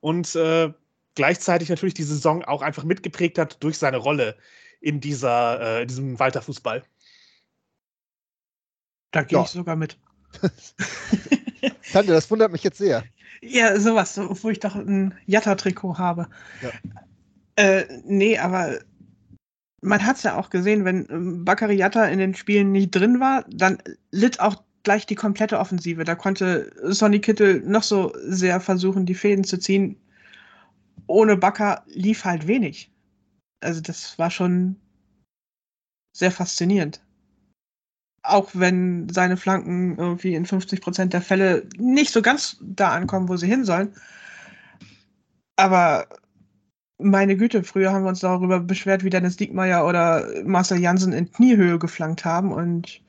und 0.00 0.34
äh, 0.36 0.72
gleichzeitig 1.16 1.68
natürlich 1.68 1.94
die 1.94 2.04
Saison 2.04 2.44
auch 2.44 2.62
einfach 2.62 2.84
mitgeprägt 2.84 3.38
hat 3.38 3.62
durch 3.62 3.78
seine 3.78 3.96
Rolle 3.96 4.36
in 4.80 5.00
dieser, 5.00 5.80
äh, 5.80 5.86
diesem 5.86 6.18
Walter-Fußball. 6.18 6.84
Da 9.10 9.22
gehe 9.22 9.38
ja. 9.38 9.44
ich 9.44 9.50
sogar 9.50 9.74
mit. 9.74 9.98
Tante, 11.92 12.12
das 12.12 12.30
wundert 12.30 12.52
mich 12.52 12.62
jetzt 12.62 12.78
sehr. 12.78 13.02
Ja, 13.40 13.78
sowas, 13.78 14.18
wo 14.42 14.50
ich 14.50 14.60
doch 14.60 14.74
ein 14.74 15.14
Jatta-Trikot 15.26 15.98
habe. 15.98 16.28
Ja. 16.62 16.70
Äh, 17.56 17.86
nee, 18.04 18.38
aber 18.38 18.78
man 19.80 20.04
hat 20.04 20.16
es 20.16 20.22
ja 20.24 20.36
auch 20.36 20.50
gesehen, 20.50 20.84
wenn 20.84 21.06
ähm, 21.10 21.44
Bakary 21.44 21.74
Jatta 21.74 22.06
in 22.06 22.18
den 22.18 22.34
Spielen 22.34 22.72
nicht 22.72 22.90
drin 22.90 23.20
war, 23.20 23.44
dann 23.48 23.78
litt 24.10 24.40
auch 24.40 24.62
gleich 24.82 25.06
die 25.06 25.14
komplette 25.14 25.58
Offensive. 25.58 26.04
Da 26.04 26.14
konnte 26.14 26.72
Sonny 26.82 27.20
Kittel 27.20 27.60
noch 27.60 27.82
so 27.82 28.12
sehr 28.24 28.60
versuchen, 28.60 29.06
die 29.06 29.14
Fäden 29.14 29.44
zu 29.44 29.58
ziehen. 29.58 29.96
Ohne 31.06 31.36
Bakker 31.36 31.84
lief 31.86 32.24
halt 32.24 32.46
wenig. 32.46 32.90
Also 33.60 33.80
das 33.80 34.18
war 34.18 34.30
schon 34.30 34.76
sehr 36.16 36.30
faszinierend 36.30 37.00
auch 38.28 38.50
wenn 38.54 39.08
seine 39.08 39.36
Flanken 39.36 39.96
irgendwie 39.98 40.34
in 40.34 40.46
50 40.46 40.80
Prozent 40.80 41.12
der 41.12 41.22
Fälle 41.22 41.66
nicht 41.76 42.12
so 42.12 42.22
ganz 42.22 42.56
da 42.60 42.90
ankommen, 42.90 43.28
wo 43.28 43.36
sie 43.36 43.46
hin 43.46 43.64
sollen. 43.64 43.92
Aber 45.56 46.06
meine 46.98 47.36
Güte, 47.36 47.62
früher 47.62 47.92
haben 47.92 48.04
wir 48.04 48.10
uns 48.10 48.20
darüber 48.20 48.60
beschwert, 48.60 49.04
wie 49.04 49.10
Dennis 49.10 49.36
Diekmeyer 49.36 49.86
oder 49.86 50.26
Marcel 50.44 50.78
Jansen 50.78 51.12
in 51.12 51.30
Kniehöhe 51.30 51.78
geflankt 51.78 52.24
haben. 52.24 52.52
Und 52.52 53.00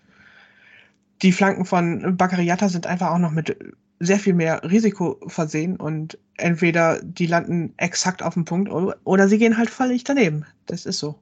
die 1.22 1.32
Flanken 1.32 1.66
von 1.66 2.16
Bakariata 2.18 2.70
sind 2.70 2.88
einfach 2.88 3.12
auch 3.12 3.20
noch 3.20 3.32
mit 3.32 3.58
sehr 4.00 4.20
viel 4.20 4.34
mehr 4.34 4.64
Risiko 4.64 5.20
versehen. 5.28 5.76
Und 5.76 6.18
entweder 6.38 7.02
die 7.04 7.28
landen 7.28 7.74
exakt 7.78 8.24
auf 8.24 8.36
dem 8.36 8.46
Punkt 8.46 8.72
oder 8.72 9.28
sie 9.28 9.38
gehen 9.38 9.58
halt 9.58 9.70
völlig 9.70 10.04
daneben. 10.04 10.46
Das 10.66 10.86
ist 10.86 11.00
so. 11.00 11.20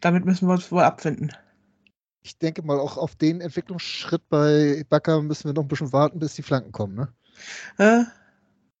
Damit 0.00 0.24
müssen 0.24 0.48
wir 0.48 0.54
uns 0.54 0.72
wohl 0.72 0.82
abfinden 0.82 1.32
ich 2.24 2.38
denke 2.38 2.62
mal, 2.62 2.80
auch 2.80 2.96
auf 2.96 3.14
den 3.14 3.40
Entwicklungsschritt 3.40 4.28
bei 4.30 4.84
Bakker 4.88 5.22
müssen 5.22 5.44
wir 5.44 5.52
noch 5.52 5.62
ein 5.62 5.68
bisschen 5.68 5.92
warten, 5.92 6.18
bis 6.18 6.34
die 6.34 6.42
Flanken 6.42 6.72
kommen, 6.72 6.94
ne? 6.94 7.08
Äh, 7.78 8.04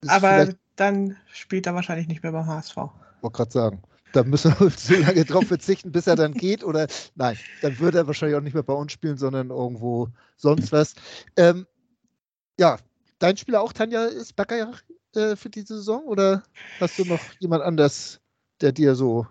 aber 0.08 0.48
dann 0.76 1.16
spielt 1.30 1.66
er 1.66 1.74
wahrscheinlich 1.74 2.08
nicht 2.08 2.22
mehr 2.22 2.32
beim 2.32 2.46
HSV. 2.46 2.76
Wollte 2.76 3.36
gerade 3.36 3.52
sagen. 3.52 3.82
Da 4.12 4.22
müssen 4.22 4.54
wir 4.58 4.70
so 4.76 4.94
lange 4.94 5.24
drauf 5.24 5.46
verzichten, 5.46 5.92
bis 5.92 6.06
er 6.06 6.16
dann 6.16 6.32
geht. 6.32 6.64
Oder 6.64 6.86
nein, 7.16 7.36
dann 7.60 7.78
würde 7.78 7.98
er 7.98 8.06
wahrscheinlich 8.06 8.36
auch 8.36 8.42
nicht 8.42 8.54
mehr 8.54 8.62
bei 8.62 8.72
uns 8.72 8.92
spielen, 8.92 9.18
sondern 9.18 9.50
irgendwo 9.50 10.08
sonst 10.36 10.72
was. 10.72 10.94
Ähm, 11.36 11.66
ja, 12.58 12.78
dein 13.18 13.36
Spieler 13.36 13.60
auch, 13.60 13.72
Tanja, 13.72 14.04
ist 14.06 14.36
Bakker 14.36 14.72
äh, 15.14 15.36
für 15.36 15.50
diese 15.50 15.76
Saison? 15.76 16.04
Oder 16.04 16.42
hast 16.80 16.98
du 16.98 17.04
noch 17.04 17.20
jemand 17.40 17.62
anders, 17.62 18.20
der 18.60 18.72
dir 18.72 18.94
so 18.94 19.26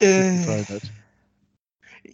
äh, 0.00 0.38
gefallen 0.38 0.68
hat? 0.68 0.82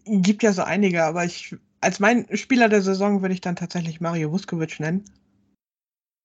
Gibt 0.05 0.42
ja 0.42 0.53
so 0.53 0.62
einige, 0.62 1.05
aber 1.05 1.24
ich, 1.24 1.57
als 1.81 2.00
mein 2.00 2.26
Spieler 2.37 2.68
der 2.68 2.83
Saison 2.83 3.22
würde 3.22 3.35
ich 3.35 3.40
dann 3.40 3.57
tatsächlich 3.57 4.00
Mario 4.00 4.31
Vuskovic 4.31 4.81
nennen. 4.81 5.05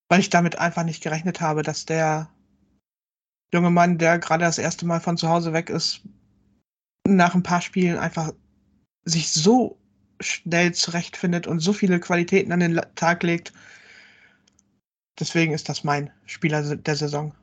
Weil 0.10 0.20
ich 0.20 0.30
damit 0.30 0.60
einfach 0.60 0.84
nicht 0.84 1.02
gerechnet 1.02 1.42
habe, 1.42 1.64
dass 1.64 1.86
der 1.86 2.30
junge 3.52 3.72
Mann, 3.72 3.98
der 3.98 4.20
gerade 4.20 4.44
das 4.44 4.58
erste 4.58 4.86
Mal 4.86 5.00
von 5.00 5.18
zu 5.18 5.30
Hause 5.30 5.54
weg 5.54 5.70
ist, 5.70 6.02
nach 7.08 7.36
ein 7.36 7.44
paar 7.44 7.62
Spielen 7.62 7.98
einfach 7.98 8.32
sich 9.04 9.32
so 9.32 9.78
schnell 10.20 10.74
zurechtfindet 10.74 11.48
und 11.48 11.60
so 11.60 11.74
viele 11.74 12.00
Qualitäten 12.00 12.52
an 12.52 12.60
den 12.60 12.82
Tag 12.96 13.24
legt. 13.24 13.54
Deswegen 15.20 15.54
ist 15.54 15.70
das 15.70 15.84
mein 15.84 16.12
Spieler 16.26 16.76
der 16.76 16.96
Saison. 16.96 17.34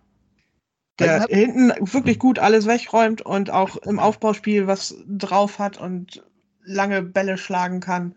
Der 1.02 1.26
hinten 1.28 1.72
wirklich 1.80 2.18
gut 2.18 2.38
alles 2.38 2.66
wegräumt 2.66 3.22
und 3.22 3.50
auch 3.50 3.76
im 3.76 3.98
Aufbauspiel 3.98 4.66
was 4.66 4.94
drauf 5.06 5.58
hat 5.58 5.78
und 5.78 6.22
lange 6.64 7.02
Bälle 7.02 7.38
schlagen 7.38 7.80
kann. 7.80 8.14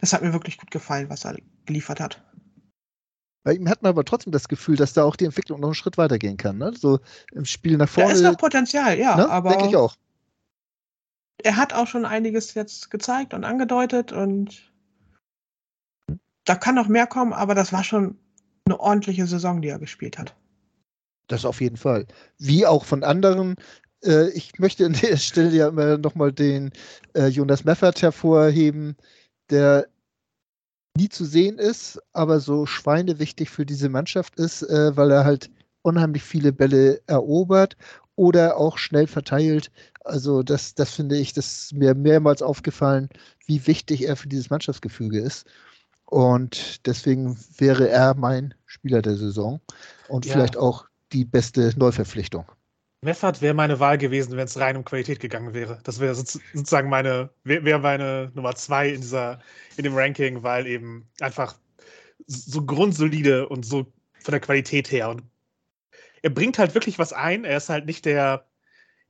Das 0.00 0.12
hat 0.12 0.22
mir 0.22 0.32
wirklich 0.32 0.58
gut 0.58 0.70
gefallen, 0.70 1.08
was 1.10 1.24
er 1.24 1.36
geliefert 1.66 2.00
hat. 2.00 2.22
Bei 3.44 3.54
ihm 3.54 3.68
hat 3.68 3.82
man 3.82 3.90
aber 3.90 4.04
trotzdem 4.04 4.32
das 4.32 4.48
Gefühl, 4.48 4.76
dass 4.76 4.92
da 4.92 5.04
auch 5.04 5.16
die 5.16 5.24
Entwicklung 5.24 5.60
noch 5.60 5.68
einen 5.68 5.74
Schritt 5.74 5.98
weitergehen 5.98 6.36
kann. 6.36 6.58
Ne? 6.58 6.72
So 6.74 7.00
im 7.32 7.44
Spiel 7.44 7.76
nach 7.76 7.88
vorne. 7.88 8.10
Da 8.10 8.14
ist 8.14 8.22
noch 8.22 8.36
Potenzial, 8.36 8.98
ja. 8.98 9.16
Ne? 9.16 9.28
Aber 9.28 9.50
Denke 9.50 9.68
ich 9.68 9.76
auch. 9.76 9.96
Er 11.42 11.56
hat 11.56 11.72
auch 11.72 11.88
schon 11.88 12.04
einiges 12.04 12.54
jetzt 12.54 12.90
gezeigt 12.90 13.34
und 13.34 13.44
angedeutet 13.44 14.12
und 14.12 14.72
da 16.44 16.54
kann 16.54 16.76
noch 16.76 16.88
mehr 16.88 17.06
kommen, 17.06 17.32
aber 17.32 17.54
das 17.54 17.72
war 17.72 17.82
schon 17.82 18.18
eine 18.64 18.78
ordentliche 18.78 19.26
Saison, 19.26 19.60
die 19.60 19.68
er 19.68 19.78
gespielt 19.78 20.18
hat. 20.18 20.36
Das 21.28 21.44
auf 21.44 21.60
jeden 21.60 21.76
Fall. 21.76 22.06
Wie 22.38 22.66
auch 22.66 22.84
von 22.84 23.04
anderen. 23.04 23.56
Äh, 24.04 24.30
ich 24.30 24.58
möchte 24.58 24.86
an 24.86 24.94
der 25.02 25.16
Stelle 25.16 25.50
ja 25.56 25.68
immer 25.68 25.98
nochmal 25.98 26.32
den 26.32 26.72
äh, 27.14 27.26
Jonas 27.26 27.64
Meffert 27.64 28.02
hervorheben, 28.02 28.96
der 29.50 29.86
nie 30.96 31.08
zu 31.08 31.24
sehen 31.24 31.58
ist, 31.58 32.00
aber 32.12 32.40
so 32.40 32.66
schweinewichtig 32.66 33.50
für 33.50 33.64
diese 33.64 33.88
Mannschaft 33.88 34.38
ist, 34.38 34.62
äh, 34.62 34.96
weil 34.96 35.10
er 35.10 35.24
halt 35.24 35.50
unheimlich 35.82 36.22
viele 36.22 36.52
Bälle 36.52 37.00
erobert 37.06 37.76
oder 38.16 38.56
auch 38.56 38.78
schnell 38.78 39.06
verteilt. 39.06 39.70
Also 40.04 40.42
das, 40.42 40.74
das 40.74 40.94
finde 40.94 41.16
ich, 41.16 41.32
das 41.32 41.64
ist 41.64 41.72
mir 41.74 41.94
mehrmals 41.94 42.42
aufgefallen, 42.42 43.08
wie 43.46 43.66
wichtig 43.66 44.06
er 44.06 44.16
für 44.16 44.28
dieses 44.28 44.50
Mannschaftsgefüge 44.50 45.20
ist. 45.20 45.46
Und 46.06 46.86
deswegen 46.86 47.38
wäre 47.56 47.88
er 47.88 48.14
mein 48.14 48.54
Spieler 48.66 49.00
der 49.00 49.16
Saison 49.16 49.60
und 50.08 50.26
ja. 50.26 50.32
vielleicht 50.32 50.58
auch 50.58 50.86
die 51.12 51.24
beste 51.24 51.72
Neuverpflichtung. 51.76 52.50
Meffert 53.04 53.42
wäre 53.42 53.54
meine 53.54 53.80
Wahl 53.80 53.98
gewesen, 53.98 54.36
wenn 54.36 54.44
es 54.44 54.58
rein 54.58 54.76
um 54.76 54.84
Qualität 54.84 55.18
gegangen 55.18 55.54
wäre. 55.54 55.78
Das 55.82 55.98
wäre 55.98 56.14
sozusagen 56.14 56.88
meine, 56.88 57.30
wäre 57.42 57.80
meine 57.80 58.30
Nummer 58.34 58.54
zwei 58.54 58.90
in 58.90 59.00
dieser, 59.00 59.40
in 59.76 59.82
dem 59.82 59.94
Ranking, 59.96 60.42
weil 60.44 60.66
eben 60.68 61.08
einfach 61.20 61.56
so 62.26 62.64
grundsolide 62.64 63.48
und 63.48 63.66
so 63.66 63.92
von 64.20 64.32
der 64.32 64.40
Qualität 64.40 64.92
her. 64.92 65.08
Und 65.08 65.24
er 66.22 66.30
bringt 66.30 66.58
halt 66.58 66.74
wirklich 66.74 67.00
was 67.00 67.12
ein. 67.12 67.44
Er 67.44 67.56
ist 67.56 67.68
halt 67.68 67.86
nicht 67.86 68.04
der, 68.04 68.46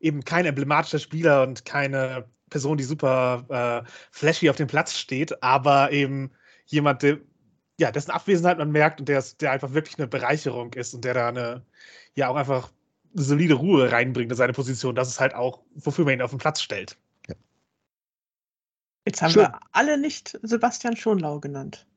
eben 0.00 0.24
kein 0.24 0.46
emblematischer 0.46 0.98
Spieler 0.98 1.42
und 1.42 1.66
keine 1.66 2.24
Person, 2.48 2.78
die 2.78 2.84
super 2.84 3.84
äh, 3.84 3.88
flashy 4.10 4.48
auf 4.48 4.56
dem 4.56 4.68
Platz 4.68 4.96
steht, 4.96 5.42
aber 5.42 5.92
eben 5.92 6.30
jemand, 6.66 7.02
der, 7.02 7.18
ja, 7.82 7.90
dessen 7.90 8.12
Abwesenheit 8.12 8.58
man 8.58 8.70
merkt 8.70 9.00
und 9.00 9.08
der, 9.08 9.22
der 9.40 9.50
einfach 9.50 9.74
wirklich 9.74 9.98
eine 9.98 10.06
Bereicherung 10.06 10.72
ist 10.74 10.94
und 10.94 11.04
der 11.04 11.14
da 11.14 11.28
eine, 11.28 11.66
ja, 12.14 12.28
auch 12.28 12.36
einfach 12.36 12.70
solide 13.12 13.54
Ruhe 13.54 13.90
reinbringt 13.90 14.30
in 14.30 14.36
seine 14.36 14.52
Position. 14.52 14.94
Das 14.94 15.08
ist 15.08 15.18
halt 15.18 15.34
auch, 15.34 15.62
wofür 15.74 16.04
man 16.04 16.14
ihn 16.14 16.22
auf 16.22 16.30
den 16.30 16.38
Platz 16.38 16.62
stellt. 16.62 16.96
Ja. 17.26 17.34
Jetzt 19.04 19.20
haben 19.20 19.32
Schön. 19.32 19.42
wir 19.42 19.58
alle 19.72 19.98
nicht 19.98 20.38
Sebastian 20.42 20.96
Schonlau 20.96 21.40
genannt. 21.40 21.88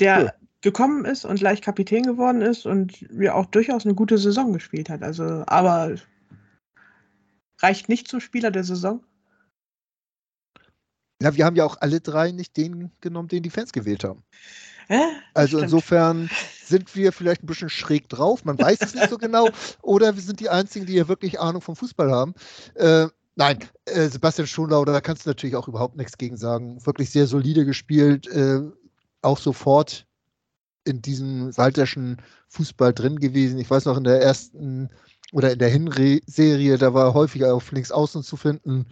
Der 0.00 0.20
ja. 0.20 0.32
gekommen 0.62 1.04
ist 1.04 1.24
und 1.24 1.38
gleich 1.38 1.62
Kapitän 1.62 2.02
geworden 2.02 2.42
ist 2.42 2.66
und 2.66 3.00
ja 3.12 3.34
auch 3.34 3.46
durchaus 3.46 3.84
eine 3.84 3.94
gute 3.94 4.18
Saison 4.18 4.52
gespielt 4.52 4.90
hat. 4.90 5.04
Also, 5.04 5.44
aber 5.46 5.94
reicht 7.60 7.88
nicht 7.88 8.08
zum 8.08 8.20
Spieler 8.20 8.50
der 8.50 8.64
Saison? 8.64 9.04
Ja, 11.22 11.34
wir 11.34 11.44
haben 11.44 11.56
ja 11.56 11.64
auch 11.64 11.76
alle 11.80 12.00
drei 12.00 12.32
nicht 12.32 12.56
den 12.56 12.90
genommen, 13.00 13.28
den 13.28 13.42
die 13.42 13.50
Fans 13.50 13.72
gewählt 13.72 14.04
haben. 14.04 14.22
Also 15.34 15.58
Stimmt. 15.58 15.62
insofern 15.64 16.30
sind 16.64 16.96
wir 16.96 17.12
vielleicht 17.12 17.44
ein 17.44 17.46
bisschen 17.46 17.70
schräg 17.70 18.08
drauf, 18.08 18.44
man 18.44 18.58
weiß 18.58 18.78
es 18.80 18.94
nicht 18.94 19.08
so 19.08 19.18
genau, 19.18 19.48
oder 19.82 20.16
wir 20.16 20.22
sind 20.22 20.40
die 20.40 20.50
Einzigen, 20.50 20.86
die 20.86 20.94
ja 20.94 21.06
wirklich 21.06 21.38
Ahnung 21.38 21.62
vom 21.62 21.76
Fußball 21.76 22.10
haben. 22.10 22.34
Äh, 22.74 23.06
nein, 23.36 23.58
äh, 23.84 24.08
Sebastian 24.08 24.48
Schonlau, 24.48 24.84
da 24.84 25.00
kannst 25.00 25.26
du 25.26 25.30
natürlich 25.30 25.54
auch 25.54 25.68
überhaupt 25.68 25.96
nichts 25.96 26.18
gegen 26.18 26.36
sagen. 26.36 26.84
Wirklich 26.84 27.10
sehr 27.10 27.28
solide 27.28 27.64
gespielt, 27.64 28.26
äh, 28.28 28.62
auch 29.22 29.38
sofort 29.38 30.06
in 30.84 31.02
diesem 31.02 31.56
Walterschen 31.56 32.20
Fußball 32.48 32.92
drin 32.92 33.20
gewesen. 33.20 33.60
Ich 33.60 33.70
weiß 33.70 33.84
noch, 33.84 33.96
in 33.96 34.04
der 34.04 34.20
ersten 34.20 34.90
oder 35.32 35.52
in 35.52 35.60
der 35.60 35.68
Hinserie, 35.68 36.78
da 36.78 36.92
war 36.94 37.06
er 37.06 37.14
häufig 37.14 37.44
auf 37.44 37.70
links 37.70 37.92
außen 37.92 38.24
zu 38.24 38.36
finden, 38.36 38.86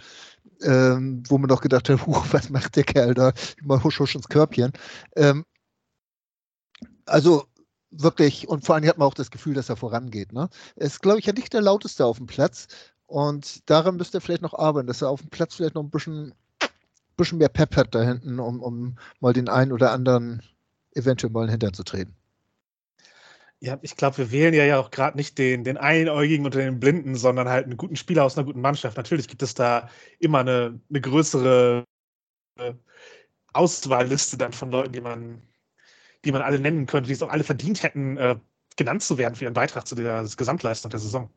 ähm, 0.62 1.22
wo 1.28 1.38
man 1.38 1.48
doch 1.48 1.60
gedacht 1.60 1.88
hat, 1.88 2.06
huch, 2.06 2.26
was 2.32 2.50
macht 2.50 2.76
der 2.76 2.84
Kerl 2.84 3.14
da? 3.14 3.32
Immer 3.60 3.82
husch, 3.82 4.00
husch 4.00 4.14
ins 4.14 4.28
Körbchen. 4.28 4.72
Ähm, 5.16 5.44
also 7.06 7.46
wirklich, 7.90 8.48
und 8.48 8.64
vor 8.64 8.74
allem 8.74 8.86
hat 8.86 8.98
man 8.98 9.08
auch 9.08 9.14
das 9.14 9.30
Gefühl, 9.30 9.54
dass 9.54 9.68
er 9.68 9.76
vorangeht. 9.76 10.32
Ne? 10.32 10.48
Er 10.76 10.86
ist, 10.86 11.00
glaube 11.00 11.18
ich, 11.18 11.26
ja 11.26 11.32
nicht 11.32 11.52
der 11.52 11.62
lauteste 11.62 12.04
auf 12.04 12.18
dem 12.18 12.26
Platz. 12.26 12.66
Und 13.06 13.68
daran 13.70 13.96
müsste 13.96 14.18
er 14.18 14.20
vielleicht 14.20 14.42
noch 14.42 14.54
arbeiten, 14.54 14.86
dass 14.86 15.02
er 15.02 15.08
auf 15.08 15.22
dem 15.22 15.30
Platz 15.30 15.54
vielleicht 15.54 15.74
noch 15.74 15.82
ein 15.82 15.90
bisschen, 15.90 16.34
bisschen 17.16 17.38
mehr 17.38 17.48
Pep 17.48 17.74
hat 17.76 17.94
da 17.94 18.02
hinten, 18.02 18.38
um, 18.38 18.60
um 18.60 18.98
mal 19.20 19.32
den 19.32 19.48
einen 19.48 19.72
oder 19.72 19.92
anderen 19.92 20.42
eventuell 20.92 21.32
mal 21.32 21.42
in 21.42 21.46
den 21.46 21.52
Hintern 21.52 21.74
zu 21.74 21.84
treten. 21.84 22.14
Ja, 23.60 23.78
ich 23.82 23.96
glaube, 23.96 24.18
wir 24.18 24.30
wählen 24.30 24.54
ja, 24.54 24.78
auch 24.78 24.90
gerade 24.92 25.16
nicht 25.16 25.36
den, 25.36 25.64
den 25.64 25.76
Einäugigen 25.78 26.46
oder 26.46 26.58
den 26.60 26.78
Blinden, 26.78 27.16
sondern 27.16 27.48
halt 27.48 27.64
einen 27.66 27.76
guten 27.76 27.96
Spieler 27.96 28.24
aus 28.24 28.36
einer 28.36 28.46
guten 28.46 28.60
Mannschaft. 28.60 28.96
Natürlich 28.96 29.26
gibt 29.26 29.42
es 29.42 29.54
da 29.54 29.88
immer 30.20 30.40
eine, 30.40 30.80
eine 30.88 31.00
größere 31.00 31.84
äh, 32.58 32.74
Auswahlliste 33.54 34.38
dann 34.38 34.52
von 34.52 34.70
Leuten, 34.70 34.92
die 34.92 35.00
man, 35.00 35.42
die 36.24 36.32
man 36.32 36.42
alle 36.42 36.60
nennen 36.60 36.86
könnte, 36.86 37.08
die 37.08 37.14
es 37.14 37.22
auch 37.22 37.30
alle 37.30 37.44
verdient 37.44 37.82
hätten, 37.82 38.16
äh, 38.18 38.36
genannt 38.76 39.02
zu 39.02 39.18
werden 39.18 39.36
für 39.36 39.44
ihren 39.44 39.54
Beitrag 39.54 39.86
zu 39.88 39.94
der 39.96 40.24
Gesamtleistung 40.36 40.90
der 40.90 41.00
Saison. 41.00 41.30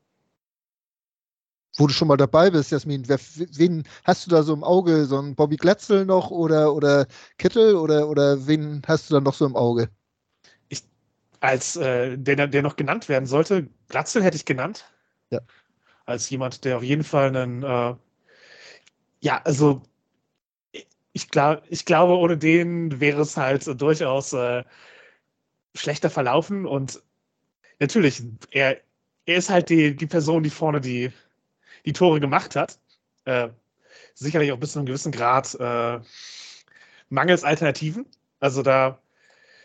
Wo 1.78 1.88
du 1.88 1.94
schon 1.94 2.08
mal 2.08 2.18
dabei 2.18 2.52
bist, 2.52 2.72
Jasmin, 2.72 3.08
wer, 3.08 3.20
wen 3.58 3.84
hast 4.04 4.26
du 4.26 4.30
da 4.32 4.44
so 4.44 4.54
im 4.54 4.64
Auge? 4.64 5.06
So 5.06 5.20
ein 5.20 5.36
Bobby 5.36 5.58
Glatzel 5.58 6.06
noch 6.06 6.30
oder, 6.32 6.74
oder 6.76 7.08
Kittel 7.38 7.76
oder, 7.76 8.10
oder 8.10 8.46
wen 8.48 8.82
hast 8.88 9.10
du 9.10 9.16
da 9.16 9.22
noch 9.22 9.34
so 9.34 9.46
im 9.46 9.56
Auge? 9.56 9.90
Als 11.42 11.76
äh, 11.76 12.18
der, 12.18 12.48
der 12.48 12.62
noch 12.62 12.76
genannt 12.78 13.10
werden 13.10 13.26
sollte, 13.26 13.68
Glatzel 13.90 14.24
hätte 14.24 14.38
ich 14.38 14.46
genannt. 14.46 14.86
Ja. 15.32 15.42
Als 16.06 16.30
jemand, 16.30 16.64
der 16.64 16.78
auf 16.78 16.84
jeden 16.84 17.04
Fall 17.04 17.36
einen, 17.36 17.64
äh, 17.64 17.96
ja, 19.22 19.42
also 19.44 19.82
ich, 21.14 21.30
glaub, 21.30 21.64
ich 21.68 21.86
glaube, 21.86 22.16
ohne 22.18 22.38
den 22.38 23.02
wäre 23.02 23.22
es 23.22 23.36
halt 23.38 23.82
durchaus 23.82 24.34
äh, 24.34 24.64
schlechter 25.76 26.10
verlaufen. 26.10 26.66
Und 26.66 27.02
natürlich, 27.80 28.24
er, 28.52 28.78
er 29.26 29.36
ist 29.36 29.50
halt 29.50 29.70
die, 29.70 29.96
die 29.96 30.08
Person, 30.08 30.44
die 30.44 30.50
vorne 30.50 30.80
die, 30.80 31.12
die 31.86 31.94
Tore 31.94 32.20
gemacht 32.20 32.56
hat. 32.56 32.80
Äh, 33.26 33.50
sicherlich 34.14 34.52
auch 34.52 34.60
bis 34.60 34.74
zu 34.74 34.80
einem 34.80 34.86
gewissen 34.86 35.12
Grad 35.12 35.56
äh, 35.60 36.00
mangels 37.10 37.44
Alternativen. 37.44 38.06
Also 38.40 38.62
da 38.62 39.02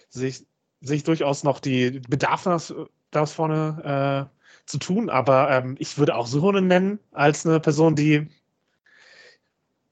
sehe 0.09 0.29
ich, 0.29 0.47
sehe 0.87 0.97
ich 0.97 1.05
durchaus 1.05 1.45
noch 1.45 1.61
die 1.61 2.01
Bedarf, 2.09 2.45
das, 2.45 2.75
das 3.11 3.33
vorne 3.33 4.31
äh, 4.31 4.67
zu 4.67 4.79
tun. 4.79 5.11
Aber 5.11 5.51
ähm, 5.51 5.77
ich 5.79 5.99
würde 5.99 6.15
auch 6.15 6.27
Suhonen 6.27 6.67
nennen 6.67 6.99
als 7.13 7.47
eine 7.47 7.61
Person, 7.61 7.97
die 7.97 8.29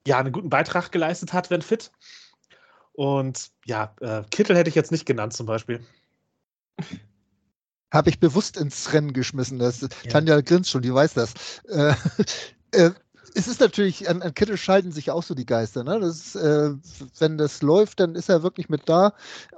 ja 0.07 0.19
einen 0.19 0.31
guten 0.31 0.49
Beitrag 0.49 0.91
geleistet 0.91 1.33
hat, 1.33 1.49
wenn 1.49 1.61
fit. 1.61 1.91
Und 2.93 3.51
ja, 3.65 3.93
äh, 3.99 4.23
Kittel 4.31 4.55
hätte 4.55 4.69
ich 4.69 4.75
jetzt 4.75 4.91
nicht 4.91 5.05
genannt 5.05 5.33
zum 5.33 5.45
Beispiel. 5.45 5.85
Habe 7.91 8.09
ich 8.09 8.19
bewusst 8.19 8.57
ins 8.57 8.93
Rennen 8.93 9.13
geschmissen. 9.13 9.59
Das, 9.59 9.81
ja. 9.81 9.87
Tanja 10.09 10.41
grinst 10.41 10.69
schon, 10.69 10.81
die 10.81 10.93
weiß 10.93 11.13
das. 11.13 11.33
Äh, 11.67 11.93
äh, 12.71 12.91
es 13.35 13.47
ist 13.47 13.59
natürlich, 13.59 14.09
an, 14.09 14.21
an, 14.21 14.33
Kittel 14.33 14.57
scheiden 14.57 14.91
sich 14.91 15.11
auch 15.11 15.23
so 15.23 15.35
die 15.35 15.45
Geister. 15.45 15.83
Ne? 15.83 15.99
Das, 15.99 16.35
äh, 16.35 16.71
wenn 17.19 17.37
das 17.37 17.61
läuft, 17.61 17.99
dann 17.99 18.15
ist 18.15 18.29
er 18.29 18.43
wirklich 18.43 18.69
mit 18.69 18.87
da. 18.87 19.13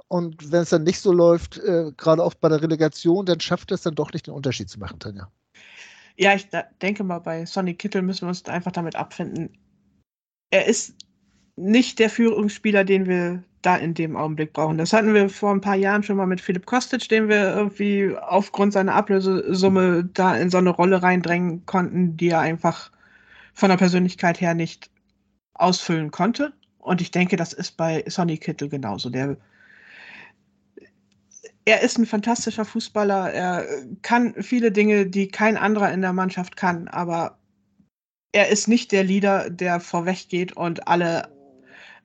Und 0.08 0.52
wenn 0.52 0.62
es 0.62 0.70
dann 0.70 0.84
nicht 0.84 1.00
so 1.00 1.12
läuft, 1.12 1.58
äh, 1.58 1.92
gerade 1.96 2.22
auch 2.22 2.34
bei 2.34 2.48
der 2.48 2.62
Relegation, 2.62 3.26
dann 3.26 3.40
schafft 3.40 3.72
es 3.72 3.82
dann 3.82 3.94
doch 3.94 4.12
nicht 4.12 4.26
den 4.26 4.34
Unterschied 4.34 4.68
zu 4.68 4.78
machen, 4.78 4.98
Tanja. 4.98 5.30
Ja, 6.16 6.34
ich 6.34 6.48
denke 6.82 7.04
mal, 7.04 7.20
bei 7.20 7.46
Sonny 7.46 7.74
Kittel 7.74 8.02
müssen 8.02 8.22
wir 8.22 8.28
uns 8.28 8.44
einfach 8.46 8.72
damit 8.72 8.96
abfinden 8.96 9.50
er 10.50 10.66
ist 10.66 10.94
nicht 11.56 11.98
der 11.98 12.10
Führungsspieler, 12.10 12.84
den 12.84 13.06
wir 13.06 13.42
da 13.62 13.76
in 13.76 13.94
dem 13.94 14.16
Augenblick 14.16 14.52
brauchen. 14.52 14.78
Das 14.78 14.92
hatten 14.92 15.14
wir 15.14 15.28
vor 15.28 15.50
ein 15.50 15.60
paar 15.60 15.74
Jahren 15.74 16.04
schon 16.04 16.16
mal 16.16 16.26
mit 16.26 16.40
Philipp 16.40 16.66
Kostic, 16.66 17.08
den 17.08 17.28
wir 17.28 17.54
irgendwie 17.56 18.16
aufgrund 18.16 18.72
seiner 18.72 18.94
Ablösesumme 18.94 20.08
da 20.14 20.36
in 20.36 20.50
so 20.50 20.58
eine 20.58 20.70
Rolle 20.70 21.02
reindrängen 21.02 21.66
konnten, 21.66 22.16
die 22.16 22.28
er 22.28 22.40
einfach 22.40 22.92
von 23.58 23.70
der 23.70 23.76
Persönlichkeit 23.76 24.40
her 24.40 24.54
nicht 24.54 24.88
ausfüllen 25.54 26.12
konnte. 26.12 26.52
Und 26.78 27.00
ich 27.00 27.10
denke, 27.10 27.34
das 27.34 27.52
ist 27.52 27.72
bei 27.76 28.04
Sonny 28.06 28.38
Kittel 28.38 28.68
genauso. 28.68 29.10
Der, 29.10 29.36
er 31.64 31.82
ist 31.82 31.98
ein 31.98 32.06
fantastischer 32.06 32.64
Fußballer. 32.64 33.32
Er 33.32 33.66
kann 34.02 34.40
viele 34.40 34.70
Dinge, 34.70 35.06
die 35.06 35.26
kein 35.26 35.56
anderer 35.56 35.92
in 35.92 36.02
der 36.02 36.12
Mannschaft 36.12 36.56
kann. 36.56 36.86
Aber 36.86 37.36
er 38.30 38.48
ist 38.48 38.68
nicht 38.68 38.92
der 38.92 39.02
Leader, 39.02 39.50
der 39.50 39.80
vorweg 39.80 40.28
geht 40.28 40.52
und 40.56 40.86
alle 40.86 41.28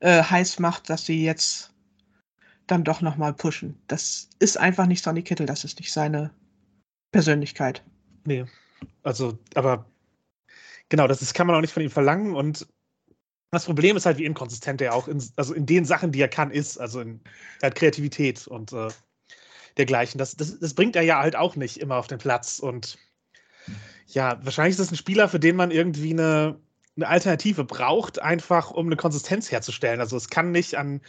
äh, 0.00 0.24
heiß 0.24 0.58
macht, 0.58 0.90
dass 0.90 1.06
sie 1.06 1.24
jetzt 1.24 1.72
dann 2.66 2.82
doch 2.82 3.00
nochmal 3.00 3.32
pushen. 3.32 3.78
Das 3.86 4.28
ist 4.40 4.58
einfach 4.58 4.86
nicht 4.86 5.04
Sonny 5.04 5.22
Kittel, 5.22 5.46
das 5.46 5.62
ist 5.62 5.78
nicht 5.78 5.92
seine 5.92 6.32
Persönlichkeit. 7.12 7.84
Nee, 8.24 8.44
also, 9.04 9.38
aber 9.54 9.86
genau, 10.88 11.06
das 11.06 11.22
ist, 11.22 11.34
kann 11.34 11.46
man 11.46 11.56
auch 11.56 11.60
nicht 11.60 11.72
von 11.72 11.82
ihm 11.82 11.90
verlangen 11.90 12.34
und 12.34 12.66
das 13.54 13.64
Problem 13.66 13.96
ist 13.96 14.04
halt, 14.04 14.18
wie 14.18 14.24
inkonsistent 14.24 14.80
er 14.80 14.94
auch 14.94 15.08
in, 15.08 15.22
also 15.36 15.54
in 15.54 15.64
den 15.64 15.84
Sachen, 15.84 16.12
die 16.12 16.20
er 16.20 16.28
kann, 16.28 16.50
ist. 16.50 16.76
Also 16.76 17.00
in 17.00 17.20
er 17.60 17.68
hat 17.68 17.76
Kreativität 17.76 18.46
und 18.46 18.72
äh, 18.72 18.88
dergleichen. 19.76 20.18
Das, 20.18 20.36
das, 20.36 20.58
das 20.58 20.74
bringt 20.74 20.96
er 20.96 21.02
ja 21.02 21.20
halt 21.20 21.36
auch 21.36 21.56
nicht 21.56 21.78
immer 21.78 21.96
auf 21.96 22.08
den 22.08 22.18
Platz. 22.18 22.58
Und 22.58 22.98
ja, 24.08 24.38
wahrscheinlich 24.44 24.72
ist 24.72 24.80
das 24.80 24.90
ein 24.90 24.96
Spieler, 24.96 25.28
für 25.28 25.40
den 25.40 25.56
man 25.56 25.70
irgendwie 25.70 26.10
eine, 26.10 26.60
eine 26.96 27.08
Alternative 27.08 27.64
braucht, 27.64 28.20
einfach 28.20 28.70
um 28.72 28.86
eine 28.86 28.96
Konsistenz 28.96 29.50
herzustellen. 29.50 30.00
Also 30.00 30.16
es 30.16 30.28
kann 30.28 30.50
nicht 30.50 30.74
an, 30.74 31.00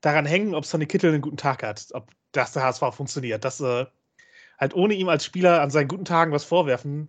daran 0.00 0.26
hängen, 0.26 0.54
ob 0.54 0.66
Sonny 0.66 0.86
Kittel 0.86 1.12
einen 1.12 1.22
guten 1.22 1.36
Tag 1.36 1.62
hat, 1.62 1.86
ob 1.92 2.10
das 2.32 2.52
der 2.52 2.64
HSV 2.64 2.82
funktioniert. 2.92 3.44
Dass 3.44 3.60
äh, 3.60 3.86
halt 4.58 4.74
ohne 4.74 4.94
ihm 4.94 5.08
als 5.08 5.24
Spieler 5.24 5.62
an 5.62 5.70
seinen 5.70 5.88
guten 5.88 6.04
Tagen 6.04 6.32
was 6.32 6.44
vorwerfen 6.44 7.08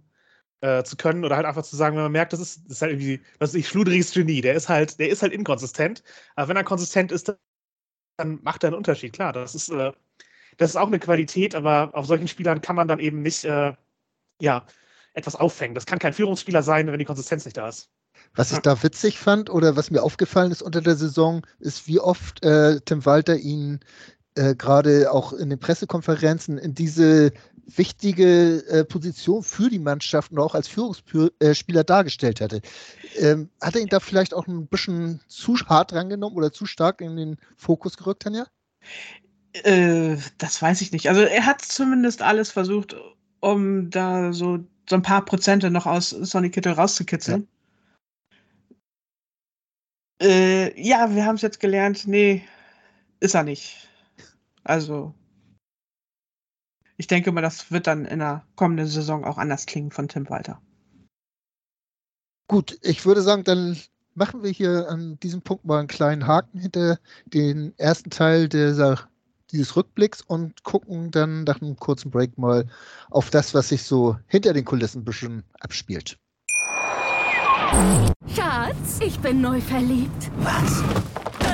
äh, 0.61 0.83
zu 0.83 0.95
können 0.97 1.25
oder 1.25 1.35
halt 1.35 1.45
einfach 1.45 1.63
zu 1.63 1.75
sagen, 1.75 1.95
wenn 1.95 2.03
man 2.03 2.11
merkt, 2.11 2.33
das 2.33 2.39
ist, 2.39 2.65
das 2.65 2.77
ist 2.77 2.81
halt 2.81 2.91
irgendwie, 2.93 3.21
was 3.39 3.49
ist 3.49 3.55
ich, 3.55 3.67
schludriges 3.69 4.11
Genie, 4.11 4.41
der 4.41 4.55
ist 4.55 4.69
halt, 4.69 4.99
der 4.99 5.09
ist 5.09 5.21
halt 5.21 5.33
inkonsistent, 5.33 6.03
aber 6.35 6.49
wenn 6.49 6.57
er 6.57 6.63
konsistent 6.63 7.11
ist, 7.11 7.35
dann 8.17 8.39
macht 8.43 8.63
er 8.63 8.69
einen 8.69 8.77
Unterschied, 8.77 9.13
klar, 9.13 9.33
das 9.33 9.55
ist, 9.55 9.69
äh, 9.69 9.91
das 10.57 10.71
ist 10.71 10.75
auch 10.77 10.87
eine 10.87 10.99
Qualität, 10.99 11.55
aber 11.55 11.91
auf 11.93 12.05
solchen 12.05 12.27
Spielern 12.27 12.61
kann 12.61 12.75
man 12.75 12.87
dann 12.87 12.99
eben 12.99 13.21
nicht, 13.21 13.43
äh, 13.45 13.73
ja, 14.41 14.65
etwas 15.13 15.35
auffängen. 15.35 15.75
Das 15.75 15.85
kann 15.85 15.99
kein 15.99 16.13
Führungsspieler 16.13 16.61
sein, 16.61 16.87
wenn 16.87 16.99
die 16.99 17.05
Konsistenz 17.05 17.45
nicht 17.45 17.57
da 17.57 17.69
ist. 17.69 17.89
Was 18.33 18.51
ich 18.51 18.59
da 18.59 18.81
witzig 18.83 19.19
fand 19.19 19.49
oder 19.49 19.75
was 19.75 19.91
mir 19.91 20.03
aufgefallen 20.03 20.51
ist 20.51 20.61
unter 20.61 20.81
der 20.81 20.95
Saison, 20.95 21.45
ist, 21.59 21.87
wie 21.87 21.99
oft 21.99 22.43
äh, 22.43 22.79
Tim 22.81 23.05
Walter 23.05 23.37
ihn 23.37 23.79
äh, 24.36 24.56
gerade 24.56 25.12
auch 25.12 25.34
in 25.34 25.50
den 25.50 25.60
Pressekonferenzen 25.60 26.58
in 26.58 26.74
diese 26.74 27.32
wichtige 27.67 28.65
äh, 28.67 28.86
Position 28.86 29.43
für 29.43 29.69
die 29.69 29.80
Mannschaft 29.80 30.32
und 30.32 30.39
auch 30.39 30.54
als 30.54 30.67
Führungsspieler 30.67 31.84
dargestellt 31.84 32.41
hatte. 32.41 32.62
Ähm, 33.17 33.50
hat 33.62 33.76
er 33.76 33.82
ihn 33.82 33.88
da 33.88 34.00
vielleicht 34.00 34.34
auch 34.34 34.48
ein 34.48 34.67
bisschen 34.67 35.21
zu 35.28 35.56
hart 35.67 35.93
rangenommen 35.93 36.38
oder 36.38 36.52
zu 36.52 36.65
stark 36.65 37.02
in 37.02 37.15
den 37.15 37.38
Fokus 37.58 37.98
gerückt, 37.98 38.24
Tanja? 38.24 38.45
Äh, 39.63 40.17
das 40.38 40.62
weiß 40.62 40.82
ich 40.82 40.91
nicht. 40.91 41.10
Also 41.10 41.21
er 41.21 41.45
hat 41.45 41.62
zumindest 41.62 42.21
alles 42.21 42.52
versucht, 42.52 42.95
um 43.39 43.89
da 43.89 44.34
so, 44.34 44.60
so 44.88 44.95
ein 44.95 45.02
paar 45.02 45.24
Prozente 45.24 45.71
noch 45.71 45.86
aus 45.86 46.10
Sonny 46.10 46.50
Kittel 46.50 46.74
rauszukitzeln. 46.74 47.48
Ja, 50.21 50.28
äh, 50.28 50.82
ja 50.82 51.15
wir 51.15 51.26
haben 51.26 51.36
es 51.36 51.41
jetzt 51.41 51.60
gelernt. 51.60 52.06
Nee, 52.06 52.43
ist 53.19 53.34
er 53.34 53.43
nicht. 53.43 53.88
Also, 54.65 55.13
ich 56.97 57.08
denke 57.08 57.32
mal, 57.32 57.41
das 57.41 57.71
wird 57.71 57.88
dann 57.88 58.06
in 58.06 58.19
der 58.19 58.45
kommenden 58.56 58.88
Saison 58.88 59.23
auch 59.23 59.38
anders 59.38 59.67
klingen 59.67 59.91
von 59.91 60.08
Tim 60.08 60.30
Walter. 60.30 60.60
Gut, 62.47 62.78
ich 62.82 63.06
würde 63.06 63.21
sagen, 63.21 63.43
dann 63.43 63.78
machen 64.15 64.43
wir 64.43 64.49
hier 64.49 64.89
an 64.89 65.19
diesem 65.19 65.41
Punkt 65.41 65.65
mal 65.65 65.80
einen 65.80 65.88
kleinen 65.88 66.25
Haken 66.25 66.60
hinter 66.60 66.99
den 67.25 67.78
ersten 67.78 68.10
Teil 68.10 68.49
dieser, 68.49 69.08
dieses 69.51 69.75
Rückblicks 69.75 70.21
und 70.21 70.63
gucken 70.63 71.12
dann 71.12 71.43
nach 71.43 71.62
einem 71.62 71.75
kurzen 71.75 72.10
Break 72.10 72.38
mal 72.38 72.67
auf 73.12 73.30
das, 73.30 73.54
was 73.54 73.69
sich 73.69 73.84
so 73.84 74.17
hinter 74.28 74.54
den 74.54 74.65
Kulissen 74.65 75.01
ein 75.01 75.06
bisschen 75.06 75.43
abspielt. 75.60 76.17
Schatz, 78.34 78.99
ich 79.01 79.19
bin 79.19 79.41
neu 79.41 79.62
verliebt. 79.62 80.32
Was? 80.38 80.84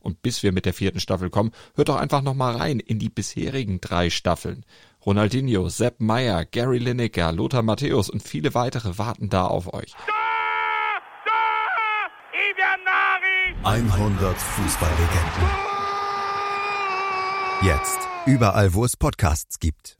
Und 0.00 0.22
bis 0.22 0.42
wir 0.42 0.52
mit 0.52 0.66
der 0.66 0.74
vierten 0.74 1.00
Staffel 1.00 1.30
kommen, 1.30 1.52
hört 1.74 1.88
doch 1.88 1.96
einfach 1.96 2.22
nochmal 2.22 2.56
rein 2.56 2.80
in 2.80 2.98
die 2.98 3.08
bisherigen 3.08 3.80
drei 3.80 4.10
Staffeln. 4.10 4.64
Ronaldinho, 5.04 5.68
Sepp 5.68 6.00
Meyer, 6.00 6.44
Gary 6.44 6.78
Lineker, 6.78 7.32
Lothar 7.32 7.62
Matthäus 7.62 8.10
und 8.10 8.22
viele 8.22 8.54
weitere 8.54 8.98
warten 8.98 9.28
da 9.28 9.46
auf 9.46 9.72
euch. 9.72 9.94
100 13.62 14.38
Fußballlegenden. 14.38 15.70
Jetzt 17.62 17.98
überall, 18.24 18.72
wo 18.72 18.86
es 18.86 18.96
Podcasts 18.96 19.58
gibt. 19.58 19.98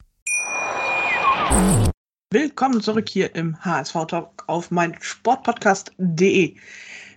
Willkommen 2.31 2.81
zurück 2.81 3.09
hier 3.09 3.35
im 3.35 3.63
HSV 3.63 3.93
Talk 4.07 4.45
auf 4.47 4.71
mein 4.71 4.97
Sportpodcast.de. 5.01 6.57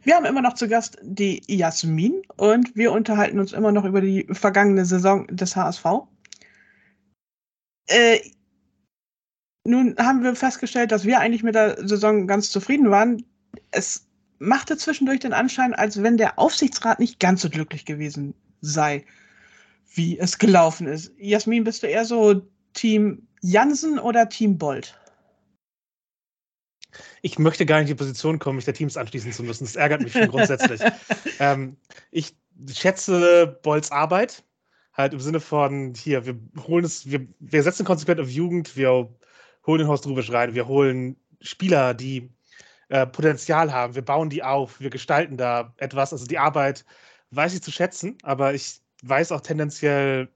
Wir 0.03 0.15
haben 0.15 0.25
immer 0.25 0.41
noch 0.41 0.53
zu 0.53 0.67
Gast 0.67 0.97
die 1.01 1.41
Jasmin 1.47 2.21
und 2.35 2.75
wir 2.75 2.91
unterhalten 2.91 3.39
uns 3.39 3.53
immer 3.53 3.71
noch 3.71 3.85
über 3.85 4.01
die 4.01 4.27
vergangene 4.31 4.85
Saison 4.85 5.27
des 5.27 5.55
HSV. 5.55 5.85
Äh, 7.87 8.19
nun 9.65 9.95
haben 9.97 10.23
wir 10.23 10.35
festgestellt, 10.35 10.91
dass 10.91 11.05
wir 11.05 11.19
eigentlich 11.19 11.43
mit 11.43 11.55
der 11.55 11.87
Saison 11.87 12.27
ganz 12.27 12.49
zufrieden 12.49 12.91
waren. 12.91 13.23
Es 13.71 14.05
machte 14.39 14.75
zwischendurch 14.75 15.21
den 15.21 15.31
Anschein, 15.31 15.73
als 15.73 16.03
wenn 16.03 16.17
der 16.17 16.37
Aufsichtsrat 16.37 16.99
nicht 16.99 17.19
ganz 17.19 17.41
so 17.41 17.49
glücklich 17.49 17.85
gewesen 17.85 18.33
sei, 18.59 19.05
wie 19.93 20.19
es 20.19 20.37
gelaufen 20.37 20.87
ist. 20.87 21.13
Jasmin, 21.17 21.63
bist 21.63 21.81
du 21.81 21.87
eher 21.87 22.03
so 22.03 22.41
Team 22.73 23.25
Jansen 23.41 23.99
oder 23.99 24.27
Team 24.27 24.57
Bolt? 24.57 24.99
Ich 27.21 27.39
möchte 27.39 27.65
gar 27.65 27.77
nicht 27.79 27.89
in 27.89 27.97
die 27.97 28.03
Position 28.03 28.39
kommen, 28.39 28.57
mich 28.57 28.65
der 28.65 28.73
Teams 28.73 28.97
anschließen 28.97 29.31
zu 29.31 29.43
müssen. 29.43 29.65
Das 29.65 29.75
ärgert 29.75 30.01
mich 30.01 30.13
schon 30.13 30.27
grundsätzlich. 30.27 30.81
ähm, 31.39 31.77
ich 32.11 32.35
schätze 32.73 33.59
Bolls 33.63 33.91
Arbeit. 33.91 34.43
Halt 34.93 35.13
im 35.13 35.19
Sinne 35.19 35.39
von, 35.39 35.95
hier, 35.95 36.25
wir 36.25 36.35
holen 36.67 36.85
es, 36.85 37.09
wir, 37.09 37.27
wir 37.39 37.63
setzen 37.63 37.83
konsequent 37.83 38.19
auf 38.19 38.29
Jugend, 38.29 38.77
wir 38.77 39.09
holen 39.65 39.79
den 39.79 39.87
Horst 39.87 40.05
Rubisch 40.05 40.31
rein, 40.31 40.53
wir 40.53 40.67
holen 40.67 41.15
Spieler, 41.41 41.95
die 41.95 42.29
äh, 42.89 43.07
Potenzial 43.07 43.73
haben, 43.73 43.95
wir 43.95 44.03
bauen 44.03 44.29
die 44.29 44.43
auf, 44.43 44.79
wir 44.79 44.91
gestalten 44.91 45.35
da 45.35 45.73
etwas. 45.77 46.13
Also 46.13 46.27
die 46.27 46.37
Arbeit 46.37 46.85
weiß 47.31 47.55
ich 47.55 47.63
zu 47.63 47.71
schätzen, 47.71 48.17
aber 48.21 48.53
ich 48.53 48.81
weiß 49.01 49.31
auch 49.31 49.41
tendenziell 49.41 50.29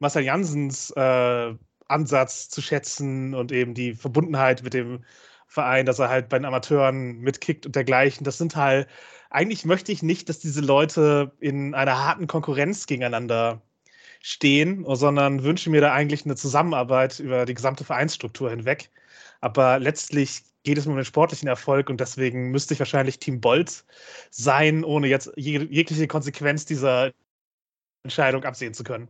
Marcel 0.00 0.24
Jansens 0.24 0.90
äh, 0.96 1.54
Ansatz 1.86 2.48
zu 2.48 2.60
schätzen 2.60 3.34
und 3.34 3.52
eben 3.52 3.74
die 3.74 3.94
Verbundenheit 3.94 4.62
mit 4.62 4.74
dem 4.74 5.04
Verein, 5.52 5.84
dass 5.84 5.98
er 5.98 6.08
halt 6.08 6.30
bei 6.30 6.38
den 6.38 6.46
Amateuren 6.46 7.18
mitkickt 7.20 7.66
und 7.66 7.76
dergleichen. 7.76 8.24
Das 8.24 8.38
sind 8.38 8.56
halt, 8.56 8.88
eigentlich 9.28 9.66
möchte 9.66 9.92
ich 9.92 10.02
nicht, 10.02 10.28
dass 10.28 10.38
diese 10.38 10.62
Leute 10.62 11.32
in 11.40 11.74
einer 11.74 11.98
harten 11.98 12.26
Konkurrenz 12.26 12.86
gegeneinander 12.86 13.60
stehen, 14.22 14.84
sondern 14.88 15.42
wünsche 15.42 15.68
mir 15.68 15.82
da 15.82 15.92
eigentlich 15.92 16.24
eine 16.24 16.36
Zusammenarbeit 16.36 17.20
über 17.20 17.44
die 17.44 17.54
gesamte 17.54 17.84
Vereinsstruktur 17.84 18.48
hinweg. 18.48 18.90
Aber 19.42 19.78
letztlich 19.78 20.42
geht 20.62 20.78
es 20.78 20.86
um 20.86 20.96
den 20.96 21.04
sportlichen 21.04 21.48
Erfolg 21.48 21.90
und 21.90 22.00
deswegen 22.00 22.50
müsste 22.50 22.72
ich 22.72 22.80
wahrscheinlich 22.80 23.18
Team 23.18 23.40
Bolt 23.40 23.84
sein, 24.30 24.84
ohne 24.84 25.08
jetzt 25.08 25.32
jeg 25.36 25.68
jegliche 25.70 26.06
Konsequenz 26.06 26.64
dieser 26.64 27.12
Entscheidung 28.04 28.44
absehen 28.44 28.72
zu 28.72 28.84
können. 28.84 29.08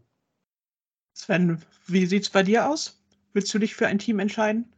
Sven, 1.14 1.62
wie 1.86 2.06
sieht 2.06 2.24
es 2.24 2.30
bei 2.30 2.42
dir 2.42 2.68
aus? 2.68 3.00
Willst 3.32 3.54
du 3.54 3.58
dich 3.60 3.74
für 3.74 3.86
ein 3.86 3.98
Team 3.98 4.18
entscheiden? 4.18 4.71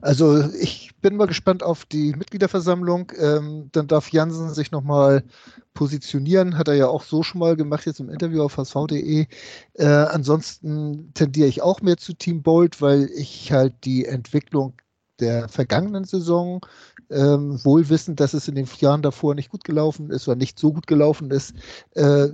Also 0.00 0.48
ich 0.60 0.94
bin 1.00 1.16
mal 1.16 1.26
gespannt 1.26 1.62
auf 1.62 1.84
die 1.84 2.14
Mitgliederversammlung. 2.14 3.12
Ähm, 3.18 3.68
dann 3.72 3.86
darf 3.86 4.10
Jansen 4.12 4.52
sich 4.54 4.70
nochmal 4.70 5.24
positionieren. 5.74 6.56
Hat 6.58 6.68
er 6.68 6.74
ja 6.74 6.88
auch 6.88 7.02
so 7.02 7.22
schon 7.22 7.40
mal 7.40 7.56
gemacht, 7.56 7.86
jetzt 7.86 8.00
im 8.00 8.10
Interview 8.10 8.42
auf 8.42 8.56
hsv.de. 8.56 9.26
Äh, 9.74 9.84
ansonsten 9.86 11.12
tendiere 11.14 11.48
ich 11.48 11.62
auch 11.62 11.80
mehr 11.80 11.96
zu 11.96 12.14
Team 12.14 12.42
Bold, 12.42 12.80
weil 12.80 13.10
ich 13.14 13.52
halt 13.52 13.74
die 13.84 14.06
Entwicklung 14.06 14.74
der 15.20 15.48
vergangenen 15.48 16.04
Saison, 16.04 16.60
ähm, 17.10 17.62
wohl 17.64 17.88
wissend, 17.88 18.20
dass 18.20 18.34
es 18.34 18.48
in 18.48 18.54
den 18.54 18.68
Jahren 18.78 19.02
davor 19.02 19.34
nicht 19.34 19.50
gut 19.50 19.64
gelaufen 19.64 20.10
ist 20.10 20.26
oder 20.26 20.36
nicht 20.36 20.58
so 20.58 20.72
gut 20.72 20.86
gelaufen 20.86 21.30
ist, 21.30 21.54
äh, 21.94 22.28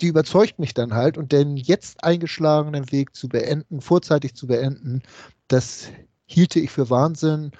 die 0.00 0.06
überzeugt 0.06 0.58
mich 0.58 0.74
dann 0.74 0.94
halt 0.94 1.18
und 1.18 1.32
den 1.32 1.56
jetzt 1.56 2.04
eingeschlagenen 2.04 2.90
Weg 2.92 3.14
zu 3.14 3.28
beenden, 3.28 3.80
vorzeitig 3.80 4.34
zu 4.34 4.46
beenden, 4.46 5.02
das 5.48 5.88
hielte 6.28 6.60
ich 6.60 6.70
für 6.70 6.90
Wahnsinn. 6.90 7.50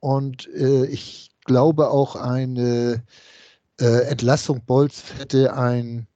Und 0.00 0.48
äh, 0.54 0.84
ich 0.86 1.30
glaube 1.44 1.90
auch 1.90 2.16
eine 2.16 3.02
äh, 3.80 4.02
Entlassung 4.08 4.62
Bolz 4.66 5.04
hätte 5.18 5.54
ein 5.54 6.06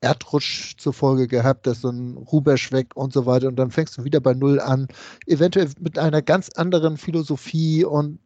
Erdrutsch 0.00 0.76
zur 0.76 0.92
Folge 0.92 1.26
gehabt, 1.26 1.66
dass 1.66 1.80
so 1.80 1.88
ein 1.88 2.16
Rubesch 2.16 2.70
weg 2.72 2.94
und 2.94 3.12
so 3.12 3.24
weiter. 3.24 3.48
Und 3.48 3.56
dann 3.56 3.70
fängst 3.70 3.96
du 3.96 4.04
wieder 4.04 4.20
bei 4.20 4.34
Null 4.34 4.60
an, 4.60 4.86
eventuell 5.26 5.70
mit 5.80 5.98
einer 5.98 6.20
ganz 6.20 6.50
anderen 6.50 6.98
Philosophie. 6.98 7.84
Und 7.84 8.18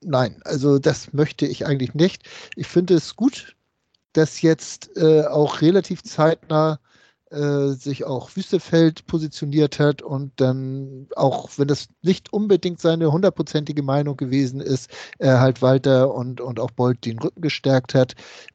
nein, 0.00 0.40
also 0.44 0.78
das 0.78 1.12
möchte 1.12 1.46
ich 1.46 1.66
eigentlich 1.66 1.94
nicht. 1.94 2.22
Ich 2.56 2.66
finde 2.66 2.94
es 2.94 3.14
gut, 3.16 3.54
dass 4.14 4.40
jetzt 4.40 4.96
äh, 4.96 5.24
auch 5.26 5.60
relativ 5.60 6.02
zeitnah 6.02 6.80
äh, 7.30 7.72
sich 7.72 8.04
auch 8.04 8.36
Wüstefeld 8.36 9.06
positioniert 9.06 9.78
hat 9.78 10.02
und 10.02 10.32
dann 10.36 11.08
auch, 11.16 11.50
wenn 11.56 11.68
das 11.68 11.88
nicht 12.02 12.32
unbedingt 12.32 12.80
seine 12.80 13.10
hundertprozentige 13.10 13.82
Meinung 13.82 14.16
gewesen 14.16 14.60
ist, 14.60 14.90
er 15.18 15.40
halt 15.40 15.62
Walter 15.62 16.14
und, 16.14 16.40
und 16.40 16.60
auch 16.60 16.70
Bolt 16.70 17.04
den 17.04 17.18
Rücken 17.18 17.40
gestärkt 17.40 17.94
hat. 17.94 18.14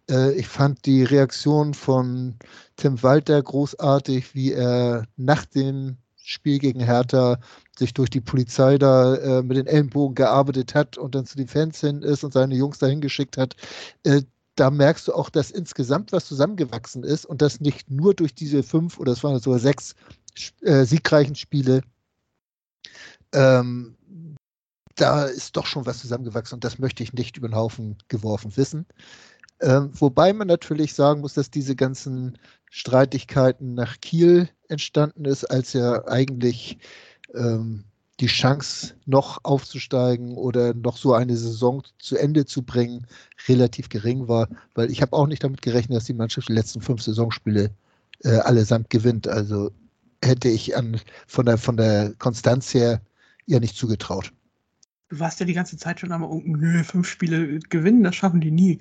Äh, 0.09 0.33
ich 0.33 0.47
fand 0.47 0.85
die 0.85 1.03
Reaktion 1.03 1.73
von 1.73 2.35
Tim 2.77 3.01
Walter 3.03 3.41
großartig, 3.41 4.33
wie 4.35 4.53
er 4.53 5.05
nach 5.17 5.45
dem 5.45 5.97
Spiel 6.23 6.59
gegen 6.59 6.79
Hertha 6.79 7.39
sich 7.77 7.93
durch 7.93 8.09
die 8.09 8.21
Polizei 8.21 8.77
da 8.77 9.15
äh, 9.15 9.43
mit 9.43 9.57
den 9.57 9.67
Ellenbogen 9.67 10.15
gearbeitet 10.15 10.75
hat 10.75 10.97
und 10.97 11.15
dann 11.15 11.25
zu 11.25 11.35
den 11.35 11.47
Fans 11.47 11.81
hin 11.81 12.03
ist 12.03 12.23
und 12.23 12.31
seine 12.31 12.55
Jungs 12.55 12.77
dahin 12.77 13.01
geschickt 13.01 13.37
hat. 13.37 13.55
Äh, 14.03 14.21
da 14.55 14.69
merkst 14.69 15.07
du 15.07 15.13
auch, 15.13 15.29
dass 15.29 15.51
insgesamt 15.51 16.11
was 16.11 16.25
zusammengewachsen 16.25 17.03
ist 17.03 17.25
und 17.25 17.41
das 17.41 17.59
nicht 17.59 17.89
nur 17.89 18.13
durch 18.13 18.35
diese 18.35 18.63
fünf 18.63 18.99
oder 18.99 19.13
es 19.13 19.23
waren 19.23 19.39
sogar 19.39 19.59
sechs 19.59 19.95
äh, 20.61 20.85
siegreichen 20.85 21.35
Spiele. 21.35 21.81
Ähm, 23.33 23.95
da 24.95 25.25
ist 25.25 25.55
doch 25.55 25.65
schon 25.65 25.85
was 25.85 25.99
zusammengewachsen 25.99 26.55
und 26.55 26.63
das 26.63 26.79
möchte 26.79 27.01
ich 27.01 27.13
nicht 27.13 27.37
über 27.37 27.47
den 27.47 27.55
Haufen 27.55 27.97
geworfen 28.07 28.55
wissen. 28.57 28.85
Ähm, 29.61 29.91
wobei 29.93 30.33
man 30.33 30.47
natürlich 30.47 30.93
sagen 30.93 31.21
muss, 31.21 31.35
dass 31.35 31.51
diese 31.51 31.75
ganzen 31.75 32.37
Streitigkeiten 32.69 33.73
nach 33.73 33.99
Kiel 34.01 34.49
entstanden 34.67 35.25
ist, 35.25 35.45
als 35.45 35.73
ja 35.73 36.05
eigentlich 36.07 36.79
ähm, 37.33 37.85
die 38.21 38.27
Chance, 38.27 38.93
noch 39.07 39.39
aufzusteigen 39.43 40.35
oder 40.35 40.73
noch 40.75 40.95
so 40.95 41.13
eine 41.13 41.35
Saison 41.35 41.83
zu 41.97 42.17
Ende 42.17 42.45
zu 42.45 42.61
bringen, 42.61 43.07
relativ 43.47 43.89
gering 43.89 44.27
war, 44.27 44.47
weil 44.75 44.91
ich 44.91 45.01
habe 45.01 45.13
auch 45.13 45.27
nicht 45.27 45.43
damit 45.43 45.61
gerechnet, 45.61 45.97
dass 45.97 46.05
die 46.05 46.13
Mannschaft 46.13 46.47
die 46.47 46.53
letzten 46.53 46.81
fünf 46.81 47.01
Saisonspiele 47.01 47.71
äh, 48.23 48.37
allesamt 48.37 48.91
gewinnt. 48.91 49.27
Also 49.27 49.71
hätte 50.23 50.49
ich 50.49 50.77
an, 50.77 50.99
von, 51.25 51.47
der, 51.47 51.57
von 51.57 51.77
der 51.77 52.13
Konstanz 52.19 52.73
her 52.73 53.01
ihr 53.47 53.59
nicht 53.59 53.75
zugetraut. 53.75 54.31
Du 55.09 55.19
warst 55.19 55.39
ja 55.39 55.45
die 55.45 55.53
ganze 55.53 55.75
Zeit 55.75 55.99
schon 55.99 56.11
am 56.11 56.21
nö, 56.45 56.83
fünf 56.83 57.09
Spiele 57.09 57.59
gewinnen, 57.69 58.03
das 58.03 58.15
schaffen 58.15 58.39
die 58.39 58.51
nie. 58.51 58.79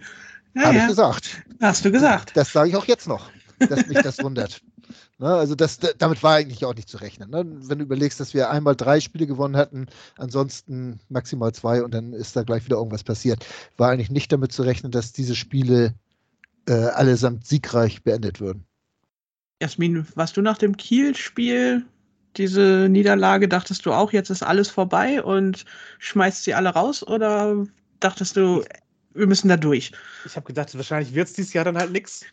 Ja, 0.55 0.67
Habe 0.67 0.79
ich 0.79 0.87
gesagt. 0.87 1.43
Hast 1.61 1.85
du 1.85 1.91
gesagt. 1.91 2.37
Das 2.37 2.53
sage 2.53 2.69
ich 2.69 2.77
auch 2.77 2.85
jetzt 2.85 3.09
noch, 3.09 3.31
dass 3.59 3.87
mich 3.87 3.99
das 4.03 4.19
wundert. 4.23 4.61
Ne, 5.19 5.29
also 5.29 5.55
das, 5.55 5.79
damit 5.99 6.23
war 6.23 6.35
eigentlich 6.35 6.65
auch 6.65 6.75
nicht 6.75 6.89
zu 6.89 6.99
rechnen. 6.99 7.31
Ne? 7.31 7.45
Wenn 7.47 7.79
du 7.79 7.85
überlegst, 7.85 8.21
dass 8.21 8.35
wir 8.35 8.51
einmal 8.51 8.77
drei 8.77 9.01
Spiele 9.01 9.27
gewonnen 9.27 9.57
hatten, 9.57 9.87
ansonsten 10.17 11.01
maximal 11.09 11.53
zwei 11.53 11.83
und 11.83 11.93
dann 11.93 12.13
ist 12.13 12.37
da 12.37 12.43
gleich 12.43 12.65
wieder 12.65 12.77
irgendwas 12.77 13.05
passiert, 13.05 13.47
war 13.77 13.91
eigentlich 13.91 14.11
nicht 14.11 14.33
damit 14.33 14.53
zu 14.53 14.63
rechnen, 14.63 14.93
dass 14.93 15.13
diese 15.13 15.35
Spiele 15.35 15.95
äh, 16.67 16.73
allesamt 16.73 17.47
siegreich 17.47 18.03
beendet 18.03 18.41
würden. 18.41 18.65
Jasmin, 19.61 20.07
warst 20.15 20.37
du 20.37 20.43
nach 20.43 20.59
dem 20.59 20.77
Kiel-Spiel 20.77 21.85
diese 22.37 22.89
Niederlage, 22.89 23.49
dachtest 23.49 23.85
du 23.87 23.93
auch, 23.93 24.13
jetzt 24.13 24.31
ist 24.31 24.43
alles 24.43 24.69
vorbei 24.69 25.23
und 25.23 25.65
schmeißt 25.99 26.45
sie 26.45 26.55
alle 26.55 26.71
raus 26.71 27.07
oder 27.07 27.67
dachtest 27.99 28.37
du, 28.37 28.65
wir 29.15 29.27
müssen 29.27 29.49
da 29.49 29.57
durch? 29.57 29.93
Ich 30.25 30.37
habe 30.37 30.47
gedacht, 30.47 30.75
wahrscheinlich 30.75 31.15
wird 31.15 31.29
es 31.29 31.35
dieses 31.35 31.53
Jahr 31.53 31.65
dann 31.65 31.77
halt 31.77 31.93
nichts 31.93 32.25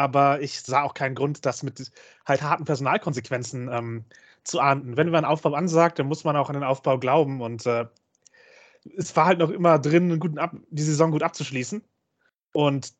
aber 0.00 0.40
ich 0.40 0.62
sah 0.62 0.82
auch 0.82 0.94
keinen 0.94 1.14
Grund, 1.14 1.44
das 1.46 1.62
mit 1.62 1.92
halt 2.26 2.42
harten 2.42 2.64
Personalkonsequenzen 2.64 3.68
ähm, 3.70 4.04
zu 4.44 4.60
ahnden. 4.60 4.96
Wenn 4.96 5.10
man 5.10 5.24
einen 5.24 5.32
Aufbau 5.32 5.52
ansagt, 5.54 5.98
dann 5.98 6.06
muss 6.06 6.24
man 6.24 6.36
auch 6.36 6.48
an 6.48 6.54
den 6.54 6.64
Aufbau 6.64 6.98
glauben 6.98 7.42
und 7.42 7.66
äh, 7.66 7.86
es 8.96 9.14
war 9.14 9.26
halt 9.26 9.38
noch 9.38 9.50
immer 9.50 9.78
drin, 9.78 10.38
Ab 10.38 10.56
die 10.70 10.82
Saison 10.82 11.10
gut 11.10 11.22
abzuschließen. 11.22 11.84
Und 12.52 12.94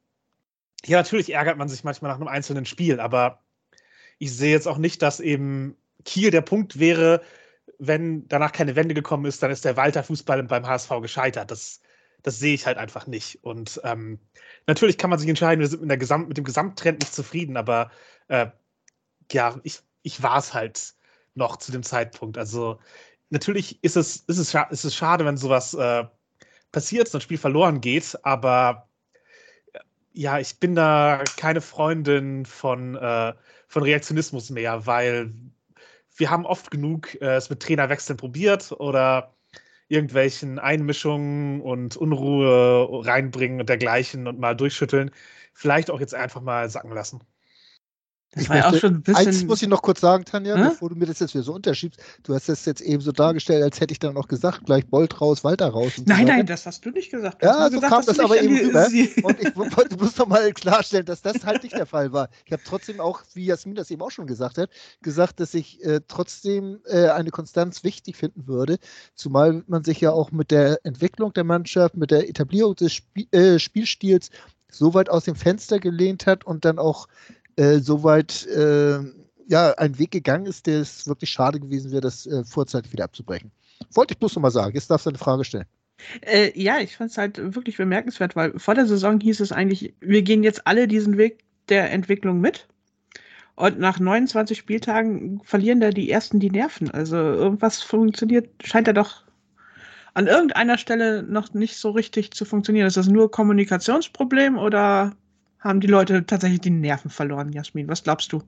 ja, 0.85 0.99
natürlich 0.99 1.33
ärgert 1.33 1.57
man 1.57 1.69
sich 1.69 1.85
manchmal 1.85 2.11
nach 2.11 2.19
einem 2.19 2.29
einzelnen 2.29 2.67
Spiel, 2.67 3.01
aber 3.01 3.43
ich 4.19 4.37
sehe 4.37 4.53
jetzt 4.53 4.69
auch 4.69 4.79
nicht, 4.79 5.01
dass 5.03 5.21
eben 5.21 5.77
Kiel 6.05 6.31
der 6.31 6.43
Punkt 6.43 6.79
wäre, 6.79 7.23
wenn 7.79 8.29
danach 8.29 8.53
keine 8.53 8.77
Wende 8.77 8.95
gekommen 8.95 9.25
ist, 9.25 9.43
dann 9.43 9.51
ist 9.51 9.65
der 9.65 9.79
Walter 9.79 10.03
Fußball 10.05 10.43
beim 10.43 10.67
HSV 10.67 10.91
gescheitert. 11.01 11.51
Das, 11.51 11.81
das 12.23 12.39
sehe 12.39 12.55
ich 12.55 12.67
halt 12.67 12.79
einfach 12.79 13.07
nicht. 13.07 13.43
Und 13.43 13.81
ähm, 13.85 14.19
natürlich 14.67 14.99
kann 14.99 15.11
man 15.11 15.19
sich 15.19 15.29
entscheiden, 15.29 15.61
wir 15.61 15.69
sind 15.69 15.81
mit, 15.81 15.91
der 15.91 15.99
Gesamt, 15.99 16.29
mit 16.29 16.37
dem 16.37 16.45
Gesamttrend 16.45 17.01
nicht 17.01 17.15
zufrieden, 17.15 17.57
aber 17.57 17.91
äh, 18.29 18.47
ja, 19.33 19.59
ich, 19.63 19.81
ich 20.03 20.23
war 20.23 20.39
es 20.39 20.55
halt 20.55 20.95
noch 21.35 21.57
zu 21.57 21.73
dem 21.73 21.83
Zeitpunkt. 21.83 22.39
Also 22.39 22.79
natürlich 23.31 23.83
ist 23.83 23.97
es, 23.97 24.17
ist 24.27 24.39
es, 24.39 24.55
ist 24.71 24.85
es 24.85 24.95
schade, 24.95 25.25
wenn 25.25 25.37
sowas 25.37 25.75
äh, 25.75 26.05
passiert, 26.73 27.09
so 27.09 27.19
ein 27.19 27.23
Spiel 27.23 27.39
verloren 27.39 27.81
geht, 27.81 28.19
aber 28.23 28.89
ja, 30.13 30.39
ich 30.39 30.59
bin 30.59 30.75
da 30.75 31.23
keine 31.37 31.61
Freundin 31.61 32.45
von, 32.45 32.97
äh, 32.97 33.33
von 33.69 33.83
Reaktionismus 33.83 34.51
mehr, 34.51 34.87
weil 34.87 35.33
wir 36.17 36.31
haben 36.31 36.47
oft 36.47 36.71
genug 36.71 37.15
äh, 37.21 37.37
es 37.37 37.49
mit 37.51 37.61
Trainerwechseln 37.61 38.17
probiert 38.17 38.73
oder 38.73 39.35
irgendwelchen 39.90 40.59
Einmischungen 40.59 41.61
und 41.61 41.96
Unruhe 41.96 43.05
reinbringen 43.07 43.61
und 43.61 43.68
dergleichen 43.68 44.26
und 44.29 44.38
mal 44.40 44.55
durchschütteln. 44.57 45.11
Vielleicht 45.55 45.90
auch 45.90 46.00
jetzt 46.00 46.14
einfach 46.14 46.40
mal 46.42 46.70
sacken 46.70 46.92
lassen. 46.92 47.20
Das 48.33 48.45
ich 48.45 48.49
war 48.49 48.57
ja 48.59 48.69
auch 48.69 48.77
schon 48.77 48.95
ein 48.95 49.03
bisschen. 49.03 49.27
Eins 49.27 49.45
muss 49.45 49.61
ich 49.61 49.69
noch 49.69 49.83
kurz 49.83 50.01
sagen, 50.01 50.25
Tanja, 50.25 50.55
hm? 50.55 50.69
bevor 50.69 50.88
du 50.88 50.95
mir 50.95 51.07
das 51.07 51.19
jetzt 51.19 51.35
wieder 51.35 51.43
so 51.43 51.53
unterschiebst. 51.53 52.01
Du 52.23 52.33
hast 52.33 52.49
das 52.49 52.64
jetzt 52.64 52.81
eben 52.81 53.01
so 53.01 53.11
dargestellt, 53.11 53.62
als 53.64 53.81
hätte 53.81 53.93
ich 53.93 53.99
dann 53.99 54.14
noch 54.14 54.29
gesagt, 54.29 54.66
gleich 54.66 54.87
Bolt 54.87 55.21
raus, 55.21 55.43
Walter 55.43 55.69
raus. 55.69 55.95
nein, 56.07 56.27
so 56.27 56.33
nein, 56.33 56.47
das 56.47 56.64
hast 56.64 56.85
du 56.85 56.90
nicht 56.90 57.11
gesagt. 57.11 57.43
Du 57.43 57.47
ja, 57.47 57.64
so 57.64 57.77
gesagt, 57.77 57.93
kam 57.93 58.07
das 58.07 58.21
aber 58.21 58.40
eben 58.40 58.57
rüber. 58.57 58.87
Und 59.25 59.40
ich 59.40 59.57
wollte, 59.57 59.97
muss 59.97 60.14
doch 60.14 60.29
mal 60.29 60.53
klarstellen, 60.53 61.07
dass 61.07 61.23
das 61.23 61.45
halt 61.45 61.64
nicht 61.64 61.77
der 61.77 61.87
Fall 61.87 62.12
war. 62.12 62.29
Ich 62.45 62.53
habe 62.53 62.62
trotzdem 62.64 63.01
auch, 63.01 63.23
wie 63.35 63.47
Jasmin 63.47 63.75
das 63.75 63.90
eben 63.90 64.03
auch 64.03 64.12
schon 64.12 64.29
gesagt 64.29 64.59
hat, 64.59 64.71
gesagt, 65.03 65.40
dass 65.40 65.53
ich 65.55 65.85
äh, 65.85 66.01
trotzdem 66.07 66.79
äh, 66.87 67.09
eine 67.09 67.31
Konstanz 67.31 67.83
wichtig 67.83 68.16
finden 68.16 68.47
würde, 68.47 68.79
zumal 69.16 69.64
man 69.66 69.83
sich 69.83 70.01
ja 70.01 70.12
auch 70.12 70.31
mit 70.31 70.53
der 70.53 70.79
Entwicklung 70.85 71.33
der 71.33 71.45
Mannschaft, 71.45 71.97
mit 71.97 72.12
der 72.12 72.29
Etablierung 72.29 72.77
des 72.77 72.93
Spie 72.93 73.29
äh, 73.33 73.59
Spielstils 73.59 74.31
so 74.71 74.95
weit 74.95 75.11
aus 75.11 75.25
dem 75.25 75.35
Fenster 75.35 75.81
gelehnt 75.81 76.27
hat 76.27 76.45
und 76.45 76.64
dann 76.64 76.79
auch 76.79 77.09
äh, 77.57 77.79
soweit 77.79 78.47
äh, 78.47 79.01
ja, 79.47 79.73
ein 79.79 79.99
Weg 79.99 80.13
gegangen 80.13 80.47
ist, 80.47 80.67
der 80.67 80.81
es 80.81 81.07
wirklich 81.09 81.31
schade 81.31 81.59
gewesen 81.59 81.91
wäre, 81.91 82.03
das 82.03 82.27
äh, 82.27 82.45
vorzeitig 82.45 82.93
wieder 82.93 83.05
abzubrechen. 83.05 83.51
Wollte 83.93 84.15
ich 84.15 84.19
bloß 84.19 84.37
noch 84.37 84.43
mal 84.43 84.51
sagen. 84.51 84.75
Jetzt 84.75 84.91
darfst 84.91 85.07
du 85.07 85.11
eine 85.11 85.19
Frage 85.19 85.45
stellen. 85.45 85.67
Äh, 86.23 86.53
ja, 86.61 86.79
ich 86.79 86.97
fand 86.97 87.11
es 87.11 87.19
halt 87.19 87.55
wirklich 87.55 87.77
bemerkenswert, 87.77 88.37
weil 88.37 88.59
vor 88.59 88.75
der 88.75 88.87
Saison 88.87 89.21
hieß 89.21 89.41
es 89.41 89.53
eigentlich, 89.53 89.95
wir 90.01 90.23
gehen 90.23 90.43
jetzt 90.43 90.67
alle 90.67 90.89
diesen 90.89 91.19
Weg 91.19 91.45
der 91.69 91.91
Entwicklung 91.91 92.41
mit. 92.41 92.69
Und 93.57 93.79
nach 93.79 94.01
29 94.01 94.57
Spieltagen 94.57 95.43
verlieren 95.45 95.81
da 95.81 95.91
die 95.91 96.11
ersten 96.11 96.41
die 96.41 96.51
Nerven. 96.51 96.91
Also 96.91 97.17
irgendwas 97.17 97.83
funktioniert, 97.83 98.49
scheint 98.65 98.87
ja 98.87 98.93
doch 98.93 99.25
an 100.14 100.27
irgendeiner 100.27 100.79
Stelle 100.79 101.22
noch 101.22 101.53
nicht 101.53 101.77
so 101.77 101.91
richtig 101.91 102.31
zu 102.33 102.45
funktionieren. 102.45 102.87
Ist 102.87 102.97
das 102.97 103.09
nur 103.09 103.31
Kommunikationsproblem 103.31 104.59
oder 104.59 105.14
haben 105.61 105.81
die 105.81 105.87
Leute 105.87 106.25
tatsächlich 106.27 106.61
die 106.61 106.71
Nerven 106.71 107.11
verloren, 107.11 107.53
Jasmin. 107.53 107.89
Was 107.89 108.03
glaubst 108.03 108.33
du? 108.33 108.43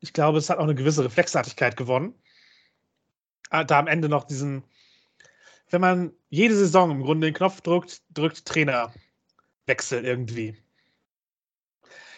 Ich 0.00 0.12
glaube, 0.12 0.38
es 0.38 0.50
hat 0.50 0.58
auch 0.58 0.64
eine 0.64 0.74
gewisse 0.74 1.04
Reflexartigkeit 1.04 1.76
gewonnen. 1.76 2.14
Ah, 3.50 3.64
da 3.64 3.78
am 3.78 3.86
Ende 3.86 4.08
noch 4.08 4.24
diesen, 4.24 4.64
wenn 5.70 5.80
man 5.80 6.12
jede 6.28 6.54
Saison 6.54 6.90
im 6.90 7.02
Grunde 7.02 7.26
den 7.26 7.34
Knopf 7.34 7.60
drückt, 7.62 8.02
drückt 8.12 8.44
Trainerwechsel 8.44 10.04
irgendwie. 10.04 10.56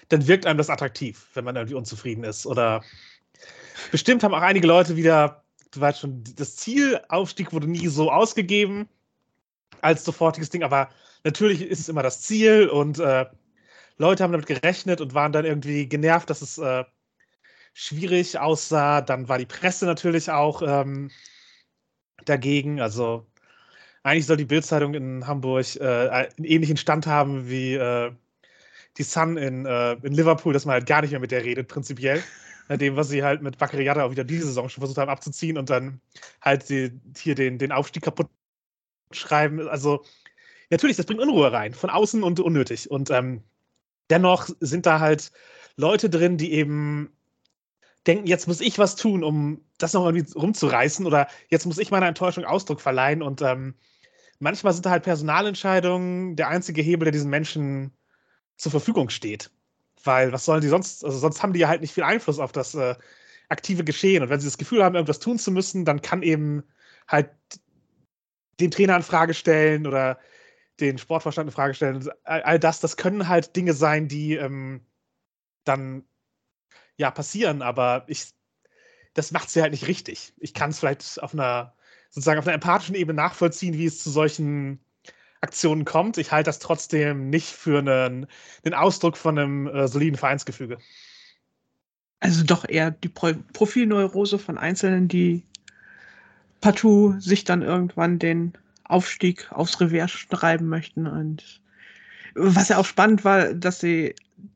Dann 0.09 0.27
wirkt 0.27 0.45
einem 0.45 0.59
das 0.59 0.71
attraktiv, 0.71 1.29
wenn 1.35 1.45
man 1.45 1.57
irgendwie 1.57 1.77
unzufrieden 1.77 2.25
ist. 2.25 2.47
Oder 2.47 2.83
bestimmt 3.93 4.25
haben 4.25 4.35
auch 4.35 4.43
einige 4.43 4.67
Leute 4.67 4.97
wieder 4.97 5.45
du 5.71 5.81
weißt 5.81 6.01
schon, 6.01 6.25
das 6.37 6.57
Zielaufstieg 6.57 7.53
wurde 7.53 7.69
nie 7.69 7.87
so 7.89 8.11
ausgegeben 8.11 8.89
als 9.81 10.05
sofortiges 10.05 10.51
Ding, 10.51 10.63
aber 10.63 10.91
natürlich 11.25 11.63
ist 11.63 11.81
es 11.81 11.89
immer 11.89 12.03
das 12.03 12.23
Ziel 12.23 12.69
und 12.69 12.99
äh, 12.99 13.27
Leute 14.01 14.25
haben 14.25 14.33
damit 14.33 14.47
gerechnet 14.47 15.01
und 15.03 15.13
waren 15.15 15.33
dann 15.33 15.45
irgendwie 15.45 15.87
genervt, 15.87 16.31
dass 16.31 16.41
es 16.41 16.57
äh, 16.57 16.85
schwierig 17.75 18.39
aussah. 18.39 19.03
Dann 19.03 19.29
war 19.29 19.37
die 19.37 19.47
Presse 19.47 19.85
natürlich 19.85 20.31
auch 20.31 20.63
ähm, 20.63 21.11
dagegen. 22.25 22.81
Also 22.81 23.27
eigentlich 24.03 24.27
soll 24.27 24.39
die 24.39 24.47
Bildzeitung 24.47 24.95
in 24.95 25.27
Hamburg 25.27 25.77
äh, 25.77 26.09
einen 26.09 26.45
ähnlichen 26.45 26.79
Stand 26.79 27.07
haben 27.07 27.49
wie 27.51 27.75
äh, 27.75 28.11
die 28.97 29.03
Sun 29.03 29.37
in, 29.37 29.67
äh, 29.67 29.93
in 29.93 30.15
Liverpool, 30.15 30.55
dass 30.55 30.65
man 30.65 30.75
halt 30.75 30.87
gar 30.87 31.03
nicht 31.03 31.11
mehr 31.11 31.21
mit 31.21 31.31
der 31.31 31.45
redet, 31.45 31.69
prinzipiell. 31.69 32.23
Nach 32.69 32.79
dem, 32.79 32.97
was 32.97 33.11
sie 33.11 33.23
halt 33.23 33.43
mit 33.43 33.59
Bakariata 33.59 34.05
auch 34.05 34.13
wieder 34.13 34.25
diese 34.25 34.47
Saison 34.47 34.69
schon 34.71 34.81
versucht 34.81 34.99
haben 34.99 35.11
abzuziehen 35.11 35.59
und 35.59 35.69
dann 35.69 36.01
halt 36.41 36.71
die, 36.71 36.91
hier 37.19 37.35
den, 37.35 37.59
den 37.59 37.73
Aufstieg 37.73 38.05
kaputt 38.05 38.31
schreiben. 39.13 39.69
Also 39.69 40.05
natürlich, 40.71 40.97
das 40.97 41.07
bringt 41.07 41.21
Unruhe 41.21 41.53
rein, 41.53 41.75
von 41.75 41.91
außen 41.91 42.23
und 42.23 42.41
unnötig. 42.41 42.91
Und 42.91 43.11
ähm, 43.11 43.43
dennoch 44.11 44.49
sind 44.61 44.87
da 44.87 45.01
halt 45.01 45.33
Leute 45.77 46.11
drin, 46.11 46.37
die 46.37 46.53
eben 46.53 47.11
denken, 48.07 48.27
jetzt 48.27 48.49
muss 48.49 48.61
ich 48.61 48.79
was 48.79 48.97
tun, 48.97 49.23
um 49.25 49.61
das 49.79 49.93
noch 49.93 50.05
irgendwie 50.07 50.33
rumzureißen 50.33 51.07
oder 51.07 51.29
jetzt 51.49 51.67
muss 51.67 51.79
ich 51.79 51.91
meiner 51.91 52.07
Enttäuschung 52.09 52.45
Ausdruck 52.45 52.81
verleihen. 52.81 53.23
Und 53.23 53.43
ähm, 53.43 53.75
manchmal 54.39 54.73
sind 54.73 54.87
da 54.87 54.91
halt 54.91 55.05
Personalentscheidungen 55.05 56.37
der 56.37 56.49
einzige 56.49 56.83
Hebel, 56.83 57.05
der 57.05 57.13
diesen 57.13 57.31
Menschen 57.31 57.93
zur 58.57 58.71
Verfügung 58.71 59.11
steht. 59.11 59.51
Weil 60.03 60.33
was 60.33 60.45
sollen 60.45 60.63
die 60.63 60.69
sonst, 60.69 61.05
also 61.05 61.19
sonst 61.19 61.43
haben 61.43 61.53
die 61.53 61.61
ja 61.61 61.69
halt 61.69 61.83
nicht 61.83 61.93
viel 61.93 62.05
Einfluss 62.05 62.39
auf 62.39 62.53
das 62.53 62.75
äh, 62.75 62.95
aktive 63.49 63.85
Geschehen. 63.85 64.23
Und 64.23 64.31
wenn 64.31 64.41
sie 64.41 64.47
das 64.47 64.59
Gefühl 64.59 64.83
haben, 64.83 64.95
irgendwas 64.95 65.19
tun 65.19 65.39
zu 65.39 65.51
müssen, 65.51 65.85
dann 65.85 66.01
kann 66.01 66.23
eben 66.23 66.63
halt 67.07 67.31
den 68.61 68.71
Trainer 68.71 68.97
in 68.97 69.03
Frage 69.03 69.35
stellen 69.35 69.87
oder 69.87 70.19
den 70.81 70.99
Sportverstand 70.99 71.49
in 71.49 71.53
Frage 71.53 71.75
stellen. 71.75 72.09
All, 72.25 72.59
das, 72.59 72.81
das 72.81 72.97
können 72.97 73.29
halt 73.29 73.57
Dinge 73.57 73.75
sein, 73.75 74.09
die 74.09 74.35
ähm, 74.35 74.85
dann 75.65 76.05
ja 76.97 77.11
passieren, 77.11 77.63
aber 77.63 78.05
ich, 78.07 78.33
das 79.15 79.33
macht 79.33 79.51
sie 79.51 79.63
halt 79.63 79.73
nicht 79.73 79.89
richtig. 79.89 80.33
Ich 80.39 80.55
kann 80.55 80.71
es 80.71 80.79
vielleicht 80.79 81.23
auf 81.23 81.33
einer 81.35 81.75
sozusagen 82.11 82.39
auf 82.39 82.47
einer 82.47 82.55
empathischen 82.55 82.95
Ebene 82.95 83.17
nachvollziehen, 83.17 83.75
wie 83.75 83.87
es 83.87 84.03
zu 84.03 84.11
solchen 84.11 84.81
Aktionen 85.41 85.85
kommt. 85.85 86.19
Ich 86.19 86.33
halte 86.33 86.49
das 86.49 86.59
trotzdem 86.59 87.31
nicht 87.31 87.49
für 87.49 87.79
einen, 87.79 88.27
den 88.65 88.75
Ausdruck 88.75 89.17
von 89.17 89.39
einem 89.39 89.67
äh, 89.69 89.89
soliden 89.89 90.19
Vereinsgefüge. 90.19 90.79
Also 92.19 92.45
doch 92.45 92.69
eher 92.69 92.91
die 92.91 93.09
Pro 93.09 93.33
Profilneurose 93.53 94.39
von 94.39 94.59
Einzelnen, 94.59 95.09
die 95.09 95.43
partout 96.61 97.15
sich 97.19 97.45
dann 97.45 97.63
irgendwann 97.63 98.19
den 98.19 98.53
Aufstieg 98.91 99.51
aufs 99.53 99.81
Revers 99.81 100.11
schreiben 100.11 100.69
möchten. 100.69 101.07
Und 101.07 101.61
was 102.35 102.69
ja 102.69 102.79
auch 102.79 102.85
spannend 102.85 103.25
war, 103.25 103.55
dass 103.55 103.81
sie, 103.81 104.15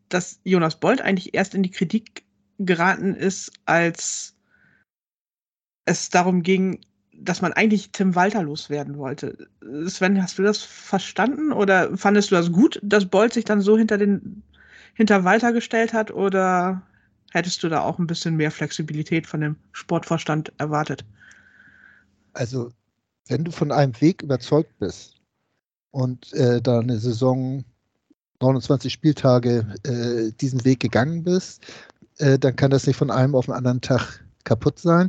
dass 0.08 0.40
Jonas 0.44 0.78
Bolt 0.78 1.00
eigentlich 1.00 1.34
erst 1.34 1.54
in 1.54 1.62
die 1.62 1.70
Kritik 1.70 2.24
geraten 2.58 3.14
ist, 3.14 3.52
als 3.66 4.34
es 5.86 6.08
darum 6.08 6.42
ging, 6.42 6.80
dass 7.12 7.42
man 7.42 7.52
eigentlich 7.52 7.90
Tim 7.92 8.14
Walter 8.14 8.42
loswerden 8.42 8.98
wollte. 8.98 9.48
Sven, 9.86 10.20
hast 10.20 10.38
du 10.38 10.42
das 10.42 10.62
verstanden 10.62 11.52
oder 11.52 11.96
fandest 11.96 12.30
du 12.30 12.34
das 12.34 12.50
gut, 12.50 12.80
dass 12.82 13.06
Bolt 13.06 13.32
sich 13.32 13.44
dann 13.44 13.60
so 13.60 13.76
hinter 13.78 13.98
den 13.98 14.42
hinter 14.94 15.24
Walter 15.24 15.52
gestellt 15.52 15.92
hat 15.92 16.10
oder 16.12 16.82
hättest 17.32 17.62
du 17.62 17.68
da 17.68 17.80
auch 17.80 17.98
ein 17.98 18.06
bisschen 18.06 18.36
mehr 18.36 18.50
Flexibilität 18.50 19.26
von 19.26 19.40
dem 19.40 19.56
Sportvorstand 19.72 20.52
erwartet? 20.58 21.04
Also, 22.32 22.70
wenn 23.28 23.44
du 23.44 23.50
von 23.50 23.72
einem 23.72 23.98
Weg 24.00 24.22
überzeugt 24.22 24.78
bist 24.78 25.16
und 25.90 26.32
äh, 26.34 26.60
da 26.60 26.80
eine 26.80 26.98
Saison 26.98 27.64
29 28.40 28.92
Spieltage 28.92 29.66
äh, 29.84 30.32
diesen 30.40 30.64
Weg 30.64 30.80
gegangen 30.80 31.24
bist, 31.24 31.62
äh, 32.18 32.38
dann 32.38 32.56
kann 32.56 32.70
das 32.70 32.86
nicht 32.86 32.96
von 32.96 33.10
einem 33.10 33.34
auf 33.34 33.46
den 33.46 33.54
anderen 33.54 33.80
Tag 33.80 34.24
kaputt 34.44 34.78
sein. 34.78 35.08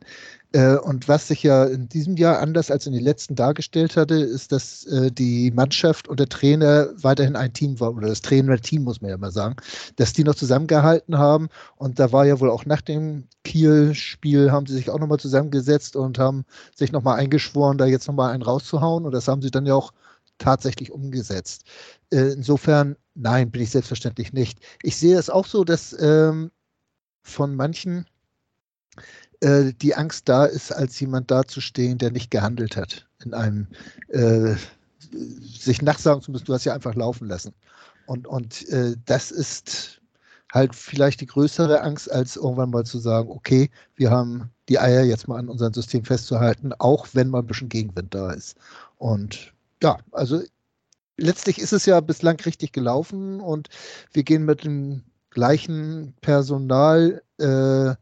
Äh, 0.54 0.78
und 0.78 1.08
was 1.08 1.28
sich 1.28 1.44
ja 1.44 1.66
in 1.66 1.90
diesem 1.90 2.18
Jahr 2.18 2.40
anders 2.40 2.72
als 2.72 2.88
in 2.88 2.94
den 2.94 3.04
letzten 3.04 3.36
dargestellt 3.36 3.98
hatte, 3.98 4.16
ist, 4.16 4.52
dass 4.52 4.86
äh, 4.86 5.12
die 5.12 5.52
Mannschaft 5.52 6.08
und 6.08 6.20
der 6.20 6.30
Trainer 6.30 6.90
weiterhin 7.02 7.36
ein 7.36 7.54
Team 7.54 7.80
war, 7.80 7.94
oder 7.94 8.08
das 8.08 8.22
Trainerteam 8.22 8.84
muss 8.84 9.02
man 9.02 9.12
ja 9.12 9.18
mal 9.18 9.32
sagen, 9.32 9.56
dass 9.96 10.14
die 10.14 10.24
noch 10.24 10.36
zusammengehalten 10.36 11.18
haben. 11.18 11.50
Und 11.78 12.00
da 12.00 12.12
war 12.12 12.26
ja 12.26 12.40
wohl 12.40 12.50
auch 12.50 12.66
nach 12.66 12.82
dem 12.82 13.28
Kiel-Spiel, 13.44 14.52
haben 14.52 14.66
sie 14.66 14.76
sich 14.76 14.90
auch 14.90 15.00
nochmal 15.00 15.20
zusammengesetzt 15.20 15.96
und 15.96 16.18
haben 16.20 16.46
sich 16.76 16.92
nochmal 16.92 17.20
eingeschworen, 17.20 17.78
da 17.78 17.86
jetzt 17.86 18.08
nochmal 18.08 18.32
einen 18.32 18.44
rauszuhauen. 18.44 19.06
Und 19.06 19.12
das 19.14 19.28
haben 19.28 19.42
sie 19.42 19.52
dann 19.52 19.66
ja 19.66 19.76
auch 19.76 19.92
tatsächlich 20.38 20.92
umgesetzt. 20.92 21.64
Äh, 22.12 22.34
insofern, 22.34 22.96
nein, 23.14 23.52
bin 23.52 23.62
ich 23.62 23.72
selbstverständlich 23.72 24.34
nicht. 24.34 24.60
Ich 24.84 24.98
sehe 24.98 25.18
es 25.18 25.30
auch 25.30 25.46
so, 25.46 25.64
dass 25.64 25.96
ähm, 26.00 26.52
von 27.24 27.56
manchen 27.56 28.06
äh, 29.42 29.74
die 29.74 29.96
Angst 29.96 30.30
da 30.30 30.46
ist, 30.46 30.72
als 30.72 31.00
jemand 31.00 31.32
dazustehen, 31.32 31.98
der 31.98 32.12
nicht 32.12 32.32
gehandelt 32.32 32.76
hat. 32.76 33.08
In 33.24 33.34
einem, 33.34 33.68
äh, 34.10 34.56
sich 35.42 35.82
nachsagen 35.82 36.22
zu 36.22 36.32
müssen, 36.32 36.46
du 36.46 36.54
hast 36.54 36.66
ja 36.66 36.74
einfach 36.74 36.96
laufen 36.96 37.28
lassen. 37.28 37.54
Und, 38.06 38.28
und 38.28 38.68
äh, 38.70 38.96
das 39.06 39.32
ist 39.32 40.02
halt 40.52 40.76
vielleicht 40.76 41.22
die 41.22 41.26
größere 41.26 41.82
Angst, 41.82 42.12
als 42.12 42.36
irgendwann 42.36 42.70
mal 42.70 42.86
zu 42.86 43.00
sagen, 43.00 43.30
okay, 43.30 43.70
wir 43.96 44.12
haben 44.12 44.52
die 44.70 44.80
Eier 44.80 45.04
jetzt 45.04 45.28
mal 45.28 45.38
an 45.38 45.50
unserem 45.50 45.74
System 45.74 46.06
festzuhalten, 46.06 46.72
auch 46.80 47.08
wenn 47.14 47.30
mal 47.30 47.40
ein 47.40 47.48
bisschen 47.48 47.70
Gegenwind 47.70 48.14
da 48.14 48.32
ist. 48.32 48.56
Und 48.98 49.54
ja, 49.84 49.98
also 50.12 50.42
letztlich 51.18 51.60
ist 51.60 51.74
es 51.74 51.86
ja 51.86 52.00
bislang 52.00 52.40
richtig 52.40 52.72
gelaufen 52.72 53.42
und 53.42 53.70
wir 54.14 54.24
gehen 54.24 54.46
mit 54.46 54.64
dem 54.64 55.04
gleichen 55.30 56.14
Personal 56.22 57.22
äh, 57.38 57.96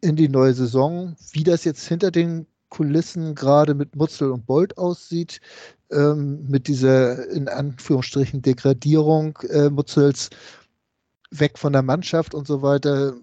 in 0.00 0.16
die 0.16 0.28
neue 0.28 0.54
Saison. 0.54 1.16
Wie 1.32 1.44
das 1.44 1.64
jetzt 1.64 1.86
hinter 1.86 2.10
den 2.10 2.46
Kulissen 2.70 3.34
gerade 3.34 3.74
mit 3.74 3.96
Mutzel 3.96 4.30
und 4.30 4.46
Bolt 4.46 4.78
aussieht, 4.78 5.40
ähm, 5.90 6.46
mit 6.48 6.68
dieser 6.68 7.28
in 7.30 7.48
Anführungsstrichen 7.48 8.42
Degradierung 8.42 9.38
äh, 9.50 9.68
Mutzels 9.70 10.30
weg 11.30 11.58
von 11.58 11.72
der 11.72 11.82
Mannschaft 11.82 12.34
und 12.34 12.46
so 12.46 12.62
weiter. 12.62 13.14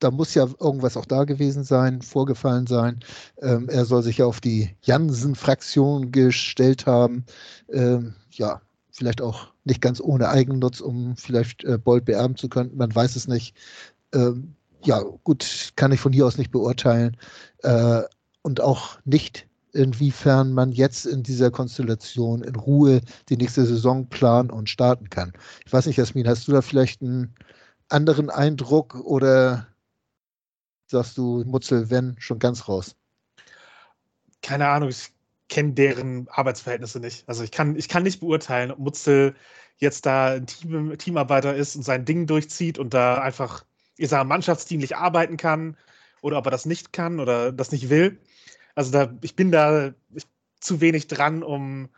Da 0.00 0.10
muss 0.10 0.34
ja 0.34 0.46
irgendwas 0.60 0.96
auch 0.96 1.06
da 1.06 1.24
gewesen 1.24 1.64
sein, 1.64 2.02
vorgefallen 2.02 2.66
sein. 2.66 3.00
Ähm, 3.42 3.68
er 3.68 3.84
soll 3.84 4.02
sich 4.02 4.18
ja 4.18 4.26
auf 4.26 4.40
die 4.40 4.70
Jansen-Fraktion 4.82 6.12
gestellt 6.12 6.86
haben. 6.86 7.24
Ähm, 7.68 8.14
ja, 8.30 8.62
vielleicht 8.92 9.20
auch 9.20 9.48
nicht 9.64 9.80
ganz 9.82 10.00
ohne 10.00 10.28
Eigennutz, 10.28 10.80
um 10.80 11.16
vielleicht 11.16 11.64
äh, 11.64 11.78
Bolt 11.78 12.04
beerben 12.04 12.36
zu 12.36 12.48
können. 12.48 12.76
Man 12.76 12.94
weiß 12.94 13.16
es 13.16 13.26
nicht. 13.26 13.56
Ähm, 14.14 14.54
ja, 14.84 15.00
gut, 15.24 15.72
kann 15.76 15.92
ich 15.92 16.00
von 16.00 16.12
hier 16.12 16.26
aus 16.26 16.38
nicht 16.38 16.50
beurteilen. 16.50 17.16
Äh, 17.62 18.02
und 18.42 18.60
auch 18.60 18.98
nicht, 19.04 19.46
inwiefern 19.72 20.52
man 20.52 20.72
jetzt 20.72 21.06
in 21.06 21.22
dieser 21.22 21.50
Konstellation 21.50 22.42
in 22.42 22.54
Ruhe 22.54 23.00
die 23.28 23.36
nächste 23.36 23.66
Saison 23.66 24.08
planen 24.08 24.50
und 24.50 24.68
starten 24.68 25.10
kann. 25.10 25.32
Ich 25.66 25.72
weiß 25.72 25.86
nicht, 25.86 25.96
Jasmin, 25.96 26.28
hast 26.28 26.48
du 26.48 26.52
da 26.52 26.62
vielleicht 26.62 27.02
einen 27.02 27.34
anderen 27.88 28.30
Eindruck 28.30 28.94
oder 28.94 29.66
sagst 30.86 31.18
du, 31.18 31.44
Mutzel, 31.44 31.90
wenn, 31.90 32.16
schon 32.18 32.38
ganz 32.38 32.68
raus? 32.68 32.96
Keine 34.42 34.68
Ahnung, 34.68 34.88
ich 34.88 35.12
kenne 35.48 35.72
deren 35.72 36.28
Arbeitsverhältnisse 36.28 37.00
nicht. 37.00 37.28
Also 37.28 37.42
ich 37.42 37.50
kann, 37.50 37.76
ich 37.76 37.88
kann 37.88 38.02
nicht 38.02 38.20
beurteilen, 38.20 38.70
ob 38.70 38.78
Mutzel 38.78 39.34
jetzt 39.78 40.06
da 40.06 40.34
ein 40.34 40.46
Team, 40.46 40.96
Teamarbeiter 40.98 41.54
ist 41.54 41.76
und 41.76 41.82
sein 41.82 42.04
Ding 42.04 42.26
durchzieht 42.26 42.78
und 42.78 42.94
da 42.94 43.20
einfach 43.20 43.64
ich 43.98 44.08
sage, 44.08 44.28
mannschaftsdienlich 44.28 44.96
arbeiten 44.96 45.36
kann 45.36 45.76
oder 46.22 46.38
ob 46.38 46.46
er 46.46 46.50
das 46.50 46.66
nicht 46.66 46.92
kann 46.92 47.20
oder 47.20 47.52
das 47.52 47.72
nicht 47.72 47.90
will. 47.90 48.20
Also 48.74 48.92
da, 48.92 49.12
ich 49.22 49.36
bin 49.36 49.50
da 49.50 49.92
zu 50.60 50.80
wenig 50.80 51.06
dran, 51.08 51.42
um, 51.42 51.88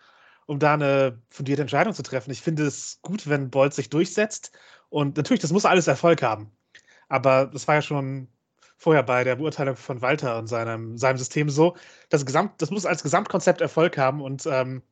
um 0.47 0.59
da 0.59 0.75
eine 0.75 1.21
fundierte 1.31 1.63
Entscheidung 1.63 1.95
zu 1.95 2.03
treffen. 2.03 2.31
Ich 2.31 2.43
finde 2.43 2.67
es 2.67 3.01
gut, 3.03 3.29
wenn 3.29 3.51
Bolt 3.51 3.75
sich 3.75 3.91
durchsetzt. 3.91 4.53
Und 4.89 5.17
natürlich, 5.17 5.41
das 5.41 5.53
muss 5.53 5.65
alles 5.65 5.87
Erfolg 5.87 6.23
haben. 6.23 6.51
Aber 7.09 7.47
das 7.47 7.69
war 7.69 7.77
ja 7.77 7.83
schon 7.83 8.29
vorher 8.77 9.03
bei 9.03 9.25
der 9.25 9.37
Beurteilung 9.37 9.77
von 9.77 10.01
Walter 10.01 10.39
und 10.39 10.47
seinem, 10.47 10.97
seinem 10.97 11.19
System 11.19 11.51
so. 11.51 11.77
Das, 12.09 12.25
Gesamt, 12.25 12.63
das 12.63 12.71
muss 12.71 12.87
als 12.87 13.03
Gesamtkonzept 13.03 13.61
Erfolg 13.61 13.99
haben. 13.99 14.23
Und 14.23 14.47
ähm, 14.47 14.83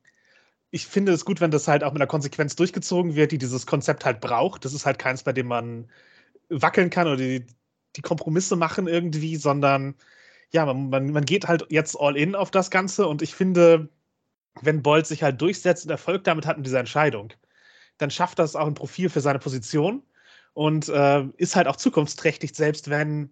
ich 0.71 0.87
finde 0.87 1.11
es 1.11 1.25
gut, 1.25 1.41
wenn 1.41 1.51
das 1.51 1.67
halt 1.67 1.83
auch 1.83 1.91
mit 1.91 2.01
einer 2.01 2.07
Konsequenz 2.07 2.55
durchgezogen 2.55 3.15
wird, 3.15 3.31
die 3.31 3.39
dieses 3.39 3.65
Konzept 3.65 4.05
halt 4.05 4.21
braucht. 4.21 4.65
Das 4.65 4.73
ist 4.73 4.85
halt 4.85 4.99
keins, 4.99 5.23
bei 5.23 5.33
dem 5.33 5.47
man 5.47 5.89
wackeln 6.49 6.89
kann 6.89 7.07
oder 7.07 7.17
die, 7.17 7.45
die 7.95 8.01
Kompromisse 8.01 8.55
machen 8.55 8.87
irgendwie, 8.87 9.35
sondern 9.35 9.95
ja, 10.51 10.65
man, 10.65 10.89
man, 10.89 11.11
man 11.11 11.25
geht 11.25 11.47
halt 11.47 11.65
jetzt 11.69 11.95
all 11.99 12.17
in 12.17 12.35
auf 12.35 12.51
das 12.51 12.71
Ganze. 12.71 13.07
Und 13.07 13.21
ich 13.21 13.35
finde, 13.35 13.89
wenn 14.61 14.81
Bolt 14.81 15.07
sich 15.07 15.23
halt 15.23 15.41
durchsetzt 15.41 15.85
und 15.85 15.91
Erfolg 15.91 16.23
damit 16.23 16.45
hat 16.45 16.57
in 16.57 16.63
dieser 16.63 16.79
Entscheidung, 16.79 17.33
dann 17.97 18.11
schafft 18.11 18.39
das 18.39 18.55
auch 18.55 18.67
ein 18.67 18.73
Profil 18.73 19.09
für 19.09 19.21
seine 19.21 19.39
Position 19.39 20.03
und 20.53 20.89
äh, 20.89 21.23
ist 21.37 21.55
halt 21.55 21.67
auch 21.67 21.75
zukunftsträchtig, 21.75 22.55
selbst 22.55 22.89
wenn 22.89 23.31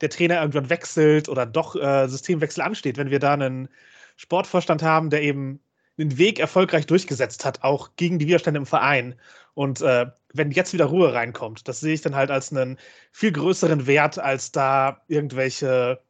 der 0.00 0.10
Trainer 0.10 0.40
irgendwann 0.40 0.70
wechselt 0.70 1.28
oder 1.28 1.46
doch 1.46 1.74
äh, 1.76 2.08
Systemwechsel 2.08 2.62
ansteht, 2.62 2.98
wenn 2.98 3.10
wir 3.10 3.18
da 3.18 3.32
einen 3.32 3.68
Sportvorstand 4.16 4.82
haben, 4.82 5.10
der 5.10 5.22
eben 5.22 5.60
den 5.98 6.16
Weg 6.16 6.38
erfolgreich 6.38 6.86
durchgesetzt 6.86 7.44
hat, 7.44 7.62
auch 7.62 7.90
gegen 7.96 8.18
die 8.18 8.26
Widerstände 8.26 8.58
im 8.58 8.66
Verein. 8.66 9.16
Und 9.54 9.80
äh, 9.80 10.06
wenn 10.32 10.52
jetzt 10.52 10.72
wieder 10.72 10.86
Ruhe 10.86 11.12
reinkommt, 11.12 11.66
das 11.66 11.80
sehe 11.80 11.94
ich 11.94 12.00
dann 12.00 12.14
halt 12.14 12.30
als 12.30 12.52
einen 12.52 12.78
viel 13.10 13.32
größeren 13.32 13.86
Wert, 13.86 14.18
als 14.18 14.52
da 14.52 15.02
irgendwelche 15.08 16.00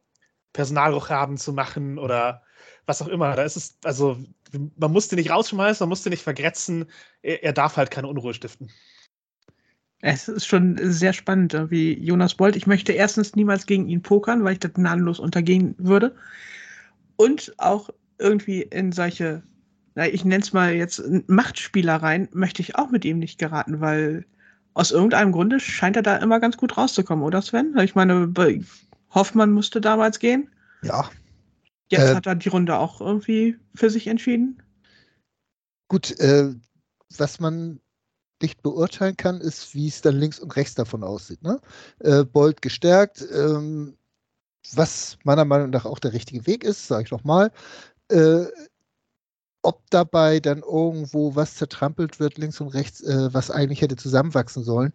Personalrochaden 0.53 1.37
zu 1.37 1.53
machen 1.53 1.97
oder 1.97 2.43
was 2.85 3.01
auch 3.01 3.07
immer. 3.07 3.35
Da 3.35 3.43
ist 3.43 3.55
es, 3.55 3.77
also 3.83 4.17
man 4.77 4.91
musste 4.91 5.15
nicht 5.15 5.31
rausschmeißen, 5.31 5.83
man 5.83 5.89
musste 5.89 6.09
nicht 6.09 6.23
vergrätzen, 6.23 6.85
er, 7.21 7.43
er 7.43 7.53
darf 7.53 7.77
halt 7.77 7.91
keine 7.91 8.07
Unruhe 8.07 8.33
stiften. 8.33 8.69
Es 10.01 10.29
ist 10.29 10.45
schon 10.45 10.79
sehr 10.81 11.11
spannend, 11.11 11.53
wie 11.69 11.93
Jonas 11.99 12.35
Bolt. 12.35 12.55
Ich 12.55 12.67
möchte 12.67 12.93
erstens 12.93 13.35
niemals 13.35 13.65
gegen 13.65 13.89
ihn 13.89 14.01
pokern, 14.01 14.43
weil 14.43 14.53
ich 14.53 14.59
das 14.59 14.73
gnadenlos 14.73 15.19
untergehen 15.19 15.75
würde. 15.77 16.15
Und 17.17 17.53
auch 17.57 17.89
irgendwie 18.17 18.61
in 18.61 18.93
solche 18.93 19.43
ich 19.95 20.25
nenne 20.25 20.43
es 20.43 20.53
mal 20.53 20.73
jetzt 20.73 21.01
Machtspielereien, 21.27 22.29
möchte 22.31 22.61
ich 22.61 22.75
auch 22.75 22.89
mit 22.89 23.05
ihm 23.05 23.19
nicht 23.19 23.39
geraten, 23.39 23.81
weil 23.81 24.25
aus 24.73 24.91
irgendeinem 24.91 25.31
Grunde 25.31 25.59
scheint 25.59 25.95
er 25.95 26.03
da 26.03 26.17
immer 26.17 26.39
ganz 26.39 26.57
gut 26.57 26.77
rauszukommen, 26.77 27.25
oder 27.25 27.41
Sven? 27.41 27.75
Ich 27.79 27.95
meine, 27.95 28.33
Hoffmann 29.11 29.51
musste 29.51 29.81
damals 29.81 30.19
gehen. 30.19 30.49
Ja. 30.83 31.09
Jetzt 31.89 32.11
äh, 32.11 32.15
hat 32.15 32.27
er 32.27 32.35
die 32.35 32.49
Runde 32.49 32.77
auch 32.77 33.01
irgendwie 33.01 33.57
für 33.75 33.89
sich 33.89 34.07
entschieden. 34.07 34.61
Gut, 35.87 36.17
äh, 36.19 36.53
was 37.17 37.39
man 37.39 37.81
nicht 38.41 38.61
beurteilen 38.61 39.17
kann, 39.17 39.41
ist, 39.41 39.73
wie 39.73 39.87
es 39.87 40.01
dann 40.01 40.15
links 40.15 40.39
und 40.39 40.55
rechts 40.55 40.75
davon 40.75 41.03
aussieht. 41.03 41.41
Ne? 41.41 41.59
Äh, 41.99 42.23
Bolt 42.23 42.61
gestärkt, 42.61 43.25
ähm, 43.33 43.97
was 44.73 45.17
meiner 45.23 45.45
Meinung 45.45 45.71
nach 45.71 45.85
auch 45.85 45.99
der 45.99 46.13
richtige 46.13 46.45
Weg 46.45 46.63
ist, 46.63 46.87
sage 46.87 47.05
ich 47.05 47.11
nochmal. 47.11 47.51
Äh, 48.09 48.45
ob 49.61 49.81
dabei 49.89 50.39
dann 50.39 50.59
irgendwo 50.59 51.35
was 51.35 51.55
zertrampelt 51.55 52.19
wird, 52.19 52.37
links 52.37 52.61
und 52.61 52.69
rechts, 52.69 53.01
äh, 53.01 53.33
was 53.33 53.51
eigentlich 53.51 53.81
hätte 53.81 53.95
zusammenwachsen 53.95 54.63
sollen, 54.63 54.93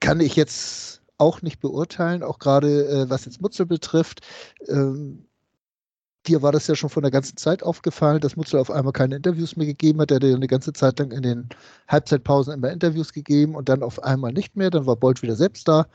kann 0.00 0.20
ich 0.20 0.36
jetzt 0.36 1.02
auch 1.18 1.42
nicht 1.42 1.60
beurteilen, 1.60 2.22
auch 2.22 2.38
gerade 2.38 2.88
äh, 2.88 3.10
was 3.10 3.26
jetzt 3.26 3.40
Mutzel 3.42 3.66
betrifft. 3.66 4.20
Ähm, 4.68 5.26
dir 6.26 6.42
war 6.42 6.52
das 6.52 6.66
ja 6.66 6.74
schon 6.74 6.90
von 6.90 7.02
der 7.02 7.12
ganzen 7.12 7.36
Zeit 7.36 7.62
aufgefallen, 7.62 8.20
dass 8.20 8.36
Mutzel 8.36 8.60
auf 8.60 8.70
einmal 8.70 8.92
keine 8.92 9.16
Interviews 9.16 9.56
mehr 9.56 9.66
gegeben 9.66 10.00
hat. 10.00 10.10
Er 10.10 10.16
hat 10.16 10.24
ja 10.24 10.34
eine 10.34 10.46
ganze 10.46 10.72
Zeit 10.72 10.98
lang 10.98 11.12
in 11.12 11.22
den 11.22 11.48
Halbzeitpausen 11.88 12.54
immer 12.54 12.70
Interviews 12.70 13.12
gegeben 13.12 13.54
und 13.54 13.68
dann 13.68 13.82
auf 13.82 14.02
einmal 14.02 14.32
nicht 14.32 14.56
mehr. 14.56 14.70
Dann 14.70 14.86
war 14.86 14.96
Bolt 14.96 15.22
wieder 15.22 15.36
selbst 15.36 15.68
da. 15.68 15.86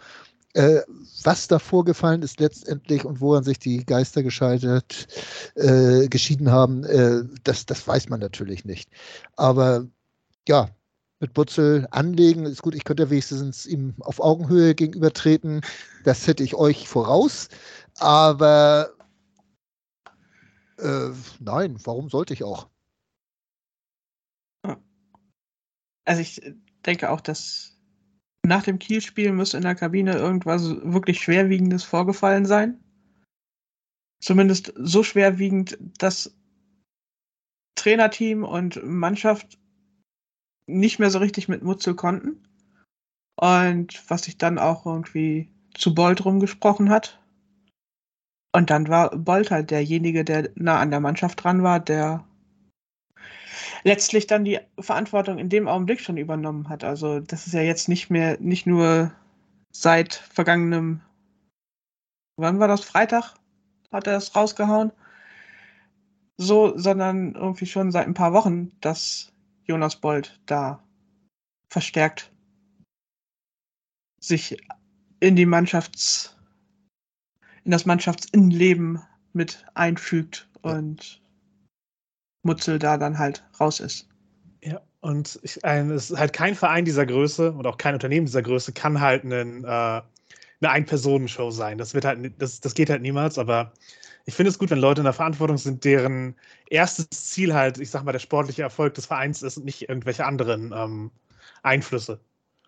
Äh, 0.56 0.84
was 1.24 1.50
da 1.50 1.60
vorgefallen 1.60 2.22
ist 2.22 2.40
letztendlich 2.40 3.04
und 3.04 3.20
woran 3.20 3.44
sich 3.44 3.60
die 3.60 3.86
Geister 3.86 4.24
gescheitert, 4.24 5.08
äh, 5.56 6.08
geschieden 6.08 6.50
haben, 6.50 6.86
äh, 6.86 7.24
das, 7.44 7.66
das 7.66 7.86
weiß 7.86 8.08
man 8.08 8.22
natürlich 8.22 8.64
nicht. 8.64 8.90
Aber 9.36 9.86
ja, 10.48 10.70
mit 11.20 11.34
Butzel 11.34 11.90
anlegen 11.92 12.46
ist 12.46 12.62
gut. 12.62 12.74
Ich 12.74 12.86
könnte 12.86 13.10
wenigstens 13.10 13.66
ihm 13.66 13.96
auf 14.00 14.22
Augenhöhe 14.22 14.76
gegenübertreten. 14.76 15.60
Das 16.06 16.26
hätte 16.26 16.44
ich 16.44 16.56
euch 16.56 16.88
voraus. 16.88 17.50
Aber 17.98 18.92
äh, 20.78 21.10
nein, 21.42 21.78
warum 21.84 22.10
sollte 22.10 22.34
ich 22.34 22.46
auch? 22.46 22.70
Also 26.06 26.22
ich 26.22 26.42
denke 26.86 27.10
auch, 27.10 27.20
dass 27.20 27.75
nach 28.46 28.64
dem 28.64 28.80
Kielspiel 28.80 29.32
muss 29.32 29.54
in 29.54 29.64
der 29.64 29.76
Kabine 29.76 30.14
irgendwas 30.14 30.64
wirklich 30.84 31.22
Schwerwiegendes 31.22 31.84
vorgefallen 31.84 32.46
sein. 32.46 32.80
Zumindest 34.22 34.74
so 34.78 35.04
schwerwiegend, 35.04 35.78
dass 35.98 36.36
Trainerteam 37.76 38.44
und 38.44 38.82
Mannschaft 38.84 39.60
nicht 40.68 41.00
mehr 41.00 41.12
so 41.12 41.20
richtig 41.20 41.48
mit 41.48 41.64
Mutzel 41.64 41.96
konnten. 41.96 42.42
Und 43.40 44.10
was 44.10 44.24
sich 44.24 44.38
dann 44.38 44.58
auch 44.58 44.86
irgendwie 44.86 45.50
zu 45.74 45.94
Bolt 45.94 46.24
rumgesprochen 46.24 46.90
hat. 46.90 47.22
Und 48.56 48.70
dann 48.70 48.88
war 48.88 49.16
Bolt 49.16 49.52
halt 49.52 49.72
derjenige, 49.72 50.24
der 50.24 50.50
nah 50.56 50.80
an 50.80 50.90
der 50.90 51.02
Mannschaft 51.02 51.44
dran 51.44 51.62
war, 51.62 51.82
der 51.82 52.26
letztlich 53.86 54.26
dann 54.28 54.44
die 54.44 54.60
Verantwortung 54.80 55.38
in 55.38 55.48
dem 55.48 55.68
Augenblick 55.68 56.02
schon 56.02 56.18
übernommen 56.18 56.68
hat. 56.68 56.84
Also 56.84 57.20
das 57.20 57.48
ist 57.48 57.54
ja 57.54 57.62
jetzt 57.62 57.88
nicht 57.88 58.10
mehr, 58.10 58.38
nicht 58.40 58.66
nur 58.66 59.12
seit 59.72 60.16
vergangenem, 60.16 61.02
wann 62.38 62.60
war 62.60 62.68
das, 62.68 62.84
Freitag 62.84 63.36
hat 63.92 64.08
er 64.08 64.14
das 64.14 64.36
rausgehauen, 64.36 64.92
so, 66.38 66.78
sondern 66.78 67.36
irgendwie 67.36 67.68
schon 67.68 67.92
seit 67.92 68.08
ein 68.08 68.14
paar 68.16 68.34
Wochen, 68.34 68.72
dass 68.82 69.32
Jonas 69.66 69.96
Bold 69.96 70.40
da 70.48 70.84
verstärkt 71.70 72.32
sich 74.20 74.58
in 75.20 75.36
die 75.36 75.46
Mannschafts, 75.46 76.36
in 77.64 77.72
das 77.72 77.86
Mannschaftsinnenleben 77.86 79.02
mit 79.34 79.64
einfügt 79.76 80.50
und 80.62 81.22
Mutzel 82.46 82.80
da 82.80 82.98
dann 82.98 83.18
halt 83.18 83.44
raus 83.60 83.80
ist. 83.80 84.08
Ja, 84.62 84.82
und 85.02 85.40
ich, 85.44 85.64
ein, 85.66 85.92
es 85.92 86.12
ist 86.12 86.18
halt 86.18 86.34
kein 86.34 86.56
Verein 86.56 86.86
dieser 86.86 87.06
Größe 87.06 87.52
und 87.52 87.68
auch 87.68 87.78
kein 87.78 87.94
Unternehmen 87.94 88.26
dieser 88.26 88.42
Größe 88.42 88.74
kann 88.74 89.02
halt 89.02 89.24
einen, 89.24 89.64
äh, 89.64 89.68
eine 89.68 90.04
Ein-Personen-Show 90.62 91.52
sein. 91.52 91.78
Das 91.78 91.94
wird 91.94 92.06
halt, 92.06 92.34
das, 92.42 92.62
das 92.62 92.74
geht 92.74 92.90
halt 92.90 93.02
niemals, 93.02 93.38
aber 93.38 93.74
ich 94.26 94.34
finde 94.34 94.50
es 94.50 94.58
gut, 94.58 94.72
wenn 94.72 94.80
Leute 94.80 95.02
in 95.02 95.06
der 95.06 95.14
Verantwortung 95.14 95.58
sind, 95.58 95.84
deren 95.84 96.36
erstes 96.70 97.10
Ziel 97.10 97.54
halt, 97.54 97.78
ich 97.78 97.92
sag 97.92 98.04
mal, 98.04 98.12
der 98.12 98.20
sportliche 98.20 98.64
Erfolg 98.64 98.96
des 98.96 99.06
Vereins 99.06 99.44
ist 99.44 99.58
und 99.58 99.66
nicht 99.66 99.88
irgendwelche 99.88 100.26
anderen 100.26 100.74
ähm, 100.76 101.12
Einflüsse 101.62 102.20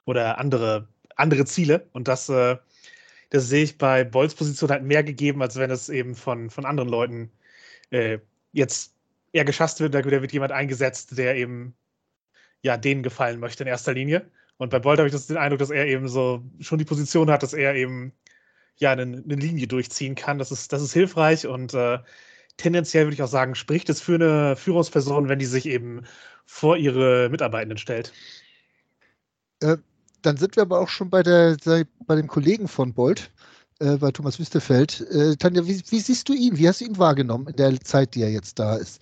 oder 0.06 0.38
andere, 0.38 0.88
andere 1.16 1.46
Ziele. 1.46 1.88
Und 1.94 2.08
das, 2.08 2.30
äh, 2.30 2.58
das 3.32 3.48
sehe 3.48 3.64
ich 3.64 3.78
bei 3.80 4.04
Bolls 4.04 4.36
Position 4.36 4.70
halt 4.70 4.84
mehr 4.84 5.04
gegeben, 5.04 5.42
als 5.42 5.56
wenn 5.56 5.72
es 5.72 5.90
eben 5.90 6.16
von, 6.16 6.52
von 6.52 6.66
anderen 6.66 6.90
Leuten 6.90 7.32
äh, 7.90 8.20
jetzt 8.52 8.97
er 9.38 9.46
geschasst 9.46 9.80
wird, 9.80 9.94
da 9.94 10.04
wird 10.04 10.32
jemand 10.32 10.52
eingesetzt, 10.52 11.18
der 11.18 11.36
eben 11.36 11.76
ja 12.62 12.78
denen 12.78 13.04
gefallen 13.04 13.40
möchte 13.40 13.64
in 13.64 13.70
erster 13.70 13.94
Linie. 13.94 14.30
Und 14.58 14.70
bei 14.70 14.80
Bolt 14.80 15.00
habe 15.00 15.08
ich 15.08 15.14
das, 15.14 15.28
den 15.28 15.38
Eindruck, 15.38 15.60
dass 15.60 15.70
er 15.70 15.86
eben 15.86 16.08
so 16.08 16.44
schon 16.60 16.80
die 16.80 16.86
Position 16.86 17.30
hat, 17.30 17.44
dass 17.44 17.54
er 17.54 17.76
eben 17.76 18.14
ja 18.78 18.92
eine, 18.92 19.04
eine 19.04 19.36
Linie 19.36 19.68
durchziehen 19.68 20.16
kann. 20.16 20.40
Das 20.40 20.52
ist, 20.52 20.74
das 20.74 20.82
ist 20.82 20.94
hilfreich 20.94 21.48
und 21.48 21.74
äh, 21.74 22.00
tendenziell 22.58 23.06
würde 23.06 23.14
ich 23.14 23.24
auch 23.24 23.28
sagen, 23.28 23.56
spricht 23.56 23.90
es 23.90 24.02
für 24.02 24.16
eine 24.16 24.56
Führungsperson, 24.56 25.30
wenn 25.30 25.40
die 25.40 25.46
sich 25.46 25.68
eben 25.68 26.04
vor 26.46 26.78
ihre 26.78 27.30
Mitarbeitenden 27.30 27.78
stellt. 27.78 28.14
Äh, 29.62 29.78
dann 30.22 30.38
sind 30.38 30.56
wir 30.56 30.64
aber 30.64 30.80
auch 30.80 30.90
schon 30.90 31.10
bei, 31.10 31.22
der, 31.22 31.58
bei 32.06 32.16
dem 32.16 32.28
Kollegen 32.28 32.68
von 32.68 32.94
Bolt, 32.94 33.32
äh, 33.80 33.98
bei 33.98 34.12
Thomas 34.12 34.40
Wüstefeld. 34.40 35.02
Äh, 35.12 35.36
Tanja, 35.36 35.66
wie, 35.66 35.82
wie, 35.90 36.00
siehst 36.00 36.28
du 36.30 36.34
ihn? 36.34 36.58
Wie 36.58 36.68
hast 36.68 36.82
du 36.82 36.86
ihn 36.86 36.98
wahrgenommen 36.98 37.48
in 37.48 37.56
der 37.56 37.80
Zeit, 37.82 38.16
die 38.16 38.22
er 38.22 38.32
jetzt 38.32 38.60
da 38.60 38.76
ist? 38.76 39.02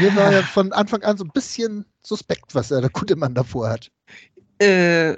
Mir 0.00 0.14
war 0.16 0.32
ja 0.32 0.42
von 0.42 0.72
Anfang 0.72 1.02
an 1.02 1.16
so 1.16 1.24
ein 1.24 1.30
bisschen 1.32 1.84
suspekt, 2.02 2.54
was 2.54 2.70
er 2.70 2.80
der 2.80 2.90
gute 2.90 3.16
Mann 3.16 3.34
davor 3.34 3.68
hat. 3.68 3.90
Äh, 4.60 5.16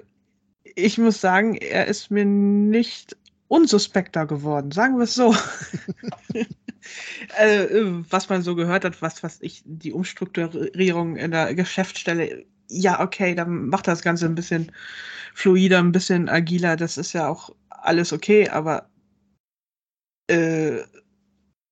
ich 0.74 0.98
muss 0.98 1.20
sagen, 1.20 1.56
er 1.56 1.86
ist 1.86 2.10
mir 2.10 2.24
nicht 2.24 3.16
unsuspekter 3.48 4.26
geworden, 4.26 4.70
sagen 4.70 4.96
wir 4.96 5.04
es 5.04 5.14
so. 5.14 5.34
also, 7.36 8.04
was 8.10 8.28
man 8.28 8.42
so 8.42 8.54
gehört 8.54 8.84
hat, 8.84 9.00
was, 9.02 9.22
was 9.22 9.40
ich, 9.40 9.62
die 9.64 9.92
Umstrukturierung 9.92 11.16
in 11.16 11.30
der 11.30 11.54
Geschäftsstelle, 11.54 12.44
ja, 12.68 13.00
okay, 13.00 13.34
dann 13.34 13.68
macht 13.68 13.88
das 13.88 14.02
Ganze 14.02 14.26
ein 14.26 14.34
bisschen 14.34 14.72
fluider, 15.34 15.78
ein 15.80 15.92
bisschen 15.92 16.28
agiler. 16.28 16.76
Das 16.76 16.96
ist 16.98 17.12
ja 17.12 17.28
auch 17.28 17.50
alles 17.68 18.12
okay, 18.12 18.48
aber 18.48 18.88
äh, 20.28 20.82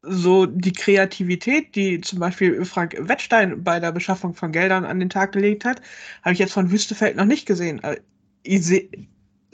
so 0.02 0.46
die 0.46 0.72
Kreativität, 0.72 1.74
die 1.76 2.00
zum 2.00 2.18
Beispiel 2.18 2.64
Frank 2.64 2.96
Wettstein 2.98 3.62
bei 3.62 3.78
der 3.80 3.92
Beschaffung 3.92 4.34
von 4.34 4.52
Geldern 4.52 4.84
an 4.84 4.98
den 5.00 5.10
Tag 5.10 5.32
gelegt 5.32 5.64
hat, 5.64 5.80
habe 6.22 6.32
ich 6.34 6.40
jetzt 6.40 6.52
von 6.52 6.70
Wüstefeld 6.70 7.16
noch 7.16 7.24
nicht 7.24 7.46
gesehen. 7.46 7.82
Äh, 7.84 8.00
ich 8.42 8.64
se 8.66 8.88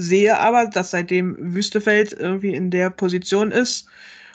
sehe 0.00 0.38
aber, 0.38 0.66
dass 0.66 0.92
seitdem 0.92 1.36
Wüstefeld 1.54 2.12
irgendwie 2.12 2.54
in 2.54 2.70
der 2.70 2.88
Position 2.90 3.50
ist 3.50 3.88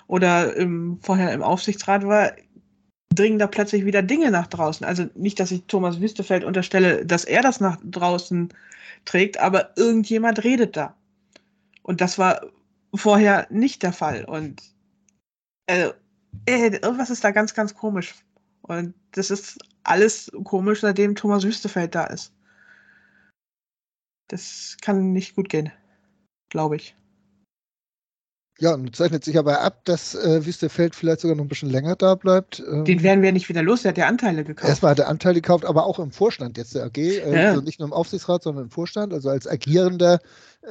oder 0.07 0.55
im, 0.57 0.99
vorher 1.01 1.33
im 1.33 1.41
Aufsichtsrat 1.41 2.05
war, 2.05 2.33
dringen 3.15 3.39
da 3.39 3.47
plötzlich 3.47 3.85
wieder 3.85 4.01
Dinge 4.01 4.31
nach 4.31 4.47
draußen. 4.47 4.85
Also 4.85 5.09
nicht, 5.15 5.39
dass 5.39 5.51
ich 5.51 5.63
Thomas 5.65 5.99
Wüstefeld 5.99 6.43
unterstelle, 6.43 7.05
dass 7.05 7.25
er 7.25 7.41
das 7.41 7.59
nach 7.59 7.77
draußen 7.83 8.49
trägt, 9.05 9.39
aber 9.39 9.77
irgendjemand 9.77 10.43
redet 10.43 10.77
da. 10.77 10.95
Und 11.81 12.01
das 12.01 12.17
war 12.17 12.41
vorher 12.93 13.47
nicht 13.49 13.83
der 13.83 13.93
Fall. 13.93 14.25
Und 14.25 14.61
äh, 15.67 15.91
irgendwas 16.47 17.09
ist 17.09 17.23
da 17.23 17.31
ganz, 17.31 17.53
ganz 17.53 17.75
komisch. 17.75 18.15
Und 18.61 18.93
das 19.11 19.29
ist 19.29 19.59
alles 19.83 20.31
komisch, 20.43 20.81
seitdem 20.81 21.15
Thomas 21.15 21.43
Wüstefeld 21.43 21.93
da 21.95 22.05
ist. 22.05 22.33
Das 24.29 24.77
kann 24.81 25.11
nicht 25.11 25.35
gut 25.35 25.49
gehen, 25.49 25.71
glaube 26.49 26.77
ich. 26.77 26.95
Ja, 28.63 28.75
und 28.75 28.95
zeichnet 28.95 29.25
sich 29.25 29.37
aber 29.37 29.59
ab, 29.59 29.81
dass 29.83 30.15
äh, 30.15 30.45
Wüstefeld 30.45 30.95
vielleicht 30.95 31.19
sogar 31.19 31.35
noch 31.35 31.43
ein 31.43 31.49
bisschen 31.49 31.69
länger 31.69 31.97
da 31.97 32.15
bleibt. 32.15 32.63
Ähm, 32.65 32.85
Den 32.85 33.03
werden 33.03 33.21
wir 33.21 33.33
nicht 33.33 33.49
wieder 33.49 33.61
los, 33.61 33.81
der 33.81 33.89
hat 33.89 33.97
ja 33.97 34.07
Anteile 34.07 34.45
gekauft. 34.45 34.69
Erstmal 34.69 34.91
hat 34.91 34.99
er 34.99 35.09
Anteile 35.09 35.41
gekauft, 35.41 35.65
aber 35.65 35.85
auch 35.85 35.99
im 35.99 36.11
Vorstand 36.11 36.57
jetzt 36.57 36.73
der 36.73 36.85
AG. 36.85 36.97
Äh, 36.97 37.35
ja. 37.35 37.49
Also 37.49 37.59
nicht 37.59 37.79
nur 37.79 37.89
im 37.89 37.93
Aufsichtsrat, 37.93 38.41
sondern 38.43 38.63
im 38.63 38.69
Vorstand, 38.69 39.13
also 39.13 39.27
als 39.27 39.47
agierender 39.47 40.21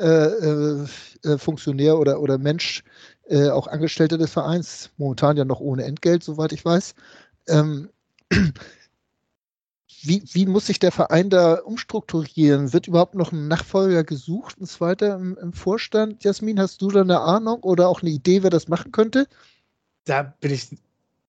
äh, 0.01 0.07
äh, 0.07 0.87
äh 1.23 1.37
Funktionär 1.37 1.99
oder, 1.99 2.23
oder 2.23 2.39
Mensch, 2.39 2.83
äh, 3.29 3.51
auch 3.51 3.67
Angestellter 3.67 4.17
des 4.17 4.33
Vereins, 4.33 4.89
momentan 4.97 5.37
ja 5.37 5.45
noch 5.45 5.61
ohne 5.61 5.85
Entgelt, 5.85 6.25
soweit 6.25 6.53
ich 6.53 6.65
weiß. 6.65 6.95
Ähm, 7.49 7.91
wie, 10.05 10.23
wie 10.33 10.47
muss 10.47 10.67
sich 10.67 10.79
der 10.79 10.93
Verein 10.93 11.31
da 11.31 11.55
umstrukturieren? 11.55 12.73
Wird 12.73 12.89
überhaupt 12.89 13.15
noch 13.15 13.33
ein 13.33 13.49
Nachfolger 13.49 14.05
gesucht, 14.05 14.61
ein 14.61 14.67
zweiter 14.67 15.15
im, 15.15 15.37
im 15.39 15.53
Vorstand? 15.53 16.25
Jasmin, 16.25 16.61
hast 16.61 16.83
du 16.83 16.91
da 16.91 17.03
eine 17.03 17.21
Ahnung 17.21 17.63
oder 17.63 17.89
auch 17.89 18.03
eine 18.03 18.11
Idee, 18.11 18.43
wer 18.43 18.51
das 18.51 18.69
machen 18.69 18.93
könnte? 18.93 19.29
Da 20.05 20.35
bin 20.41 20.53
ich, 20.53 20.77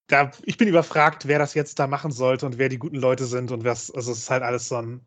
da, 0.07 0.31
ich 0.43 0.57
bin 0.57 0.67
überfragt, 0.67 1.27
wer 1.27 1.39
das 1.39 1.53
jetzt 1.53 1.77
da 1.79 1.87
machen 1.87 2.11
sollte 2.11 2.45
und 2.45 2.57
wer 2.57 2.69
die 2.69 2.79
guten 2.79 2.97
Leute 2.97 3.25
sind 3.25 3.51
und 3.51 3.63
was, 3.63 3.91
also 3.91 4.11
es 4.11 4.19
ist 4.19 4.29
halt 4.29 4.43
alles 4.43 4.67
so 4.67 4.77
ein, 4.77 5.01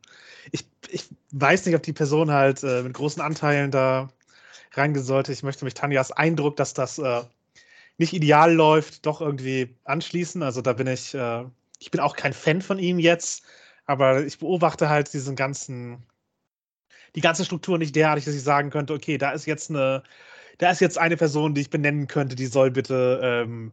ich, 0.53 0.65
ich 0.89 1.09
weiß 1.33 1.67
nicht, 1.67 1.75
ob 1.75 1.83
die 1.83 1.93
Person 1.93 2.31
halt 2.31 2.63
äh, 2.63 2.83
mit 2.83 2.95
großen 2.95 3.21
Anteilen 3.21 3.71
da 3.71 4.09
reingehen 4.73 5.05
sollte. 5.05 5.33
Ich 5.33 5.43
möchte 5.43 5.65
mich 5.65 5.75
Tanjas 5.75 6.13
Eindruck, 6.13 6.57
dass 6.57 6.75
das 6.75 6.99
äh, 6.99 7.23
nicht 7.99 8.13
ideal 8.13 8.53
läuft, 8.53 9.07
doch 9.07 9.21
irgendwie 9.21 9.75
anschließen. 9.85 10.43
Also 10.43 10.61
da 10.61 10.73
bin 10.73 10.87
ich, 10.87 11.15
äh, 11.15 11.45
ich 11.79 11.91
bin 11.91 12.01
auch 12.01 12.17
kein 12.17 12.33
Fan 12.33 12.63
von 12.63 12.79
ihm 12.79 12.99
jetzt, 12.99 13.45
aber 13.85 14.25
ich 14.25 14.39
beobachte 14.39 14.89
halt 14.89 15.13
diesen 15.13 15.37
ganzen, 15.37 16.05
die 17.15 17.21
ganze 17.21 17.45
Struktur 17.45 17.79
nicht 17.79 17.95
derartig, 17.97 18.25
dass 18.25 18.35
ich 18.35 18.43
sagen 18.43 18.71
könnte, 18.71 18.95
okay, 18.95 19.19
da 19.19 19.33
ist 19.33 19.47
jetzt 19.47 19.71
eine, 19.71 20.03
da 20.59 20.71
ist 20.71 20.81
jetzt 20.81 20.99
eine 20.99 21.17
Person, 21.17 21.55
die 21.55 21.63
ich 21.63 21.71
benennen 21.71 22.07
könnte, 22.07 22.37
die 22.37 22.47
soll 22.47 22.71
bitte 22.71 23.21
ähm, 23.23 23.73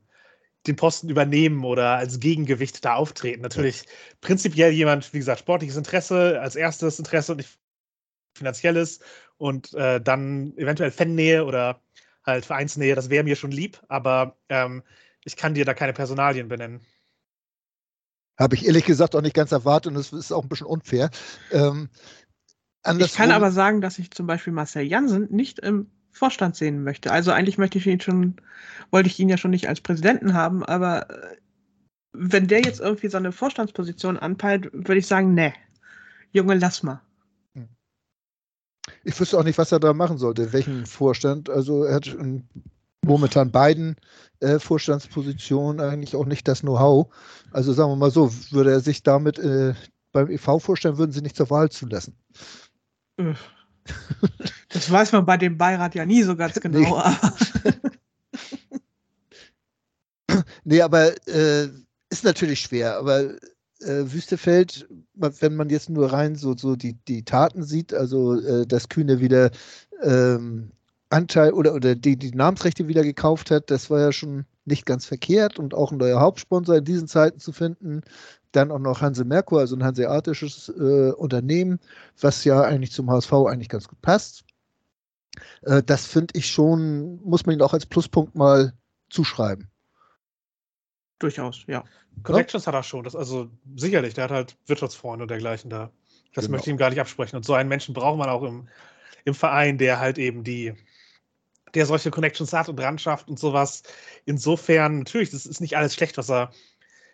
den 0.68 0.76
Posten 0.76 1.10
übernehmen 1.10 1.64
oder 1.66 1.98
als 1.98 2.20
Gegengewicht 2.20 2.84
da 2.86 2.96
auftreten. 2.96 3.42
Natürlich 3.42 3.84
prinzipiell 4.22 4.72
jemand, 4.72 5.14
wie 5.14 5.20
gesagt, 5.20 5.40
sportliches 5.40 5.78
Interesse 5.78 6.40
als 6.42 6.56
erstes 6.56 7.00
Interesse 7.00 7.34
und 7.34 7.38
nicht 7.40 7.60
finanzielles 8.36 9.00
und 9.38 9.74
äh, 9.74 10.02
dann 10.02 10.56
eventuell 10.58 10.92
Fannähe 10.92 11.46
oder 11.46 11.82
halt 12.26 12.46
Vereinsnähe, 12.46 12.96
das 12.96 13.10
wäre 13.10 13.24
mir 13.24 13.36
schon 13.36 13.52
lieb, 13.52 13.82
aber 13.90 14.38
ähm, 14.50 14.84
ich 15.26 15.36
kann 15.36 15.54
dir 15.54 15.66
da 15.66 15.74
keine 15.74 15.94
Personalien 15.94 16.48
benennen. 16.48 16.82
Habe 18.40 18.56
ich 18.56 18.66
ehrlich 18.66 18.86
gesagt 18.86 19.16
auch 19.16 19.22
nicht 19.22 19.36
ganz 19.36 19.52
erwartet 19.52 19.92
und 19.92 20.00
es 20.00 20.12
ist 20.12 20.32
auch 20.32 20.44
ein 20.44 20.50
bisschen 20.50 20.68
unfair. 20.68 21.12
Ähm, 21.52 21.90
ich 22.98 23.14
kann 23.14 23.32
aber 23.32 23.52
sagen, 23.52 23.82
dass 23.82 24.00
ich 24.00 24.12
zum 24.12 24.28
Beispiel 24.28 24.52
Marcel 24.52 24.84
Jansen 24.84 25.28
nicht 25.30 25.60
im 25.60 25.88
Vorstand 26.12 26.56
sehen 26.56 26.84
möchte. 26.84 27.12
Also 27.12 27.32
eigentlich 27.32 27.58
möchte 27.58 27.78
ich 27.78 27.88
ihn 27.88 28.02
schon, 28.02 28.36
wollte 28.92 29.08
ich 29.08 29.20
ihn 29.20 29.30
ja 29.30 29.38
schon 29.38 29.52
nicht 29.52 29.70
als 29.70 29.82
Präsidenten 29.82 30.34
haben, 30.34 30.64
aber 30.64 31.10
äh, 31.10 31.38
wenn 32.14 32.48
der 32.48 32.62
jetzt 32.62 32.80
irgendwie 32.80 33.08
so 33.08 33.18
eine 33.18 33.32
Vorstandsposition 33.32 34.18
anpeilt, 34.18 34.70
würde 34.74 34.98
ich 34.98 35.08
sagen, 35.08 35.34
ne, 35.34 35.54
Junge, 36.32 36.56
lass 36.56 36.84
mal. 36.84 37.02
Hm. 37.54 37.68
Ich 39.04 39.20
wüsste 39.20 39.40
auch 39.40 39.44
nicht, 39.44 39.58
was 39.58 39.72
er 39.72 39.80
da 39.80 39.94
machen 39.94 40.18
sollte, 40.18 40.54
welchen 40.54 40.86
Vorstand. 40.86 41.50
Also 41.50 41.84
er 41.84 41.96
hat 41.96 42.16
momentan 43.04 43.52
beiden 43.52 43.96
äh, 44.40 44.60
Vorstandspositionen 44.60 45.80
eigentlich 45.80 46.16
auch 46.16 46.26
nicht 46.26 46.48
das 46.48 46.62
Know-how. 46.62 47.08
Also 47.52 47.74
sagen 47.74 47.92
wir 47.92 47.96
mal 47.96 48.12
so, 48.12 48.32
würde 48.52 48.72
er 48.72 48.80
sich 48.80 49.04
damit 49.04 49.40
äh, 49.40 49.74
beim 50.12 50.30
EV 50.30 50.60
vorstellen, 50.60 50.98
würden 50.98 51.12
sie 51.12 51.22
nicht 51.22 51.36
zur 51.36 51.50
Wahl 51.50 51.70
zulassen. 51.70 52.16
Das 54.70 54.90
weiß 54.90 55.12
man 55.12 55.26
bei 55.26 55.38
dem 55.38 55.58
Beirat 55.58 55.96
ja 55.96 56.06
nie 56.06 56.24
so 56.24 56.36
ganz 56.36 56.56
genau. 56.60 56.80
Nee, 56.80 57.74
nee 60.64 60.82
aber 60.82 61.12
äh, 61.28 61.70
ist 62.10 62.24
natürlich 62.24 62.62
schwer. 62.62 62.98
Aber 62.98 63.20
äh, 63.82 64.12
Wüstefeld, 64.12 64.88
wenn 65.14 65.56
man 65.56 65.70
jetzt 65.70 65.90
nur 65.90 66.12
rein 66.12 66.36
so, 66.36 66.56
so 66.56 66.76
die, 66.76 66.94
die 67.08 67.24
Taten 67.26 67.64
sieht, 67.64 67.94
also 67.94 68.40
äh, 68.40 68.66
dass 68.66 68.90
Kühne 68.90 69.20
wieder 69.20 69.52
ähm, 70.02 70.72
Anteil 71.14 71.54
oder, 71.54 71.74
oder 71.74 71.96
die, 71.96 72.18
die 72.18 72.32
Namensrechte 72.32 72.88
wieder 72.88 73.04
gekauft 73.04 73.52
hat, 73.52 73.70
das 73.70 73.90
war 73.90 74.00
ja 74.00 74.12
schon 74.12 74.46
nicht 74.66 74.86
ganz 74.86 75.06
verkehrt 75.06 75.60
und 75.60 75.74
auch 75.74 75.92
ein 75.92 75.98
neuer 75.98 76.20
Hauptsponsor 76.20 76.78
in 76.78 76.86
diesen 76.86 77.08
Zeiten 77.08 77.40
zu 77.40 77.52
finden. 77.52 78.02
Dann 78.52 78.72
auch 78.72 78.80
noch 78.80 79.02
Hanse 79.02 79.24
Merkur, 79.24 79.60
also 79.60 79.76
ein 79.76 79.84
hanseatisches 79.84 80.70
äh, 80.70 81.12
Unternehmen, 81.12 81.80
was 82.20 82.44
ja 82.44 82.62
eigentlich 82.62 82.92
zum 82.92 83.10
HSV 83.10 83.34
eigentlich 83.34 83.70
ganz 83.70 83.88
gut 83.88 84.02
passt. 84.02 84.44
Äh, 85.64 85.84
das 85.84 86.06
finde 86.06 86.34
ich 86.38 86.48
schon, 86.48 87.22
muss 87.24 87.46
man 87.46 87.56
ihn 87.56 87.62
auch 87.62 87.74
als 87.74 87.86
Pluspunkt 87.86 88.36
mal 88.36 88.74
zuschreiben. 89.10 89.70
Durchaus, 91.20 91.64
ja. 91.68 91.84
Connections 92.24 92.66
ja? 92.66 92.72
hat 92.72 92.80
er 92.80 92.84
schon, 92.84 93.04
das, 93.04 93.16
also 93.16 93.50
sicherlich, 93.76 94.14
der 94.14 94.26
hat 94.26 94.32
halt 94.32 94.58
Wirtschaftsfreunde 94.68 95.24
und 95.24 95.32
dergleichen 95.32 95.70
da. 95.70 95.92
Das 96.34 96.46
genau. 96.46 96.54
möchte 96.54 96.70
ich 96.70 96.74
ihm 96.74 96.78
gar 96.78 96.90
nicht 96.90 97.00
absprechen. 97.00 97.38
Und 97.38 97.46
so 97.46 97.54
einen 97.54 97.70
Menschen 97.70 97.94
braucht 97.94 98.18
man 98.18 98.30
auch 98.30 98.44
im, 98.44 98.68
im 99.24 99.34
Verein, 99.34 99.78
der 99.78 100.00
halt 100.00 100.18
eben 100.18 100.44
die, 100.44 100.74
der 101.74 101.86
solche 101.86 102.12
Connections 102.12 102.54
hat 102.54 102.70
und 102.70 102.78
dran 102.78 103.00
schafft 103.00 103.30
und 103.30 103.40
sowas. 103.40 103.84
Insofern, 104.26 105.00
natürlich, 105.00 105.32
das 105.32 105.46
ist 105.46 105.62
nicht 105.62 105.78
alles 105.78 105.96
schlecht, 105.96 106.18
was 106.18 106.30
er, 106.30 106.52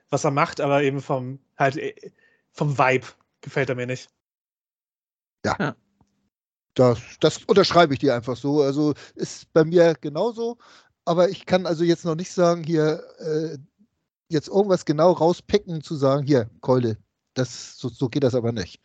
was 0.10 0.24
er 0.24 0.32
macht, 0.32 0.62
aber 0.62 0.84
eben 0.84 1.01
vom, 1.01 1.39
halt, 1.57 1.78
äh, 1.78 2.12
vom 2.51 2.78
Vibe 2.78 3.07
gefällt 3.41 3.70
er 3.70 3.76
mir 3.76 3.88
nicht. 3.88 4.10
Ja. 5.45 5.55
ja. 5.60 5.76
Das, 6.76 6.99
das 7.20 7.43
unterschreibe 7.45 7.93
ich 7.93 7.99
dir 7.99 8.16
einfach 8.16 8.38
so. 8.38 8.62
Also 8.62 8.93
ist 9.16 9.51
bei 9.53 9.66
mir 9.66 9.95
genauso. 9.99 10.57
Aber 11.05 11.30
ich 11.30 11.45
kann 11.45 11.66
also 11.66 11.84
jetzt 11.84 12.05
noch 12.05 12.16
nicht 12.16 12.32
sagen, 12.32 12.64
hier 12.64 13.03
äh, 13.18 13.57
jetzt 14.30 14.47
irgendwas 14.47 14.86
genau 14.86 15.12
rauspicken, 15.12 15.82
zu 15.82 15.95
sagen, 15.95 16.26
hier, 16.26 16.49
Keule, 16.62 16.97
das, 17.34 17.78
so, 17.78 17.89
so 17.89 18.10
geht 18.10 18.24
das 18.24 18.36
aber 18.36 18.51
nicht. 18.51 18.80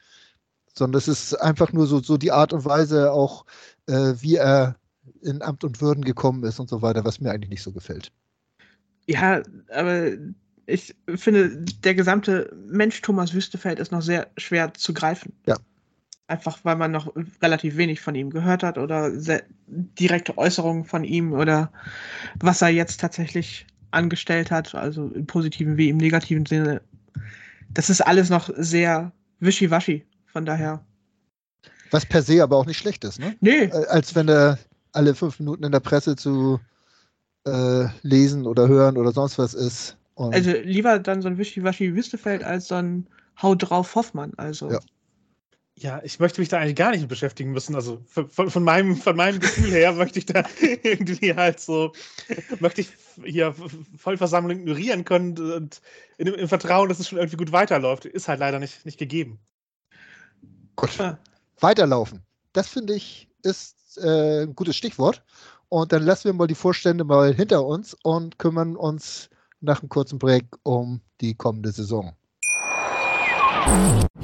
Sondern 0.77 0.99
es 0.99 1.09
ist 1.09 1.35
einfach 1.35 1.73
nur 1.73 1.87
so, 1.87 2.01
so 2.01 2.17
die 2.17 2.33
Art 2.33 2.53
und 2.53 2.65
Weise 2.65 3.13
auch, 3.13 3.45
äh, 3.87 4.15
wie 4.17 4.37
er 4.37 4.77
in 5.23 5.43
Amt 5.43 5.65
und 5.65 5.81
Würden 5.81 6.05
gekommen 6.05 6.45
ist 6.45 6.61
und 6.61 6.69
so 6.69 6.83
weiter, 6.83 7.05
was 7.05 7.21
mir 7.21 7.31
eigentlich 7.31 7.51
nicht 7.51 7.63
so 7.63 7.73
gefällt. 7.73 8.13
Ja, 9.07 9.43
aber 9.75 10.13
ich 10.67 10.95
finde, 11.15 11.65
der 11.85 11.95
gesamte 11.95 12.55
Mensch 12.67 13.01
Thomas 13.03 13.35
Wüstefeld 13.35 13.79
ist 13.79 13.93
noch 13.93 14.03
sehr 14.03 14.29
schwer 14.37 14.73
zu 14.75 14.95
greifen. 14.95 15.33
Ja. 15.47 15.57
Einfach 16.27 16.59
weil 16.65 16.77
man 16.77 16.91
noch 16.91 17.15
relativ 17.43 17.77
wenig 17.77 18.01
von 18.01 18.15
ihm 18.15 18.31
gehört 18.31 18.63
hat 18.63 18.79
oder 18.79 19.13
direkte 19.67 20.39
Äußerungen 20.39 20.85
von 20.85 21.05
ihm 21.05 21.33
oder 21.35 21.71
was 22.41 22.63
er 22.63 22.71
jetzt 22.71 23.01
tatsächlich 23.01 23.67
angestellt 23.91 24.51
hat, 24.51 24.75
also 24.75 25.09
im 25.09 25.27
positiven 25.27 25.77
wie 25.77 25.91
im 25.91 25.99
negativen 25.99 26.47
Sinne. 26.47 26.81
Das 27.71 27.91
ist 27.91 28.01
alles 28.01 28.31
noch 28.31 28.51
sehr 28.57 29.13
wischiwaschi. 29.41 30.05
Von 30.27 30.47
daher. 30.47 30.85
Was 31.91 32.05
per 32.05 32.23
se 32.23 32.43
aber 32.43 32.57
auch 32.57 32.67
nicht 32.67 32.79
schlecht 32.79 33.05
ist, 33.05 33.21
ne? 33.21 33.37
Nee. 33.41 33.71
Als 33.71 34.15
wenn 34.17 34.29
er 34.29 34.59
alle 34.95 35.15
fünf 35.15 35.39
Minuten 35.39 35.65
in 35.65 35.73
der 35.73 35.81
Presse 35.81 36.17
zu 36.17 36.61
äh, 37.47 37.87
lesen 38.03 38.47
oder 38.47 38.69
hören 38.69 38.97
oder 38.97 39.13
sonst 39.13 39.39
was 39.39 39.55
ist. 39.55 39.97
Und 40.15 40.35
also 40.35 40.53
lieber 40.53 40.99
dann 40.99 41.23
so 41.23 41.29
ein 41.29 41.39
Wischiwaschi 41.39 41.95
Wüstefeld 41.95 42.45
als 42.45 42.69
so 42.69 42.77
ein 42.77 43.07
Hau 43.41 43.55
drauf 43.55 43.95
Hoffmann. 43.95 44.33
Also. 44.37 44.71
Ja. 44.71 44.79
ja. 45.75 46.01
ich 46.05 46.21
möchte 46.21 46.41
mich 46.41 46.49
da 46.49 46.59
eigentlich 46.59 46.77
gar 46.77 46.93
nicht 46.93 47.01
mit 47.01 47.09
beschäftigen 47.09 47.51
müssen. 47.51 47.75
Also 47.75 48.01
von, 48.07 48.31
von, 48.31 48.63
meinem, 48.63 48.97
von 48.97 49.17
meinem 49.17 49.41
Gefühl 49.41 49.73
her 49.73 49.93
möchte 49.95 50.21
ich 50.21 50.27
da 50.27 50.45
irgendwie 50.61 51.35
halt 51.35 51.59
so, 51.59 51.93
möchte 52.61 52.83
ich 52.83 52.91
hier 53.25 53.55
Vollversammlung 53.97 54.61
ignorieren 54.61 55.05
können 55.05 55.37
und 55.39 55.83
in, 56.17 56.29
im 56.29 56.49
Vertrauen, 56.49 56.89
dass 56.89 57.01
es 57.01 57.09
schon 57.09 57.19
irgendwie 57.19 57.39
gut 57.39 57.53
weiterläuft. 57.53 58.05
Ist 58.05 58.29
halt 58.29 58.39
leider 58.39 58.61
nicht, 58.61 58.87
nicht 58.87 58.99
gegeben. 58.99 59.41
Gut. 60.77 60.97
Ja. 60.99 61.19
Weiterlaufen. 61.59 62.23
Das 62.53 62.69
finde 62.69 62.95
ich 62.95 63.29
ist 63.43 63.77
äh, 63.99 64.43
ein 64.43 64.55
gutes 64.55 64.77
Stichwort. 64.77 65.23
Und 65.69 65.93
dann 65.93 66.03
lassen 66.03 66.25
wir 66.25 66.35
mal 66.35 66.47
die 66.47 66.55
Vorstände 66.55 67.05
mal 67.05 67.35
hinter 67.35 67.65
uns 67.65 67.97
und 68.03 68.39
kümmern 68.39 68.77
uns 68.77 69.29
nach 69.61 69.81
einem 69.81 69.89
kurzen 69.89 70.19
Break 70.19 70.47
um 70.63 71.01
die 71.21 71.35
kommende 71.35 71.73
Saison. 71.73 72.15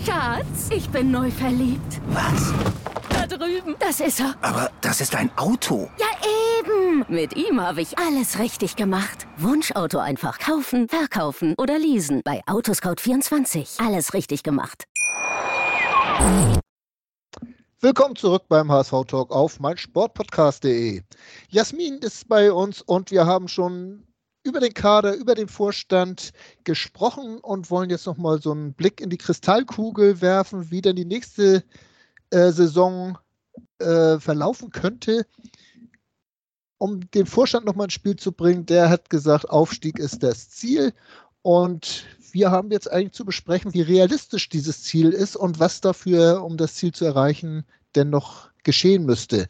Schatz, 0.05 0.69
ich 0.71 0.89
bin 0.91 1.11
neu 1.11 1.31
verliebt. 1.31 2.01
Was? 2.09 2.53
Da 3.09 3.27
drüben. 3.27 3.75
Das 3.79 4.01
ist 4.01 4.21
er. 4.21 4.35
Aber 4.43 4.71
das 4.81 5.01
ist 5.01 5.15
ein 5.15 5.31
Auto. 5.37 5.89
Ja, 5.99 6.07
eben. 6.59 7.05
Mit 7.09 7.37
ihm 7.37 7.61
habe 7.61 7.81
ich 7.81 7.99
alles 7.99 8.39
richtig 8.39 8.77
gemacht. 8.77 9.27
Wunschauto 9.39 9.99
einfach 9.99 10.39
kaufen, 10.39 10.89
verkaufen 10.89 11.55
oder 11.59 11.79
leasen. 11.79 12.21
Bei 12.25 12.43
Autoscout24. 12.47 13.85
Alles 13.85 14.15
richtig 14.15 14.43
gemacht. 14.43 14.85
Willkommen 17.83 18.15
zurück 18.15 18.43
beim 18.47 18.71
HSV 18.71 18.93
Talk 19.07 19.31
auf 19.31 19.59
meinsportpodcast.de. 19.59 21.03
Jasmin 21.49 21.95
ist 22.01 22.29
bei 22.29 22.53
uns 22.53 22.83
und 22.83 23.11
wir 23.11 23.25
haben 23.25 23.49
schon 23.49 24.07
über 24.43 24.61
den 24.61 24.75
Kader, 24.75 25.15
über 25.15 25.35
den 25.35 25.49
Vorstand 25.49 26.33
gesprochen 26.65 27.39
und 27.39 27.71
wollen 27.71 27.89
jetzt 27.89 28.05
nochmal 28.05 28.39
so 28.43 28.53
einen 28.53 28.75
Blick 28.75 29.01
in 29.01 29.09
die 29.09 29.17
Kristallkugel 29.17 30.21
werfen, 30.21 30.71
wie 30.71 30.83
denn 30.83 30.95
die 30.95 31.07
nächste 31.07 31.65
äh, 32.29 32.51
Saison 32.51 33.17
äh, 33.79 34.19
verlaufen 34.19 34.71
könnte. 34.71 35.25
um 36.77 37.11
den 37.13 37.25
Vorstand 37.25 37.65
nochmal 37.65 37.87
ins 37.87 37.95
Spiel 37.95 38.17
zu 38.17 38.33
bringen, 38.33 38.67
der 38.67 38.91
hat 38.91 39.09
gesagt, 39.09 39.49
Aufstieg 39.49 39.99
ist 39.99 40.23
das 40.23 40.51
Ziel. 40.51 40.93
Und 41.43 42.05
wir 42.33 42.51
haben 42.51 42.71
jetzt 42.71 42.91
eigentlich 42.91 43.13
zu 43.13 43.25
besprechen, 43.25 43.75
wie 43.75 43.83
realistisch 43.83 44.49
dieses 44.49 44.83
Ziel 44.83 45.11
ist 45.11 45.37
und 45.37 45.59
was 45.59 45.81
dafür, 45.81 46.43
um 46.45 46.57
das 46.57 46.75
Ziel 46.75 46.93
zu 46.93 47.05
erreichen, 47.05 47.65
denn 47.95 48.11
noch 48.11 48.51
geschehen 48.63 49.05
müsste. 49.05 49.49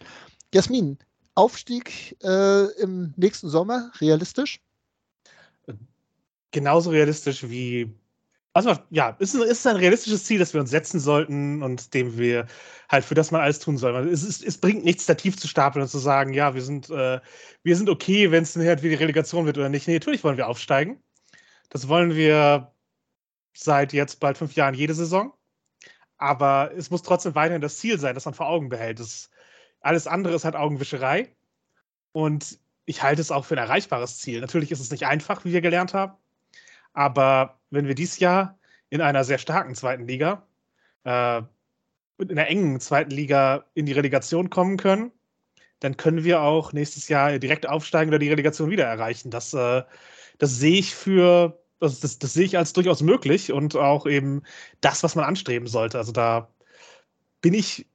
Jasmin, 0.53 0.99
Aufstieg 1.35 2.17
äh, 2.23 2.67
im 2.81 3.15
nächsten 3.17 3.49
Sommer, 3.49 3.91
realistisch? 4.01 4.61
Genauso 6.51 6.91
realistisch 6.91 7.49
wie 7.49 7.95
also 8.53 8.77
ja, 8.91 9.17
es 9.21 9.35
ist, 9.35 9.67
ein 9.67 9.77
realistisches 9.77 10.25
Ziel, 10.25 10.41
das 10.41 10.53
wir 10.55 10.61
uns 10.61 10.71
setzen 10.71 10.99
sollten 10.99 11.63
und 11.63 11.95
dem 11.95 12.19
wir 12.19 12.47
halt 12.89 13.05
für 13.05 13.15
das 13.15 13.31
man 13.31 13.41
alles 13.41 13.61
tun 13.61 13.79
soll. 13.79 14.09
Es, 14.09 14.25
ist, 14.25 14.45
es 14.45 14.59
bringt 14.59 14.85
nichts, 14.85 15.07
da 15.07 15.15
tief 15.15 15.37
zu 15.37 15.47
stapeln 15.47 15.83
und 15.83 15.89
zu 15.89 15.99
sagen, 15.99 16.33
ja, 16.33 16.55
wir 16.55 16.63
sind, 16.63 16.91
äh, 16.91 17.21
wir 17.63 17.77
sind 17.77 17.89
okay, 17.89 18.33
wenn 18.33 18.43
es 18.43 18.57
halt 18.57 18.83
wie 18.83 18.89
die 18.89 18.97
Relegation 18.97 19.47
wird 19.47 19.57
oder 19.59 19.69
nicht. 19.69 19.87
Nee, 19.87 19.95
natürlich 19.95 20.25
wollen 20.25 20.37
wir 20.37 20.49
aufsteigen. 20.49 21.01
Das 21.71 21.89
wollen 21.89 22.15
wir 22.15 22.73
seit 23.55 23.93
jetzt 23.93 24.21
bald 24.21 24.39
fünf 24.39 24.55
Jahren 24.55 24.75
jede 24.75 24.95
Saison. 24.95 25.33
Aber 26.19 26.71
es 26.77 26.91
muss 26.91 27.03
trotzdem 27.03 27.35
weiterhin 27.35 27.63
das 27.63 27.79
Ziel 27.79 27.99
sein, 27.99 28.15
das 28.15 28.27
man 28.27 28.35
vor 28.35 28.49
Augen 28.49 28.69
behält. 28.69 29.01
Das, 29.01 29.31
alles 29.81 30.07
andere 30.07 30.35
ist 30.35 30.45
halt 30.45 30.57
Augenwischerei. 30.57 31.35
Und 32.13 32.59
ich 32.85 33.03
halte 33.03 33.23
es 33.23 33.31
auch 33.31 33.45
für 33.45 33.55
ein 33.55 33.65
erreichbares 33.65 34.19
Ziel. 34.19 34.41
Natürlich 34.41 34.71
ist 34.71 34.81
es 34.81 34.91
nicht 34.91 35.07
einfach, 35.07 35.45
wie 35.45 35.53
wir 35.53 35.61
gelernt 35.61 35.95
haben. 35.95 36.15
Aber 36.93 37.61
wenn 37.71 37.87
wir 37.87 37.95
dieses 37.95 38.19
Jahr 38.19 38.59
in 38.91 39.01
einer 39.01 39.25
sehr 39.25 39.39
starken 39.39 39.75
zweiten 39.75 40.07
Liga, 40.07 40.47
äh, 41.05 41.43
in 42.19 42.31
einer 42.33 42.49
engen 42.49 42.81
zweiten 42.81 43.13
Liga 43.13 43.65
in 43.75 43.87
die 43.87 43.93
Relegation 43.93 44.51
kommen 44.51 44.77
können, 44.77 45.13
dann 45.79 45.97
können 45.97 46.25
wir 46.25 46.43
auch 46.43 46.73
nächstes 46.73 47.09
Jahr 47.09 47.39
direkt 47.39 47.67
aufsteigen 47.67 48.11
oder 48.11 48.19
die 48.19 48.29
Relegation 48.29 48.71
wieder 48.71 48.85
erreichen. 48.85 49.31
Das, 49.31 49.55
äh, 49.55 49.83
das 50.39 50.57
sehe 50.57 50.79
ich 50.79 50.95
für, 50.95 51.60
das, 51.81 52.01
das, 52.01 52.19
das 52.19 52.33
sehe 52.35 52.45
ich 52.45 52.57
als 52.57 52.73
durchaus 52.73 53.03
möglich 53.03 53.53
und 53.53 53.77
auch 53.77 54.07
eben 54.07 54.43
das, 54.81 55.03
was 55.03 55.17
man 55.17 55.25
anstreben 55.25 55.67
sollte. 55.67 55.99
Also 55.99 56.13
da 56.13 56.49
bin 57.41 57.55
ich 57.55 57.87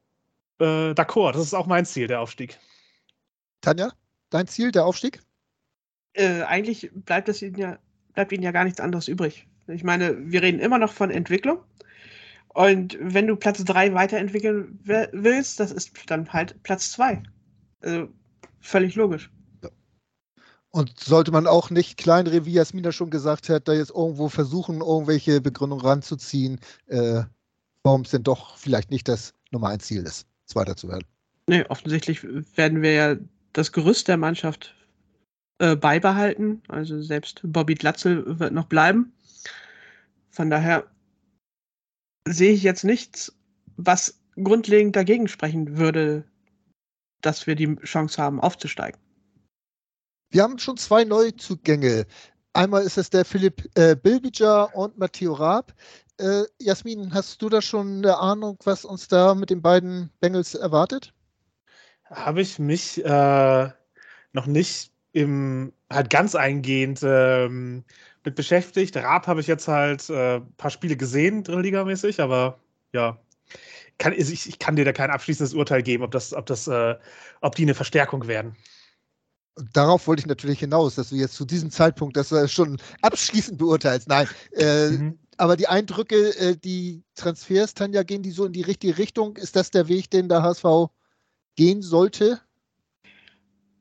äh, 0.59 0.91
d'accord. 0.91 1.33
Das 1.33 1.43
ist 1.43 1.53
auch 1.53 1.67
mein 1.67 1.85
Ziel, 1.85 2.07
der 2.07 2.21
Aufstieg. 2.21 2.59
Tanja, 3.61 3.93
dein 4.29 4.47
Ziel, 4.47 4.71
der 4.71 4.85
Aufstieg? 4.85 5.21
Äh, 6.13 6.43
eigentlich 6.43 6.91
bleibt 6.93 7.29
es 7.29 7.41
Ihnen 7.41 7.55
ja 7.55 7.79
bleibt 8.15 8.31
ihnen 8.31 8.43
ja 8.43 8.51
gar 8.51 8.63
nichts 8.63 8.79
anderes 8.79 9.07
übrig. 9.07 9.47
Ich 9.67 9.83
meine, 9.83 10.17
wir 10.31 10.41
reden 10.41 10.59
immer 10.59 10.79
noch 10.79 10.91
von 10.91 11.11
Entwicklung. 11.11 11.59
Und 12.49 12.97
wenn 13.01 13.27
du 13.27 13.35
Platz 13.35 13.63
3 13.63 13.93
weiterentwickeln 13.93 14.79
willst, 14.83 15.59
das 15.59 15.71
ist 15.71 15.91
dann 16.07 16.31
halt 16.31 16.61
Platz 16.63 16.91
2. 16.93 17.21
Also 17.81 18.07
völlig 18.61 18.95
logisch. 18.95 19.29
Und 20.75 20.99
sollte 20.99 21.31
man 21.31 21.47
auch 21.47 21.69
nicht 21.69 21.95
kleinere, 21.95 22.45
wie 22.45 22.51
Jasmina 22.51 22.91
schon 22.91 23.09
gesagt 23.09 23.47
hat, 23.47 23.69
da 23.69 23.71
jetzt 23.71 23.91
irgendwo 23.91 24.27
versuchen, 24.27 24.81
irgendwelche 24.81 25.39
Begründungen 25.39 25.85
ranzuziehen, 25.85 26.59
äh, 26.87 27.23
warum 27.83 28.01
es 28.01 28.09
denn 28.09 28.23
doch 28.23 28.57
vielleicht 28.57 28.91
nicht 28.91 29.07
das 29.07 29.33
Nummer 29.51 29.69
1 29.69 29.85
Ziel 29.85 30.03
ist, 30.03 30.27
Zweiter 30.43 30.75
zu 30.75 30.89
werden? 30.89 31.05
Nee, 31.47 31.63
offensichtlich 31.69 32.25
werden 32.57 32.81
wir 32.81 32.91
ja 32.91 33.15
das 33.53 33.71
Gerüst 33.71 34.09
der 34.09 34.17
Mannschaft 34.17 34.75
äh, 35.59 35.77
beibehalten. 35.77 36.61
Also 36.67 37.01
selbst 37.01 37.39
Bobby 37.43 37.75
Glatzel 37.75 38.37
wird 38.37 38.51
noch 38.51 38.65
bleiben. 38.65 39.13
Von 40.29 40.49
daher 40.49 40.85
sehe 42.27 42.51
ich 42.51 42.63
jetzt 42.63 42.83
nichts, 42.83 43.33
was 43.77 44.19
grundlegend 44.35 44.97
dagegen 44.97 45.29
sprechen 45.29 45.77
würde, 45.77 46.25
dass 47.21 47.47
wir 47.47 47.55
die 47.55 47.77
Chance 47.77 48.21
haben, 48.21 48.41
aufzusteigen. 48.41 48.99
Wir 50.35 50.43
haben 50.43 50.59
schon 50.59 50.75
zwei 50.75 51.05
Neuzugänge. 51.05 52.05
Einmal 52.51 52.83
ist 52.83 52.97
es 52.97 53.09
der 53.09 53.23
Philipp 53.23 53.69
äh, 53.75 53.95
Bilbiger 53.95 54.75
und 54.75 54.97
Matteo 54.97 55.31
Raab. 55.31 55.73
Äh, 56.19 56.41
Jasmin, 56.59 57.13
hast 57.13 57.41
du 57.41 57.47
da 57.47 57.61
schon 57.61 57.99
eine 57.99 58.17
Ahnung, 58.17 58.57
was 58.65 58.83
uns 58.83 59.07
da 59.07 59.33
mit 59.33 59.49
den 59.49 59.61
beiden 59.61 60.11
Bengals 60.19 60.53
erwartet? 60.53 61.13
Habe 62.03 62.41
ich 62.41 62.59
mich 62.59 63.01
äh, 63.05 63.69
noch 64.33 64.45
nicht 64.45 64.91
im, 65.13 65.71
halt 65.89 66.09
ganz 66.09 66.35
eingehend 66.35 66.99
ähm, 67.01 67.85
mit 68.25 68.35
beschäftigt. 68.35 68.97
Raab 68.97 69.27
habe 69.27 69.39
ich 69.39 69.47
jetzt 69.47 69.69
halt 69.69 70.09
ein 70.09 70.15
äh, 70.17 70.41
paar 70.57 70.69
Spiele 70.69 70.97
gesehen, 70.97 71.45
Drittligamäßig, 71.45 72.19
aber 72.19 72.59
ja, 72.91 73.17
kann, 73.99 74.11
ich, 74.11 74.49
ich, 74.49 74.59
kann 74.59 74.75
dir 74.75 74.83
da 74.83 74.91
kein 74.91 75.11
abschließendes 75.11 75.53
Urteil 75.53 75.81
geben, 75.81 76.03
ob, 76.03 76.11
das, 76.11 76.33
ob, 76.33 76.45
das, 76.45 76.67
äh, 76.67 76.95
ob 77.39 77.55
die 77.55 77.63
eine 77.63 77.73
Verstärkung 77.73 78.27
werden. 78.27 78.57
Darauf 79.71 80.07
wollte 80.07 80.21
ich 80.21 80.27
natürlich 80.27 80.59
hinaus, 80.59 80.95
dass 80.95 81.09
du 81.09 81.15
jetzt 81.15 81.35
zu 81.35 81.45
diesem 81.45 81.71
Zeitpunkt 81.71 82.17
das 82.17 82.31
äh, 82.31 82.47
schon 82.47 82.77
abschließend 83.01 83.57
beurteilst. 83.57 84.09
Nein, 84.09 84.27
äh, 84.51 84.89
mhm. 84.89 85.19
aber 85.37 85.55
die 85.55 85.67
Eindrücke, 85.67 86.37
äh, 86.37 86.57
die 86.57 87.03
Transfers, 87.15 87.73
Tanja, 87.73 88.03
gehen 88.03 88.21
die 88.21 88.31
so 88.31 88.45
in 88.45 88.53
die 88.53 88.63
richtige 88.63 88.97
Richtung? 88.97 89.37
Ist 89.37 89.55
das 89.55 89.71
der 89.71 89.87
Weg, 89.87 90.09
den 90.11 90.27
der 90.27 90.43
HSV 90.43 90.91
gehen 91.55 91.81
sollte? 91.81 92.41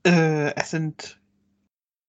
Äh, 0.07 0.55
es 0.55 0.71
sind 0.71 1.19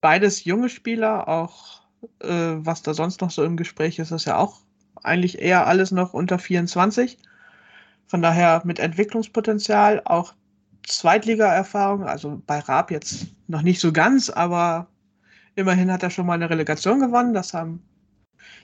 beides 0.00 0.44
junge 0.44 0.68
Spieler, 0.68 1.26
auch 1.26 1.82
äh, 2.20 2.28
was 2.28 2.82
da 2.82 2.94
sonst 2.94 3.20
noch 3.20 3.32
so 3.32 3.42
im 3.42 3.56
Gespräch 3.56 3.98
ist, 3.98 4.12
ist 4.12 4.26
ja 4.26 4.36
auch 4.36 4.60
eigentlich 5.02 5.40
eher 5.40 5.66
alles 5.66 5.90
noch 5.90 6.14
unter 6.14 6.38
24. 6.38 7.18
Von 8.06 8.22
daher 8.22 8.62
mit 8.64 8.78
Entwicklungspotenzial, 8.78 10.02
auch 10.04 10.34
Zweitliga-Erfahrung, 10.86 12.04
also 12.04 12.42
bei 12.46 12.58
Raab 12.60 12.90
jetzt 12.90 13.26
noch 13.48 13.62
nicht 13.62 13.80
so 13.80 13.92
ganz, 13.92 14.30
aber 14.30 14.88
immerhin 15.54 15.92
hat 15.92 16.02
er 16.02 16.10
schon 16.10 16.26
mal 16.26 16.34
eine 16.34 16.50
Relegation 16.50 17.00
gewonnen. 17.00 17.34
Das 17.34 17.54
haben 17.54 17.82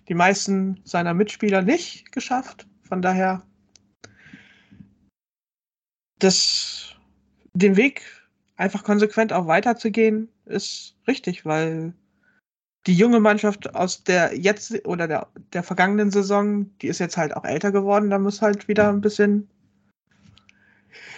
die 0.09 0.15
meisten 0.15 0.81
seiner 0.85 1.15
Mitspieler 1.15 1.63
nicht 1.63 2.13
geschafft. 2.13 2.67
Von 2.83 3.03
daher 3.03 3.43
das, 6.19 6.95
den 7.55 7.77
Weg 7.77 8.03
einfach 8.57 8.85
konsequent 8.85 9.33
auch 9.33 9.47
weiterzugehen, 9.47 10.29
ist 10.45 10.97
richtig, 11.09 11.45
weil 11.45 11.95
die 12.87 12.95
junge 12.95 13.21
Mannschaft 13.21 13.75
aus 13.75 14.05
der 14.05 14.37
jetzt 14.37 14.87
oder 14.87 15.09
der, 15.09 15.29
der 15.53 15.63
vergangenen 15.63 16.11
Saison, 16.11 16.71
die 16.79 16.89
ist 16.89 16.99
jetzt 16.99 17.17
halt 17.17 17.37
auch 17.37 17.45
älter 17.45 17.73
geworden, 17.73 18.11
da 18.11 18.19
muss 18.19 18.43
halt 18.43 18.69
wieder 18.69 18.89
ein 18.89 19.01
bisschen 19.01 19.49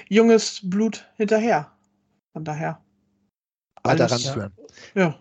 junges 0.09 0.61
Blut 0.63 1.07
hinterher. 1.17 1.73
Von 2.33 2.45
daher. 2.45 2.83
Weiter 3.83 4.11
ranführen. 4.11 4.53
Ja. 4.95 5.03
ja. 5.03 5.19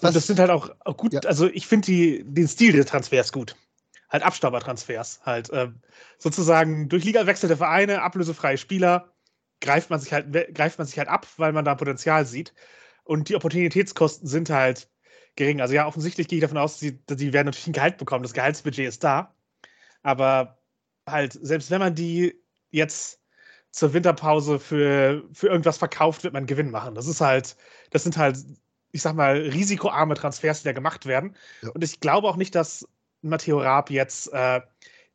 Und 0.00 0.16
das 0.16 0.26
sind 0.26 0.40
halt 0.40 0.50
auch, 0.50 0.70
gut, 0.96 1.12
ja. 1.12 1.20
also 1.20 1.48
ich 1.48 1.66
finde 1.66 2.24
den 2.24 2.48
Stil 2.48 2.72
der 2.72 2.86
Transfers 2.86 3.32
gut. 3.32 3.56
Halt 4.08 4.24
Abstaubertransfers. 4.24 5.20
Halt 5.24 5.50
äh, 5.50 5.68
sozusagen 6.18 6.88
durch 6.88 7.04
Liga 7.04 7.26
wechselte 7.26 7.56
Vereine, 7.56 8.02
ablösefreie 8.02 8.58
Spieler, 8.58 9.12
greift 9.60 9.90
man 9.90 10.00
sich 10.00 10.12
halt, 10.12 10.32
greift 10.54 10.78
man 10.78 10.86
sich 10.86 10.98
halt 10.98 11.08
ab, 11.08 11.26
weil 11.36 11.52
man 11.52 11.64
da 11.64 11.74
Potenzial 11.74 12.26
sieht. 12.26 12.52
Und 13.04 13.28
die 13.28 13.36
Opportunitätskosten 13.36 14.28
sind 14.28 14.50
halt 14.50 14.90
gering. 15.36 15.60
Also 15.60 15.74
ja, 15.74 15.86
offensichtlich 15.86 16.28
gehe 16.28 16.38
ich 16.38 16.42
davon 16.42 16.58
aus, 16.58 16.78
sie, 16.78 16.98
die 17.06 17.32
werden 17.32 17.46
natürlich 17.46 17.68
ein 17.68 17.72
Gehalt 17.72 17.98
bekommen. 17.98 18.22
Das 18.22 18.34
Gehaltsbudget 18.34 18.88
ist 18.88 19.04
da. 19.04 19.34
Aber 20.02 20.58
halt, 21.08 21.38
selbst 21.40 21.70
wenn 21.70 21.80
man 21.80 21.94
die 21.94 22.34
jetzt 22.70 23.21
zur 23.72 23.94
Winterpause 23.94 24.60
für, 24.60 25.24
für 25.32 25.48
irgendwas 25.48 25.78
verkauft, 25.78 26.22
wird 26.22 26.34
man 26.34 26.46
Gewinn 26.46 26.70
machen. 26.70 26.94
Das 26.94 27.06
ist 27.08 27.20
halt, 27.20 27.56
das 27.90 28.04
sind 28.04 28.16
halt, 28.16 28.36
ich 28.92 29.02
sag 29.02 29.14
mal, 29.16 29.36
risikoarme 29.36 30.14
Transfers, 30.14 30.60
die 30.60 30.66
da 30.66 30.72
gemacht 30.72 31.06
werden. 31.06 31.34
Ja. 31.62 31.70
Und 31.70 31.82
ich 31.82 31.98
glaube 31.98 32.28
auch 32.28 32.36
nicht, 32.36 32.54
dass 32.54 32.86
Matteo 33.22 33.60
Raab 33.60 33.90
jetzt 33.90 34.32
äh, 34.32 34.60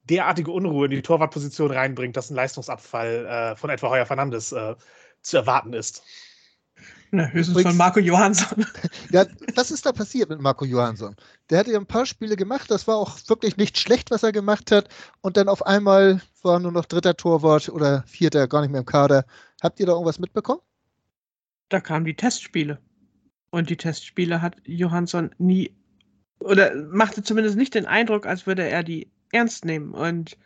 derartige 0.04 0.52
Unruhe 0.52 0.86
in 0.86 0.92
die 0.92 1.02
Torwartposition 1.02 1.72
reinbringt, 1.72 2.18
dass 2.18 2.32
ein 2.32 2.36
Leistungsabfall 2.36 3.26
äh, 3.26 3.56
von 3.56 3.70
etwa 3.70 3.90
Heuer 3.90 4.06
Fernandes 4.06 4.52
äh, 4.52 4.76
zu 5.22 5.38
erwarten 5.38 5.74
ist. 5.74 6.04
Na, 7.12 7.28
höchstens 7.28 7.50
Übrigens, 7.50 7.72
von 7.72 7.78
Marco 7.78 8.00
Johansson. 8.00 8.66
Ja, 9.12 9.26
was 9.56 9.72
ist 9.72 9.86
da 9.86 9.94
passiert 9.94 10.30
mit 10.30 10.42
Marco 10.42 10.66
Johansson? 10.66 11.16
Der 11.50 11.60
hatte 11.60 11.72
ja 11.72 11.80
ein 11.80 11.86
paar 11.86 12.06
Spiele 12.06 12.36
gemacht, 12.36 12.70
das 12.70 12.88
war 12.88 12.98
auch 12.98 13.18
wirklich 13.28 13.56
nicht 13.56 13.78
schlecht, 13.78 14.12
was 14.12 14.24
er 14.24 14.34
gemacht 14.34 14.72
hat. 14.72 14.90
Und 15.22 15.38
dann 15.38 15.48
auf 15.48 15.66
einmal 15.66 16.22
war 16.42 16.60
nur 16.60 16.72
noch 16.72 16.86
dritter 16.86 17.16
Torwart 17.16 17.70
oder 17.70 18.04
vierter, 18.08 18.48
gar 18.48 18.62
nicht 18.62 18.72
mehr 18.72 18.82
im 18.82 18.86
Kader. 18.86 19.26
Habt 19.62 19.80
ihr 19.80 19.86
da 19.86 19.94
irgendwas 19.94 20.20
mitbekommen? 20.20 20.62
Da 21.70 21.80
kamen 21.80 22.06
die 22.06 22.16
Testspiele. 22.16 22.80
Und 23.50 23.70
die 23.70 23.78
Testspiele 23.78 24.42
hat 24.42 24.58
Johansson 24.66 25.32
nie 25.38 25.72
oder 26.40 26.76
machte 26.76 27.24
zumindest 27.24 27.58
nicht 27.58 27.74
den 27.74 27.86
Eindruck, 27.86 28.26
als 28.26 28.46
würde 28.46 28.68
er 28.68 28.84
die 28.84 29.10
ernst 29.32 29.66
nehmen. 29.66 29.92
Und 29.92 30.38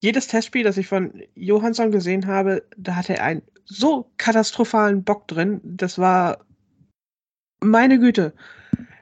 jedes 0.00 0.28
Testspiel, 0.28 0.64
das 0.64 0.76
ich 0.76 0.86
von 0.86 1.22
Johansson 1.34 1.90
gesehen 1.90 2.26
habe, 2.26 2.62
da 2.76 2.96
hatte 2.96 3.16
er 3.16 3.24
einen 3.24 3.42
so 3.66 4.10
katastrophalen 4.16 5.04
Bock 5.04 5.28
drin. 5.28 5.60
Das 5.64 5.98
war 5.98 6.44
meine 7.60 7.98
Güte. 7.98 8.32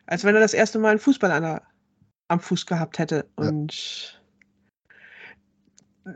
Als 0.07 0.25
wenn 0.25 0.35
er 0.35 0.41
das 0.41 0.55
erste 0.55 0.79
Mal 0.79 0.91
einen 0.91 0.99
Fußball 0.99 1.31
an 1.31 1.43
der, 1.43 1.63
am 2.29 2.41
Fuß 2.41 2.67
gehabt 2.67 2.99
hätte. 2.99 3.27
Und 3.37 4.21
ja. 6.05 6.13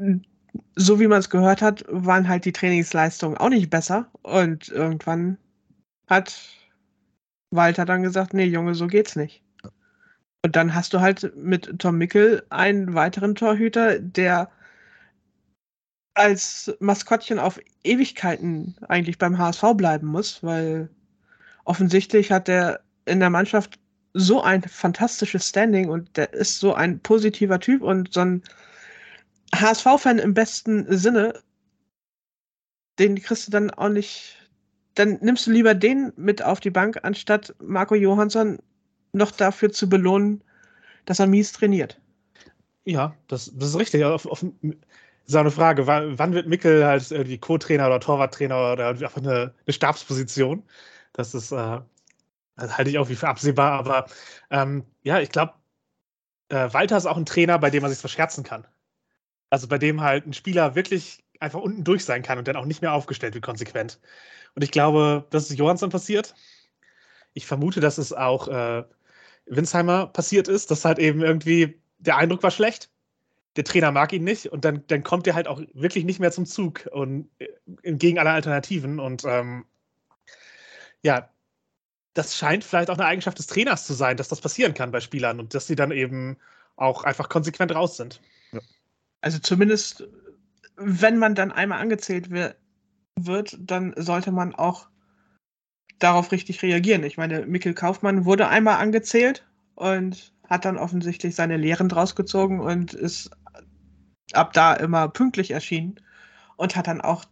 so 0.77 1.01
wie 1.01 1.07
man 1.07 1.21
es 1.21 1.31
gehört 1.31 1.63
hat, 1.63 1.85
waren 1.89 2.29
halt 2.29 2.45
die 2.45 2.53
Trainingsleistungen 2.53 3.37
auch 3.39 3.51
nicht 3.51 3.71
besser. 3.71 4.11
Und 4.23 4.69
irgendwann 4.69 5.39
hat 6.09 6.39
Walter 7.51 7.85
dann 7.85 8.03
gesagt, 8.03 8.35
nee, 8.35 8.45
Junge, 8.45 8.75
so 8.75 8.87
geht's 8.87 9.17
nicht. 9.17 9.43
Und 10.45 10.57
dann 10.57 10.75
hast 10.75 10.95
du 10.95 11.01
halt 11.01 11.35
mit 11.37 11.79
Tom 11.79 11.99
Mickel 11.99 12.45
einen 12.51 12.95
weiteren 12.95 13.35
Torhüter, 13.35 13.99
der 13.99 14.51
als 16.19 16.75
Maskottchen 16.81 17.39
auf 17.39 17.61
Ewigkeiten 17.85 18.75
eigentlich 18.89 19.19
beim 19.19 19.39
HSV 19.39 19.63
bleiben 19.77 20.09
muss, 20.09 20.43
weil 20.43 20.91
offensichtlich 21.65 22.33
hat 22.33 22.49
er 22.49 22.81
in 23.05 23.21
der 23.21 23.31
Mannschaft 23.31 23.79
so 24.15 24.43
ein 24.43 24.63
fantastisches 24.63 25.49
Standing 25.49 25.89
und 25.89 26.17
der 26.17 26.33
ist 26.35 26.59
so 26.59 26.75
ein 26.75 26.99
positiver 27.01 27.61
Typ 27.61 27.83
und 27.83 28.13
so 28.13 28.21
ein 28.21 28.43
HSV-Fan 29.55 30.19
im 30.19 30.35
besten 30.35 30.87
Sinne, 30.97 31.41
den 32.99 33.21
kriegst 33.21 33.47
du 33.47 33.53
dann 33.53 33.71
auch 33.71 33.89
nicht. 33.89 34.35
Dann 34.95 35.19
nimmst 35.21 35.47
du 35.47 35.53
lieber 35.53 35.75
den 35.75 36.13
mit 36.17 36.43
auf 36.43 36.59
die 36.59 36.71
Bank, 36.71 36.99
anstatt 37.03 37.55
Marco 37.63 37.95
Johansson 37.95 38.59
noch 39.13 39.31
dafür 39.31 39.71
zu 39.71 39.89
belohnen, 39.89 40.43
dass 41.05 41.21
er 41.21 41.29
mies 41.29 41.53
trainiert. 41.53 42.01
Ja, 42.85 43.15
das, 43.29 43.53
das 43.55 43.71
ist 43.71 43.79
richtig. 43.79 44.05
Auf, 44.05 44.27
auf, 44.27 44.45
ist 45.29 45.37
auch 45.37 45.41
eine 45.41 45.51
Frage, 45.51 45.87
wann, 45.87 46.33
wird 46.35 46.49
Mickel 46.49 46.87
halt 46.87 47.11
irgendwie 47.11 47.39
Co-Trainer 47.39 47.87
oder 47.87 48.01
Torwarttrainer 48.01 48.73
oder 48.73 48.89
einfach 48.89 49.17
eine, 49.19 49.55
eine 49.67 49.73
Stabsposition? 49.73 50.65
Das 51.13 51.35
ist, 51.35 51.53
äh, 51.53 51.81
das 52.57 52.79
halte 52.79 52.91
ich 52.91 52.99
auch 52.99 53.09
wie 53.09 53.17
für 53.17 53.29
absehbar, 53.29 53.73
aber 53.73 54.07
ähm, 54.51 54.85
ja, 55.03 55.21
ich 55.21 55.31
glaube, 55.31 55.55
äh, 56.49 56.73
Walter 56.73 56.97
ist 56.97 57.07
auch 57.07 57.17
ein 57.17 57.27
Trainer, 57.27 57.59
bei 57.59 57.71
dem 57.71 57.83
man 57.83 57.91
sich 57.91 58.01
verscherzen 58.01 58.45
kann. 58.45 58.67
Also 59.51 59.69
bei 59.69 59.79
dem 59.79 60.01
halt 60.01 60.27
ein 60.27 60.33
Spieler 60.33 60.75
wirklich 60.75 61.25
einfach 61.41 61.61
unten 61.61 61.85
durch 61.85 62.05
sein 62.05 62.23
kann 62.23 62.39
und 62.39 62.49
dann 62.49 62.57
auch 62.57 62.65
nicht 62.65 62.83
mehr 62.83 62.93
aufgestellt 62.93 63.35
wird 63.35 63.45
konsequent. 63.45 64.01
Und 64.55 64.65
ich 64.65 64.71
glaube, 64.71 65.27
das 65.31 65.51
ist 65.51 65.59
Johansson 65.59 65.91
passiert. 65.91 66.35
Ich 67.35 67.47
vermute, 67.47 67.81
dass 67.81 67.99
es 67.99 68.13
auch 68.13 68.49
äh, 68.49 68.85
Winsheimer 69.47 70.07
passiert 70.09 70.49
ist, 70.49 70.71
dass 70.71 70.85
halt 70.85 70.99
eben 70.99 71.23
irgendwie 71.23 71.81
der 71.99 72.17
Eindruck 72.17 72.43
war 72.43 72.51
schlecht. 72.51 72.91
Der 73.59 73.65
Trainer 73.65 73.91
mag 73.91 74.13
ihn 74.13 74.23
nicht 74.23 74.47
und 74.47 74.65
dann, 74.65 74.85
dann 74.87 75.03
kommt 75.03 75.27
er 75.27 75.35
halt 75.35 75.49
auch 75.49 75.61
wirklich 75.75 76.05
nicht 76.05 76.21
mehr 76.21 76.31
zum 76.31 76.47
Zug 76.47 76.89
und 76.93 77.29
äh, 77.41 77.49
entgegen 77.83 78.21
aller 78.21 78.31
Alternativen. 78.31 79.01
Und 79.01 79.25
ähm, 79.25 79.65
ja, 81.03 81.29
das 82.15 82.37
scheint 82.37 82.63
vielleicht 82.63 82.89
auch 82.89 82.99
eine 82.99 83.07
Eigenschaft 83.07 83.37
des 83.37 83.49
Trainers 83.49 83.85
zu 83.85 83.95
sein, 83.95 84.17
dass 84.17 84.29
das 84.29 84.41
passieren 84.41 84.75
kann 84.75 84.93
bei 84.93 85.01
Spielern 85.01 85.41
und 85.41 85.55
dass 85.55 85.67
sie 85.67 85.75
dann 85.75 85.91
eben 85.91 86.37
auch 86.77 87.03
einfach 87.03 87.29
konsequent 87.29 87.75
raus 87.75 87.97
sind. 87.97 88.21
Ja. 88.53 88.61
Also 89.23 89.41
zumindest, 89.41 90.07
wenn 90.77 91.19
man 91.19 91.35
dann 91.35 91.51
einmal 91.51 91.81
angezählt 91.81 92.31
wird, 92.31 93.59
dann 93.59 93.93
sollte 93.97 94.31
man 94.31 94.55
auch 94.55 94.89
darauf 95.99 96.31
richtig 96.31 96.63
reagieren. 96.63 97.03
Ich 97.03 97.17
meine, 97.17 97.45
Mikkel 97.45 97.75
Kaufmann 97.75 98.25
wurde 98.25 98.47
einmal 98.47 98.77
angezählt 98.77 99.45
und 99.75 100.33
hat 100.49 100.65
dann 100.65 100.79
offensichtlich 100.79 101.35
seine 101.35 101.57
Lehren 101.57 101.89
draus 101.89 102.17
gezogen 102.17 102.61
und 102.61 102.95
ist 102.95 103.31
ab 104.33 104.53
da 104.53 104.75
immer 104.75 105.09
pünktlich 105.09 105.51
erschienen 105.51 106.01
und 106.57 106.77
hat 106.77 106.87
dann 106.87 107.01
auch 107.01 107.25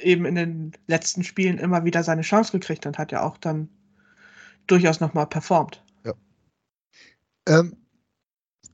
eben 0.00 0.24
in 0.24 0.34
den 0.34 0.72
letzten 0.86 1.24
Spielen 1.24 1.58
immer 1.58 1.84
wieder 1.84 2.02
seine 2.02 2.22
Chance 2.22 2.52
gekriegt 2.52 2.86
und 2.86 2.98
hat 2.98 3.12
ja 3.12 3.22
auch 3.22 3.36
dann 3.38 3.68
durchaus 4.66 5.00
nochmal 5.00 5.26
performt. 5.26 5.82
Ja. 6.04 6.14
Ähm, 7.48 7.76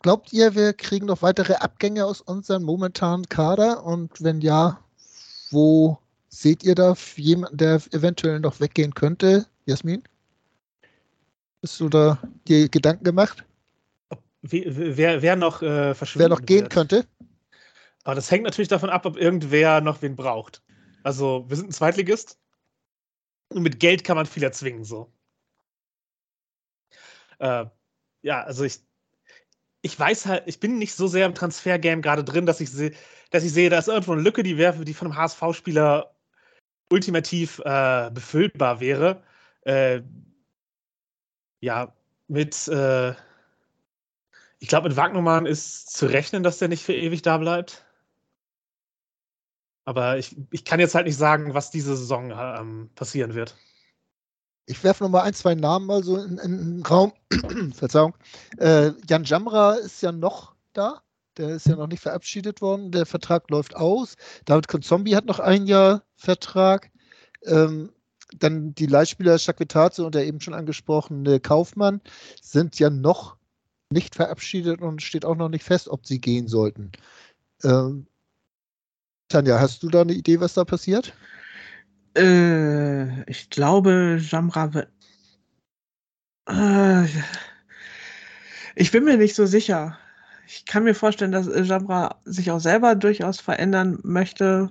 glaubt 0.01 0.33
ihr, 0.33 0.55
wir 0.55 0.73
kriegen 0.73 1.07
noch 1.07 1.23
weitere 1.23 1.55
Abgänge 1.55 2.05
aus 2.05 2.21
unserem 2.21 2.65
momentanen 2.65 3.29
Kader? 3.29 3.85
Und 3.85 4.23
wenn 4.23 4.41
ja, 4.41 4.81
wo 5.51 5.99
seht 6.29 6.63
ihr 6.65 6.75
da 6.75 6.95
jemanden, 7.17 7.57
der 7.57 7.81
eventuell 7.93 8.41
noch 8.41 8.61
weggehen 8.61 8.95
könnte? 8.95 9.47
Jasmin? 9.67 10.03
Hast 11.63 11.81
du 11.81 11.89
da 11.89 12.19
dir 12.47 12.69
Gedanken 12.69 13.05
gemacht? 13.05 13.45
Wer, 14.47 15.23
wer 15.23 15.37
noch 15.37 15.63
äh, 15.63 15.95
Wer 15.95 16.29
noch 16.29 16.43
gehen 16.43 16.63
wird. 16.63 16.73
könnte? 16.73 17.07
Aber 18.05 18.15
das 18.15 18.31
hängt 18.31 18.45
natürlich 18.45 18.69
davon 18.69 18.91
ab, 18.91 19.07
ob 19.07 19.17
irgendwer 19.17 19.81
noch 19.81 20.03
wen 20.03 20.17
braucht. 20.17 20.63
Also, 21.03 21.47
wir 21.49 21.57
sind 21.57 21.71
ein 21.71 21.73
Zweitligist 21.73 22.39
und 23.49 23.63
mit 23.63 23.81
Geld 23.81 24.05
kann 24.05 24.17
man 24.17 24.27
viel 24.27 24.43
erzwingen, 24.43 24.85
so. 24.85 25.11
Äh, 27.39 27.65
ja, 28.21 28.43
also 28.43 28.65
ich, 28.65 28.81
ich 29.81 29.99
weiß 29.99 30.27
halt, 30.27 30.43
ich 30.47 30.61
bin 30.61 30.77
nicht 30.79 30.95
so 30.95 31.07
sehr 31.07 31.25
im 31.25 31.35
Transfergame 31.35 32.03
gerade 32.03 32.23
drin, 32.23 32.45
dass 32.45 32.61
ich, 32.61 32.71
seh, 32.71 32.95
dass 33.31 33.45
ich 33.45 33.53
sehe, 33.53 33.71
da 33.71 33.79
ist 33.79 33.89
irgendwo 33.89 34.13
eine 34.13 34.23
Lücke, 34.23 34.43
die, 34.43 34.59
wär, 34.59 34.73
die 34.73 34.95
von 34.95 35.09
einem 35.11 35.17
HSV-Spieler 35.17 36.15
ultimativ 36.91 37.61
äh, 37.65 38.11
befüllbar 38.13 38.81
wäre. 38.81 39.23
Äh, 39.63 40.03
ja, 41.61 41.95
mit, 42.29 42.69
äh, 42.69 43.15
ich 44.65 44.69
glaube, 44.69 44.89
mit 44.89 44.97
Wagnermann 44.97 45.45
ist 45.45 45.91
zu 45.95 46.07
rechnen, 46.07 46.43
dass 46.43 46.57
der 46.57 46.69
nicht 46.69 46.83
für 46.83 46.95
ewig 46.95 47.21
da 47.21 47.37
bleibt. 47.37 47.85
Aber 49.85 50.17
ich, 50.17 50.39
ich 50.53 50.65
kann 50.65 50.81
jetzt 50.81 50.95
halt 50.95 51.05
nicht 51.05 51.19
sagen, 51.19 51.53
was 51.53 51.71
diese 51.71 51.95
Saison 51.95 52.31
ähm, 52.31 52.89
passieren 52.95 53.35
wird. 53.35 53.55
Ich 54.65 54.83
werfe 54.83 55.05
noch 55.05 55.11
mal 55.11 55.21
ein, 55.21 55.35
zwei 55.35 55.55
Namen 55.55 55.85
mal 55.85 56.03
so 56.03 56.17
in, 56.17 56.39
in 56.39 56.57
den 56.57 56.83
Raum. 56.83 57.13
Verzeihung. 57.75 58.17
Äh, 58.57 58.93
Jan 59.07 59.25
Jamra 59.25 59.75
ist 59.75 60.01
ja 60.01 60.13
noch 60.13 60.55
da. 60.73 61.03
Der 61.37 61.51
ist 61.51 61.67
ja 61.67 61.77
noch 61.77 61.89
nicht 61.89 62.01
verabschiedet 62.01 62.63
worden. 62.63 62.91
Der 62.91 63.05
Vertrag 63.05 63.51
läuft 63.51 63.77
aus. 63.77 64.15
David 64.47 64.67
Konzombi 64.67 65.11
hat 65.11 65.27
noch 65.27 65.41
ein 65.41 65.67
Jahr 65.67 66.05
Vertrag. 66.17 66.91
Ähm, 67.45 67.93
dann 68.39 68.75
die 68.75 68.87
Leihspieler 68.87 69.39
Chakvetaze 69.39 70.07
und 70.07 70.15
der 70.15 70.27
eben 70.27 70.41
schon 70.41 70.55
angesprochene 70.55 71.39
Kaufmann 71.39 72.01
sind 72.41 72.79
ja 72.79 72.89
noch 72.89 73.37
nicht 73.95 74.15
verabschiedet 74.15 74.83
und 74.83 75.01
steht 75.01 75.25
auch 75.25 75.37
noch 75.37 75.49
nicht 75.49 75.65
fest, 75.65 75.89
ob 75.89 76.07
sie 76.07 76.21
gehen 76.21 76.49
sollten. 76.49 76.93
Ähm, 77.63 78.07
Tanja, 79.29 79.59
hast 79.59 79.83
du 79.83 79.89
da 79.89 80.03
eine 80.03 80.13
Idee, 80.13 80.41
was 80.41 80.53
da 80.53 80.65
passiert? 80.65 81.15
Äh, 82.17 83.23
ich 83.31 83.49
glaube, 83.49 84.21
Jamra 84.21 84.75
wird. 84.75 84.89
Äh, 86.47 87.07
ich 88.77 88.91
bin 88.91 89.05
mir 89.05 89.17
nicht 89.17 89.35
so 89.35 89.47
sicher. 89.47 89.99
Ich 90.47 90.67
kann 90.67 90.85
mir 90.85 90.95
vorstellen, 90.95 91.33
dass 91.33 91.47
Jamra 91.47 92.21
sich 92.25 92.51
auch 92.51 92.61
selber 92.61 92.95
durchaus 92.95 93.41
verändern 93.41 93.99
möchte, 94.03 94.71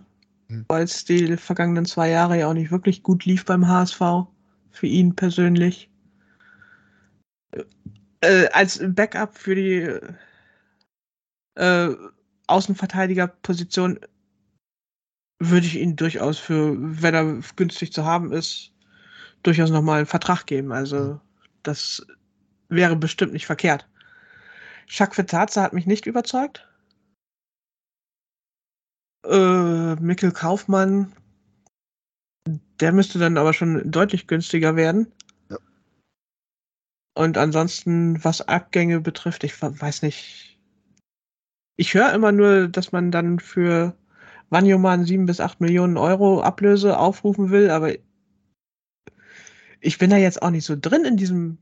hm. 0.50 0.66
weil 0.68 0.84
es 0.84 1.04
die 1.04 1.36
vergangenen 1.36 1.86
zwei 1.86 2.10
Jahre 2.10 2.38
ja 2.38 2.48
auch 2.48 2.54
nicht 2.54 2.72
wirklich 2.72 3.02
gut 3.02 3.26
lief 3.26 3.46
beim 3.46 3.68
HSV. 3.68 4.28
Für 4.72 4.88
ihn 4.88 5.16
persönlich. 5.16 5.90
Äh, 8.24 8.48
als 8.54 8.80
Backup 8.82 9.38
für 9.38 9.54
die 9.54 10.00
äh, 11.56 11.94
Außenverteidigerposition 12.48 14.00
würde 15.40 15.68
ich 15.68 15.76
ihn 15.76 15.98
durchaus 15.98 16.40
für, 16.40 16.74
wenn 16.80 17.14
er 17.14 17.42
günstig 17.58 17.92
zu 17.92 18.06
haben 18.06 18.32
ist, 18.32 18.72
durchaus 19.44 19.72
nochmal 19.72 19.98
einen 19.98 20.06
Vertrag 20.06 20.46
geben. 20.46 20.72
Also 20.72 20.98
mhm. 20.98 21.20
das 21.64 22.08
wäre 22.70 22.96
bestimmt 22.96 23.34
nicht 23.34 23.46
verkehrt. 23.46 23.90
Jacques 24.88 25.16
Fetaze 25.16 25.62
hat 25.62 25.74
mich 25.74 25.86
nicht 25.86 26.06
überzeugt. 26.06 26.66
Äh, 29.26 29.96
Mikkel 29.96 30.32
Kaufmann, 30.32 31.12
der 32.80 32.94
müsste 32.94 33.20
dann 33.20 33.38
aber 33.38 33.52
schon 33.52 33.92
deutlich 33.92 34.28
günstiger 34.28 34.78
werden. 34.78 35.12
Und 37.16 37.38
ansonsten, 37.38 38.24
was 38.24 38.42
Abgänge 38.42 39.00
betrifft, 39.00 39.44
ich 39.44 39.62
weiß 39.62 40.02
nicht. 40.02 40.60
Ich 41.76 41.94
höre 41.94 42.14
immer 42.14 42.32
nur, 42.32 42.68
dass 42.68 42.92
man 42.92 43.12
dann 43.12 43.40
für 43.40 43.96
Wanyoman 44.50 45.06
7 45.06 45.26
bis 45.26 45.40
8 45.40 45.62
Millionen 45.62 45.98
Euro 45.98 46.42
Ablöse 46.42 46.98
aufrufen 46.98 47.50
will, 47.50 47.70
aber 47.70 47.94
ich 49.80 49.98
bin 49.98 50.10
da 50.10 50.18
jetzt 50.18 50.42
auch 50.42 50.52
nicht 50.52 50.66
so 50.66 50.76
drin 50.80 51.06
in 51.06 51.18
diesem 51.18 51.58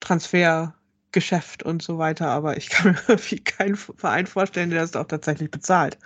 Transfergeschäft 0.00 1.62
und 1.62 1.82
so 1.82 1.98
weiter, 1.98 2.28
aber 2.28 2.56
ich 2.56 2.68
kann 2.68 2.92
mir 2.92 3.00
irgendwie 3.08 3.40
keinen 3.40 3.76
Verein 3.76 4.26
vorstellen, 4.26 4.70
der 4.70 4.82
das 4.82 4.96
auch 4.96 5.06
tatsächlich 5.06 5.50
bezahlt. 5.50 5.98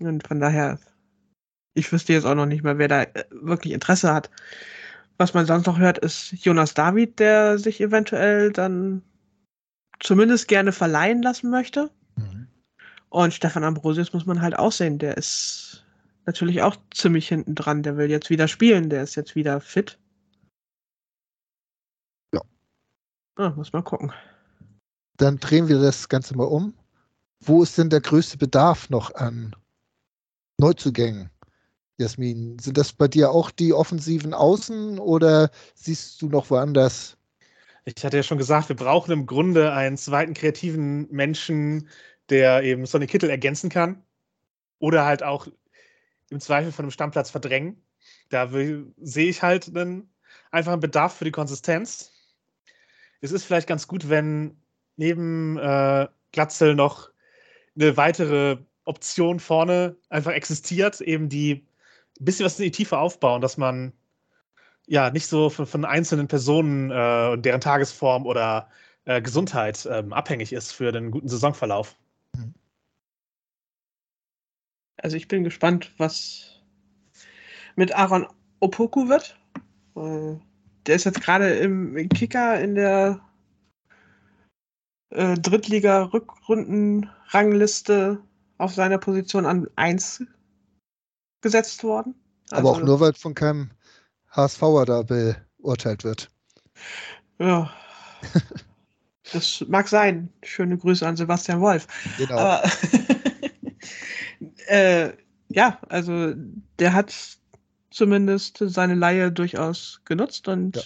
Ja. 0.00 0.08
Und 0.08 0.26
von 0.26 0.40
daher, 0.40 0.78
ich 1.74 1.90
wüsste 1.92 2.12
jetzt 2.12 2.26
auch 2.26 2.34
noch 2.34 2.46
nicht 2.46 2.62
mehr, 2.62 2.78
wer 2.78 2.88
da 2.88 3.02
äh, 3.02 3.24
wirklich 3.30 3.72
Interesse 3.72 4.12
hat. 4.12 4.30
Was 5.16 5.34
man 5.34 5.46
sonst 5.46 5.66
noch 5.66 5.78
hört, 5.78 5.98
ist 5.98 6.32
Jonas 6.32 6.74
David, 6.74 7.18
der 7.18 7.58
sich 7.58 7.80
eventuell 7.80 8.52
dann 8.52 9.02
zumindest 10.00 10.48
gerne 10.48 10.72
verleihen 10.72 11.22
lassen 11.22 11.50
möchte. 11.50 11.90
Und 13.14 13.32
Stefan 13.32 13.62
Ambrosius 13.62 14.12
muss 14.12 14.26
man 14.26 14.42
halt 14.42 14.58
auch 14.58 14.72
sehen, 14.72 14.98
der 14.98 15.16
ist 15.16 15.86
natürlich 16.26 16.62
auch 16.62 16.74
ziemlich 16.92 17.28
hinten 17.28 17.54
dran. 17.54 17.84
Der 17.84 17.96
will 17.96 18.10
jetzt 18.10 18.28
wieder 18.28 18.48
spielen, 18.48 18.90
der 18.90 19.04
ist 19.04 19.14
jetzt 19.14 19.36
wieder 19.36 19.60
fit. 19.60 20.00
Ja. 22.34 22.40
Ah, 23.36 23.50
muss 23.50 23.72
mal 23.72 23.82
gucken. 23.82 24.12
Dann 25.16 25.38
drehen 25.38 25.68
wir 25.68 25.78
das 25.78 26.08
Ganze 26.08 26.36
mal 26.36 26.42
um. 26.48 26.74
wo 27.38 27.62
ist 27.62 27.78
denn 27.78 27.88
der 27.88 28.00
größte 28.00 28.36
Bedarf 28.36 28.90
noch 28.90 29.14
an 29.14 29.54
Neuzugängen? 30.58 31.30
Jasmin, 31.98 32.58
sind 32.58 32.76
das 32.76 32.92
bei 32.92 33.06
dir 33.06 33.30
auch 33.30 33.50
die 33.50 33.72
offensiven 33.72 34.34
Außen 34.34 34.98
oder 34.98 35.50
siehst 35.74 36.20
du 36.20 36.28
noch 36.28 36.50
woanders? 36.50 37.16
Ich 37.84 38.04
hatte 38.04 38.16
ja 38.16 38.22
schon 38.22 38.38
gesagt, 38.38 38.68
wir 38.68 38.76
brauchen 38.76 39.12
im 39.12 39.26
Grunde 39.26 39.72
einen 39.72 39.96
zweiten 39.96 40.34
kreativen 40.34 41.08
Menschen, 41.10 41.88
der 42.30 42.62
eben 42.62 42.86
Sonny 42.86 43.06
Kittel 43.06 43.30
ergänzen 43.30 43.70
kann. 43.70 44.02
Oder 44.78 45.04
halt 45.04 45.22
auch 45.22 45.46
im 46.30 46.40
Zweifel 46.40 46.72
von 46.72 46.84
einem 46.84 46.90
Stammplatz 46.90 47.30
verdrängen. 47.30 47.80
Da 48.28 48.50
sehe 48.50 49.28
ich 49.28 49.42
halt 49.42 49.68
einen, 49.68 50.10
einfach 50.50 50.72
einen 50.72 50.80
Bedarf 50.80 51.14
für 51.16 51.24
die 51.24 51.30
Konsistenz. 51.30 52.12
Es 53.20 53.32
ist 53.32 53.44
vielleicht 53.44 53.68
ganz 53.68 53.86
gut, 53.86 54.08
wenn 54.08 54.56
neben 54.96 55.58
äh, 55.58 56.08
Glatzel 56.32 56.74
noch 56.74 57.10
eine 57.76 57.96
weitere 57.96 58.58
Option 58.84 59.40
vorne 59.40 59.96
einfach 60.08 60.32
existiert, 60.32 61.00
eben 61.00 61.28
die 61.28 61.66
ein 62.20 62.24
bisschen 62.24 62.46
was 62.46 62.58
in 62.58 62.64
die 62.64 62.70
Tiefe 62.70 62.98
aufbauen, 62.98 63.40
dass 63.40 63.56
man 63.56 63.92
ja 64.86 65.10
nicht 65.10 65.26
so 65.26 65.50
von, 65.50 65.66
von 65.66 65.84
einzelnen 65.84 66.28
Personen 66.28 66.90
äh, 66.90 67.30
und 67.32 67.44
deren 67.44 67.60
Tagesform 67.60 68.26
oder 68.26 68.68
äh, 69.04 69.20
Gesundheit 69.22 69.88
ähm, 69.90 70.12
abhängig 70.12 70.52
ist 70.52 70.72
für 70.72 70.92
den 70.92 71.10
guten 71.10 71.28
Saisonverlauf. 71.28 71.96
Also 74.98 75.16
ich 75.16 75.26
bin 75.28 75.44
gespannt, 75.44 75.92
was 75.98 76.60
mit 77.76 77.94
Aaron 77.94 78.26
Opoku 78.60 79.08
wird. 79.08 79.38
Der 79.94 80.96
ist 80.96 81.04
jetzt 81.04 81.20
gerade 81.20 81.50
im 81.50 82.08
Kicker 82.08 82.60
in 82.60 82.74
der 82.74 83.20
äh, 85.10 85.34
Drittliga-Rückrunden-Rangliste 85.34 88.18
auf 88.58 88.74
seiner 88.74 88.98
Position 88.98 89.46
an 89.46 89.68
1 89.76 90.24
gesetzt 91.44 91.84
worden. 91.84 92.16
Also, 92.50 92.68
Aber 92.68 92.70
auch 92.70 92.84
nur, 92.84 92.98
weil 92.98 93.14
von 93.14 93.34
keinem 93.34 93.70
HSVer 94.30 94.84
da 94.84 95.02
beurteilt 95.02 96.02
wird. 96.02 96.28
Ja. 97.38 97.72
das 99.32 99.64
mag 99.68 99.88
sein. 99.88 100.32
Schöne 100.42 100.76
Grüße 100.76 101.06
an 101.06 101.16
Sebastian 101.16 101.60
Wolf. 101.60 101.86
Genau. 102.18 102.36
Aber 102.36 102.62
äh, 104.66 105.12
ja, 105.48 105.78
also 105.88 106.34
der 106.78 106.94
hat 106.94 107.14
zumindest 107.90 108.58
seine 108.58 108.94
Laie 108.94 109.30
durchaus 109.30 110.00
genutzt 110.04 110.48
und 110.48 110.76
ja. 110.76 110.82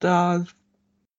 da 0.00 0.44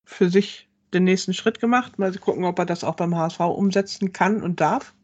für 0.04 0.30
sich 0.30 0.70
den 0.94 1.04
nächsten 1.04 1.34
Schritt 1.34 1.60
gemacht. 1.60 2.00
Mal 2.00 2.14
gucken, 2.16 2.46
ob 2.46 2.60
er 2.60 2.66
das 2.66 2.84
auch 2.84 2.96
beim 2.96 3.16
HSV 3.16 3.40
umsetzen 3.40 4.12
kann 4.12 4.42
und 4.42 4.62
darf. 4.62 4.95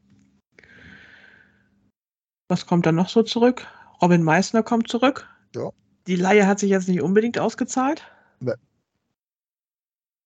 Was 2.51 2.65
kommt 2.65 2.85
dann 2.85 2.95
noch 2.95 3.07
so 3.07 3.23
zurück? 3.23 3.65
Robin 4.01 4.23
Meissner 4.23 4.61
kommt 4.61 4.89
zurück. 4.89 5.25
Ja. 5.55 5.69
Die 6.05 6.17
Laie 6.17 6.45
hat 6.45 6.59
sich 6.59 6.69
jetzt 6.69 6.89
nicht 6.89 7.01
unbedingt 7.01 7.39
ausgezahlt. 7.39 8.03
Nee. 8.41 8.55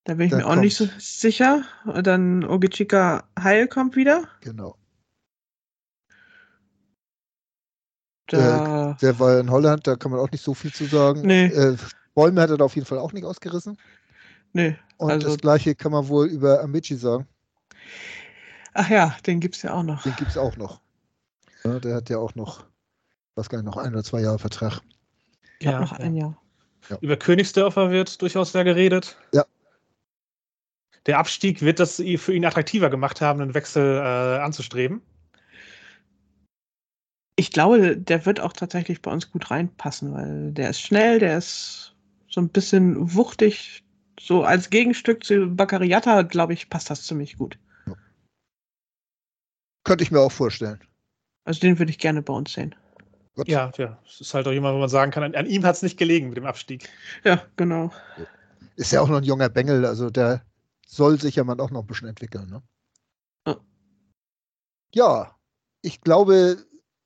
Da 0.05 0.15
bin 0.15 0.25
ich 0.25 0.31
dann 0.31 0.39
mir 0.39 0.47
auch 0.47 0.55
nicht 0.55 0.75
so 0.75 0.89
sicher. 0.97 1.65
Dann 2.01 2.43
Ogichika 2.43 3.25
Heil 3.39 3.67
kommt 3.67 3.95
wieder. 3.95 4.27
Genau. 4.41 4.75
Äh, 8.31 8.95
der 8.95 9.19
war 9.19 9.39
in 9.39 9.51
Holland, 9.51 9.85
da 9.85 9.95
kann 9.95 10.09
man 10.09 10.19
auch 10.19 10.31
nicht 10.31 10.43
so 10.43 10.55
viel 10.55 10.73
zu 10.73 10.85
sagen. 10.85 11.21
Nee. 11.21 11.45
Äh, 11.45 11.77
Bäume 12.15 12.41
hat 12.41 12.49
er 12.49 12.57
da 12.57 12.65
auf 12.65 12.73
jeden 12.73 12.87
Fall 12.87 12.97
auch 12.97 13.13
nicht 13.13 13.23
ausgerissen. 13.23 13.77
Nee. 14.51 14.79
Und 14.97 15.11
also, 15.11 15.27
das 15.27 15.37
gleiche 15.37 15.75
kann 15.75 15.91
man 15.91 16.07
wohl 16.07 16.25
über 16.25 16.63
Amici 16.63 16.95
sagen. 16.95 17.27
Ach 18.73 18.89
ja, 18.89 19.15
den 19.27 19.39
gibt 19.39 19.57
es 19.57 19.61
ja 19.61 19.73
auch 19.73 19.83
noch. 19.83 20.01
Den 20.01 20.15
gibt 20.15 20.31
es 20.31 20.39
auch 20.39 20.57
noch. 20.57 20.81
Ja, 21.65 21.79
der 21.79 21.95
hat 21.95 22.09
ja 22.09 22.19
auch 22.19 22.35
noch, 22.35 22.65
was 23.33 23.49
gar 23.49 23.57
nicht, 23.57 23.65
noch 23.65 23.77
ein 23.77 23.91
oder 23.91 24.03
zwei 24.03 24.21
Jahre 24.21 24.37
Vertrag. 24.37 24.81
Ja, 25.61 25.79
noch 25.79 25.93
ein 25.93 26.15
Jahr. 26.15 26.39
Ja. 26.89 26.97
Über 27.01 27.17
Königsdörfer 27.17 27.89
wird 27.89 28.21
durchaus 28.21 28.51
sehr 28.51 28.63
geredet. 28.63 29.17
Ja. 29.33 29.45
Der 31.07 31.17
Abstieg 31.17 31.61
wird 31.61 31.79
das 31.79 31.95
für 31.95 32.33
ihn 32.33 32.45
attraktiver 32.45 32.89
gemacht 32.89 33.21
haben, 33.21 33.41
einen 33.41 33.53
Wechsel 33.53 33.97
äh, 33.97 34.39
anzustreben. 34.41 35.01
Ich 37.35 37.51
glaube, 37.51 37.97
der 37.97 38.25
wird 38.25 38.39
auch 38.39 38.53
tatsächlich 38.53 39.01
bei 39.01 39.11
uns 39.11 39.31
gut 39.31 39.51
reinpassen, 39.51 40.13
weil 40.13 40.51
der 40.51 40.69
ist 40.69 40.81
schnell, 40.81 41.19
der 41.19 41.37
ist 41.37 41.95
so 42.29 42.41
ein 42.41 42.49
bisschen 42.49 43.13
wuchtig. 43.13 43.83
So 44.19 44.43
als 44.43 44.69
Gegenstück 44.69 45.23
zu 45.23 45.47
Baccariata, 45.47 46.21
glaube 46.21 46.53
ich, 46.53 46.69
passt 46.69 46.89
das 46.89 47.03
ziemlich 47.05 47.37
gut. 47.37 47.57
Könnte 49.83 50.03
ich 50.03 50.11
mir 50.11 50.21
auch 50.21 50.31
vorstellen. 50.31 50.79
Also 51.45 51.61
den 51.61 51.79
würde 51.79 51.91
ich 51.91 51.99
gerne 51.99 52.21
bei 52.21 52.33
uns 52.33 52.53
sehen. 52.53 52.75
Gut. 53.35 53.47
Ja, 53.47 53.71
ja. 53.77 53.97
Es 54.07 54.21
ist 54.21 54.33
halt 54.33 54.47
auch 54.47 54.51
jemand, 54.51 54.75
wo 54.75 54.79
man 54.79 54.89
sagen 54.89 55.11
kann, 55.11 55.23
an, 55.23 55.35
an 55.35 55.45
ihm 55.45 55.63
hat 55.63 55.75
es 55.75 55.81
nicht 55.81 55.97
gelegen 55.97 56.29
mit 56.29 56.37
dem 56.37 56.45
Abstieg. 56.45 56.89
Ja, 57.23 57.43
genau. 57.55 57.91
Ist 58.75 58.91
ja 58.91 59.01
auch 59.01 59.07
noch 59.07 59.17
ein 59.17 59.23
junger 59.23 59.49
Bengel, 59.49 59.85
also 59.85 60.09
der 60.09 60.41
soll 60.87 61.19
sich 61.19 61.35
ja 61.35 61.43
mal 61.43 61.59
auch 61.59 61.71
noch 61.71 61.81
ein 61.81 61.87
bisschen 61.87 62.07
entwickeln. 62.07 62.49
Ne? 62.49 62.61
Ja. 63.45 63.57
ja, 64.93 65.35
ich 65.81 66.01
glaube, 66.01 66.57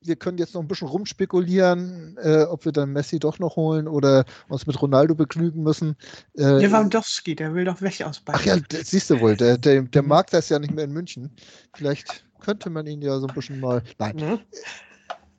wir 0.01 0.15
können 0.15 0.37
jetzt 0.37 0.53
noch 0.53 0.61
ein 0.61 0.67
bisschen 0.67 0.87
rumspekulieren, 0.87 2.17
äh, 2.21 2.43
ob 2.43 2.63
wir 2.63 2.71
dann 2.71 2.93
Messi 2.93 3.19
doch 3.19 3.39
noch 3.39 3.55
holen 3.55 3.87
oder 3.87 4.25
uns 4.47 4.67
mit 4.67 4.81
Ronaldo 4.81 5.15
begnügen 5.15 5.63
müssen. 5.63 5.95
Äh, 6.37 6.59
Lewandowski, 6.59 7.35
der 7.35 7.53
will 7.53 7.65
doch 7.65 7.81
weg 7.81 8.01
aus 8.03 8.19
Bayern. 8.19 8.39
Ach 8.39 8.45
ja, 8.45 8.57
das 8.59 8.91
siehst 8.91 9.09
du 9.09 9.19
wohl, 9.19 9.35
der, 9.35 9.57
der, 9.57 9.81
der 9.81 10.03
mag 10.03 10.29
das 10.29 10.49
ja 10.49 10.59
nicht 10.59 10.73
mehr 10.73 10.85
in 10.85 10.93
München. 10.93 11.35
Vielleicht 11.73 12.23
könnte 12.39 12.69
man 12.69 12.87
ihn 12.87 13.01
ja 13.01 13.19
so 13.19 13.27
ein 13.27 13.33
bisschen 13.33 13.59
mal. 13.59 13.83
Nein. 13.97 14.15
Mhm. 14.15 14.39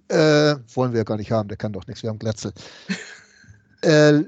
Äh, 0.09 0.57
wollen 0.75 0.93
wir 0.93 0.99
ja 0.99 1.05
gar 1.05 1.17
nicht 1.17 1.31
haben, 1.31 1.49
der 1.49 1.57
kann 1.57 1.73
doch 1.73 1.87
nichts, 1.87 2.03
wir 2.03 2.11
haben 2.11 2.19
Glatzel. 2.19 2.53
äh, 3.83 4.25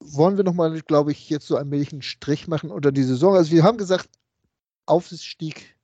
wollen 0.00 0.36
wir 0.36 0.44
nochmal, 0.44 0.80
glaube 0.82 1.12
ich, 1.12 1.28
jetzt 1.28 1.46
so 1.46 1.56
allmählich 1.56 1.92
einen 1.92 2.02
Strich 2.02 2.48
machen 2.48 2.70
unter 2.70 2.92
die 2.92 3.02
Saison? 3.02 3.34
Also 3.34 3.52
wir 3.52 3.62
haben 3.62 3.78
gesagt, 3.78 4.08
Aufstieg 4.86 5.76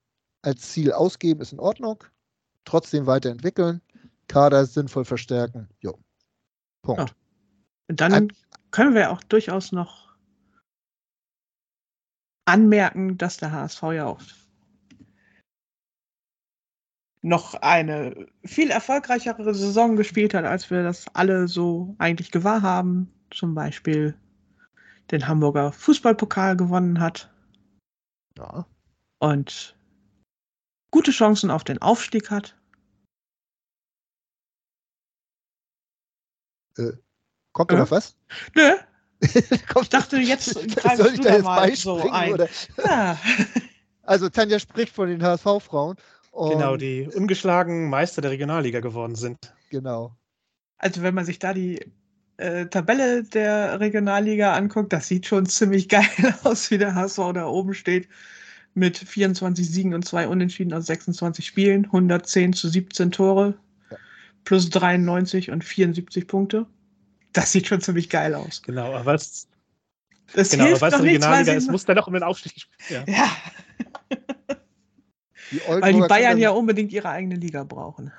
als 0.42 0.72
Ziel 0.72 0.92
ausgeben 0.92 1.40
ist 1.40 1.52
in 1.52 1.60
Ordnung 1.60 2.02
trotzdem 2.64 3.06
weiterentwickeln, 3.06 3.80
Kader 4.28 4.66
sinnvoll 4.66 5.04
verstärken. 5.04 5.68
Jo. 5.80 5.98
Punkt. 6.82 7.14
Und 7.88 8.00
dann 8.00 8.12
Ein, 8.12 8.32
können 8.70 8.94
wir 8.94 9.10
auch 9.10 9.22
durchaus 9.24 9.72
noch 9.72 10.14
anmerken, 12.44 13.16
dass 13.16 13.38
der 13.38 13.52
HSV 13.52 13.82
ja 13.94 14.06
auch 14.06 14.20
noch 17.22 17.54
eine 17.54 18.26
viel 18.44 18.70
erfolgreichere 18.70 19.54
Saison 19.54 19.96
gespielt 19.96 20.34
hat, 20.34 20.44
als 20.44 20.70
wir 20.70 20.82
das 20.82 21.06
alle 21.14 21.48
so 21.48 21.94
eigentlich 21.98 22.30
gewahr 22.30 22.62
haben. 22.62 23.12
Zum 23.30 23.54
Beispiel 23.54 24.14
den 25.10 25.26
Hamburger 25.26 25.72
Fußballpokal 25.72 26.56
gewonnen 26.56 27.00
hat. 27.00 27.30
Ja. 28.36 28.66
Und 29.18 29.76
gute 30.90 31.10
Chancen 31.10 31.50
auf 31.50 31.64
den 31.64 31.82
Aufstieg 31.82 32.30
hat. 32.30 32.56
Äh, 36.76 36.92
kommt 37.52 37.72
da 37.72 37.78
noch 37.78 37.90
was? 37.90 38.16
Nö. 38.54 38.76
ich 39.20 39.88
dachte, 39.88 40.18
jetzt 40.18 40.44
soll 40.54 40.64
ich 40.66 41.20
da 41.20 41.34
jetzt 41.34 41.44
beispringen? 41.44 42.48
So 42.76 42.82
ja. 42.84 43.18
Also 44.02 44.30
Tanja 44.30 44.58
spricht 44.58 44.94
von 44.94 45.10
den 45.10 45.22
HSV-Frauen. 45.22 45.96
Genau, 46.46 46.76
die 46.76 47.08
ungeschlagen 47.14 47.88
Meister 47.88 48.22
der 48.22 48.30
Regionalliga 48.30 48.80
geworden 48.80 49.14
sind. 49.14 49.38
Genau. 49.70 50.16
Also 50.78 51.02
wenn 51.02 51.14
man 51.14 51.24
sich 51.24 51.38
da 51.38 51.52
die 51.52 51.80
äh, 52.36 52.66
Tabelle 52.66 53.24
der 53.24 53.80
Regionalliga 53.80 54.54
anguckt, 54.54 54.92
das 54.92 55.08
sieht 55.08 55.26
schon 55.26 55.46
ziemlich 55.46 55.88
geil 55.88 56.04
aus, 56.44 56.70
wie 56.70 56.78
der 56.78 56.94
HSV 56.94 57.32
da 57.34 57.46
oben 57.46 57.74
steht. 57.74 58.08
Mit 58.74 58.96
24 58.96 59.68
Siegen 59.68 59.94
und 59.94 60.06
zwei 60.06 60.28
Unentschieden 60.28 60.72
aus 60.72 60.86
26 60.86 61.44
Spielen, 61.44 61.86
110 61.86 62.52
zu 62.52 62.68
17 62.68 63.10
Tore 63.10 63.54
plus 64.44 64.70
93 64.70 65.50
und 65.50 65.64
74 65.64 66.26
Punkte. 66.26 66.66
Das 67.32 67.52
sieht 67.52 67.66
schon 67.66 67.80
ziemlich 67.80 68.08
geil 68.08 68.34
aus. 68.34 68.62
Genau, 68.62 68.94
aber 68.94 69.14
es, 69.14 69.48
das 70.32 70.50
genau, 70.50 70.66
aber 70.66 70.80
weil 70.80 70.92
es 70.94 71.02
Regionalliga 71.02 71.52
ist, 71.54 71.70
muss 71.70 71.84
der 71.84 71.96
noch 71.96 72.06
um 72.06 72.14
den 72.14 72.22
Aufstieg 72.22 72.52
spielen. 72.60 73.04
Ja. 73.06 73.12
ja. 73.12 74.56
Die 75.50 75.60
weil 75.66 75.92
die 75.92 76.00
Bayern 76.00 76.32
dann, 76.32 76.38
ja 76.38 76.50
unbedingt 76.50 76.92
ihre 76.92 77.08
eigene 77.08 77.36
Liga 77.36 77.64
brauchen. 77.64 78.12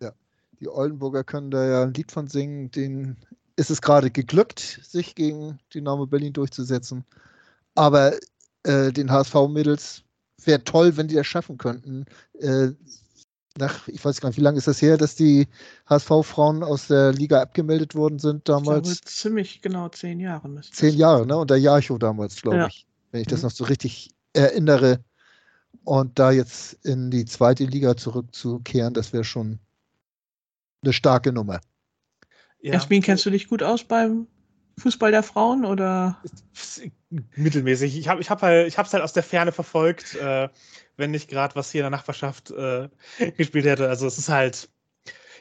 Ja, 0.00 0.12
die 0.60 0.68
Oldenburger 0.68 1.24
können 1.24 1.50
da 1.50 1.66
ja 1.66 1.82
ein 1.82 1.94
Lied 1.94 2.12
von 2.12 2.28
singen. 2.28 2.70
Den 2.70 3.16
ist 3.56 3.70
es 3.70 3.82
gerade 3.82 4.10
geglückt, 4.10 4.80
sich 4.82 5.14
gegen 5.14 5.58
Dynamo 5.74 6.06
Berlin 6.06 6.32
durchzusetzen. 6.32 7.04
Aber 7.74 8.14
äh, 8.64 8.92
den 8.92 9.10
HSV-Mädels 9.10 10.02
wäre 10.44 10.62
toll, 10.64 10.96
wenn 10.96 11.08
die 11.08 11.14
das 11.14 11.26
schaffen 11.26 11.58
könnten, 11.58 12.06
äh, 12.38 12.72
nach, 13.58 13.88
ich 13.88 14.04
weiß 14.04 14.20
gar 14.20 14.28
nicht, 14.28 14.38
wie 14.38 14.42
lange 14.42 14.58
ist 14.58 14.68
das 14.68 14.82
her, 14.82 14.96
dass 14.96 15.14
die 15.14 15.48
HSV-Frauen 15.88 16.62
aus 16.62 16.88
der 16.88 17.12
Liga 17.12 17.40
abgemeldet 17.40 17.94
worden 17.94 18.18
sind 18.18 18.48
damals? 18.48 18.88
Ich 18.88 19.00
glaube, 19.00 19.10
ziemlich 19.12 19.62
genau 19.62 19.88
zehn 19.88 20.20
Jahre. 20.20 20.60
Zehn 20.72 20.96
Jahre, 20.96 21.26
ne? 21.26 21.36
Und 21.36 21.50
der 21.50 21.58
Jarcho 21.58 21.98
damals, 21.98 22.42
glaube 22.42 22.58
ja. 22.58 22.66
ich, 22.66 22.86
wenn 23.12 23.22
ich 23.22 23.26
das 23.26 23.40
mhm. 23.40 23.46
noch 23.46 23.52
so 23.52 23.64
richtig 23.64 24.10
erinnere. 24.32 25.00
Und 25.86 26.18
da 26.18 26.32
jetzt 26.32 26.84
in 26.84 27.12
die 27.12 27.24
zweite 27.26 27.62
Liga 27.62 27.96
zurückzukehren, 27.96 28.92
das 28.92 29.12
wäre 29.12 29.22
schon 29.22 29.60
eine 30.82 30.92
starke 30.92 31.32
Nummer. 31.32 31.60
Ja. 32.60 32.72
Jasmin, 32.72 33.02
kennst 33.02 33.24
du 33.24 33.30
dich 33.30 33.46
gut 33.46 33.62
aus 33.62 33.84
beim 33.84 34.26
Fußball 34.78 35.12
der 35.12 35.22
Frauen 35.22 35.64
oder? 35.64 36.20
Mittelmäßig. 37.36 37.96
Ich 37.96 38.08
habe 38.08 38.20
ich 38.20 38.30
hab 38.30 38.42
halt, 38.42 38.66
ich 38.66 38.76
halt 38.76 38.94
aus 38.94 39.12
der 39.12 39.22
Ferne 39.22 39.52
verfolgt, 39.52 40.16
äh, 40.16 40.48
wenn 40.96 41.12
nicht 41.12 41.30
gerade 41.30 41.54
was 41.54 41.70
hier 41.70 41.82
in 41.82 41.84
der 41.84 41.90
Nachbarschaft 41.90 42.50
äh, 42.50 42.88
gespielt 43.36 43.66
hätte. 43.66 43.88
Also 43.88 44.08
es 44.08 44.18
ist 44.18 44.28
halt, 44.28 44.68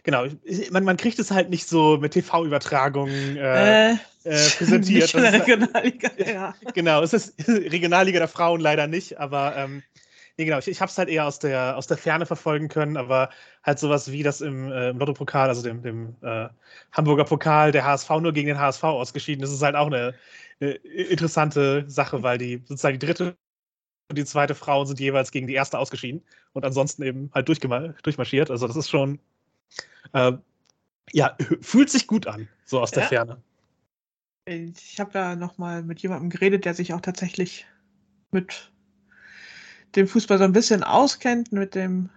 genau, 0.04 0.28
man, 0.70 0.84
man 0.84 0.98
kriegt 0.98 1.18
es 1.18 1.32
halt 1.32 1.50
nicht 1.50 1.68
so 1.68 1.98
mit 1.98 2.14
TV-Übertragungen 2.14 3.36
äh, 3.36 3.94
äh, 3.94 3.98
äh, 4.26 4.50
präsentiert. 4.58 5.12
Nicht 5.12 5.16
in 5.16 5.22
der 5.24 5.34
Regionalliga, 5.34 6.12
ja. 6.24 6.56
Genau, 6.76 7.02
es 7.02 7.14
ist 7.14 7.34
Regionalliga 7.48 8.20
der 8.20 8.28
Frauen 8.28 8.62
leider 8.62 8.86
nicht, 8.86 9.18
aber 9.18 9.56
ähm, 9.58 9.82
nee, 10.38 10.46
genau, 10.46 10.60
ich, 10.60 10.68
ich 10.68 10.82
habe 10.82 10.90
es 10.90 10.98
halt 10.98 11.10
eher 11.10 11.26
aus 11.26 11.40
der, 11.40 11.78
aus 11.78 11.88
der 11.88 11.98
Ferne 11.98 12.26
verfolgen 12.26 12.68
können, 12.68 12.98
aber 12.98 13.30
halt 13.64 13.80
sowas 13.80 14.12
wie 14.12 14.24
das 14.24 14.42
im, 14.42 14.72
äh, 14.72 14.90
im 14.90 15.00
Lotto-Pokal, 15.00 15.50
also 15.50 15.62
dem, 15.62 15.82
dem 15.82 16.16
äh, 16.22 16.50
Hamburger 16.92 17.26
Pokal, 17.26 17.72
der 17.72 17.86
HSV 17.86 18.10
nur 18.22 18.34
gegen 18.34 18.48
den 18.48 18.60
HSV 18.60 18.84
ausgeschieden, 18.84 19.42
das 19.42 19.52
ist 19.52 19.62
halt 19.62 19.76
auch 19.76 19.88
eine, 19.88 20.14
eine 20.60 20.72
interessante 20.74 21.86
Sache, 21.90 22.24
weil 22.24 22.38
die 22.38 22.62
sozusagen 22.66 23.00
die 23.00 23.06
dritte 23.06 23.38
und 24.10 24.18
die 24.18 24.26
zweite 24.26 24.56
Frau 24.56 24.86
sind 24.86 25.00
jeweils 25.00 25.32
gegen 25.32 25.48
die 25.48 25.56
erste 25.56 25.80
ausgeschieden 25.80 26.24
und 26.54 26.64
ansonsten 26.64 27.02
eben 27.04 27.32
halt 27.34 27.48
durchmarschiert. 27.48 28.52
Also 28.52 28.68
das 28.68 28.76
ist 28.76 28.90
schon, 28.90 29.20
äh, 30.14 30.34
ja, 31.12 31.36
fühlt 31.62 31.90
sich 31.90 32.08
gut 32.08 32.28
an, 32.28 32.48
so 32.66 32.82
aus 32.82 32.92
ja. 32.92 33.00
der 33.00 33.08
Ferne. 33.08 33.42
Ich 34.48 35.00
habe 35.00 35.12
da 35.12 35.36
nochmal 35.36 35.82
mit 35.82 36.02
jemandem 36.02 36.30
geredet, 36.30 36.66
der 36.66 36.76
sich 36.76 36.94
auch 36.94 37.02
tatsächlich 37.02 37.66
mit 38.30 38.72
dem 39.96 40.08
Fußball 40.08 40.38
so 40.38 40.44
ein 40.44 40.54
bisschen 40.54 40.84
auskennt, 40.84 41.52
mit 41.52 41.76
dem 41.76 42.10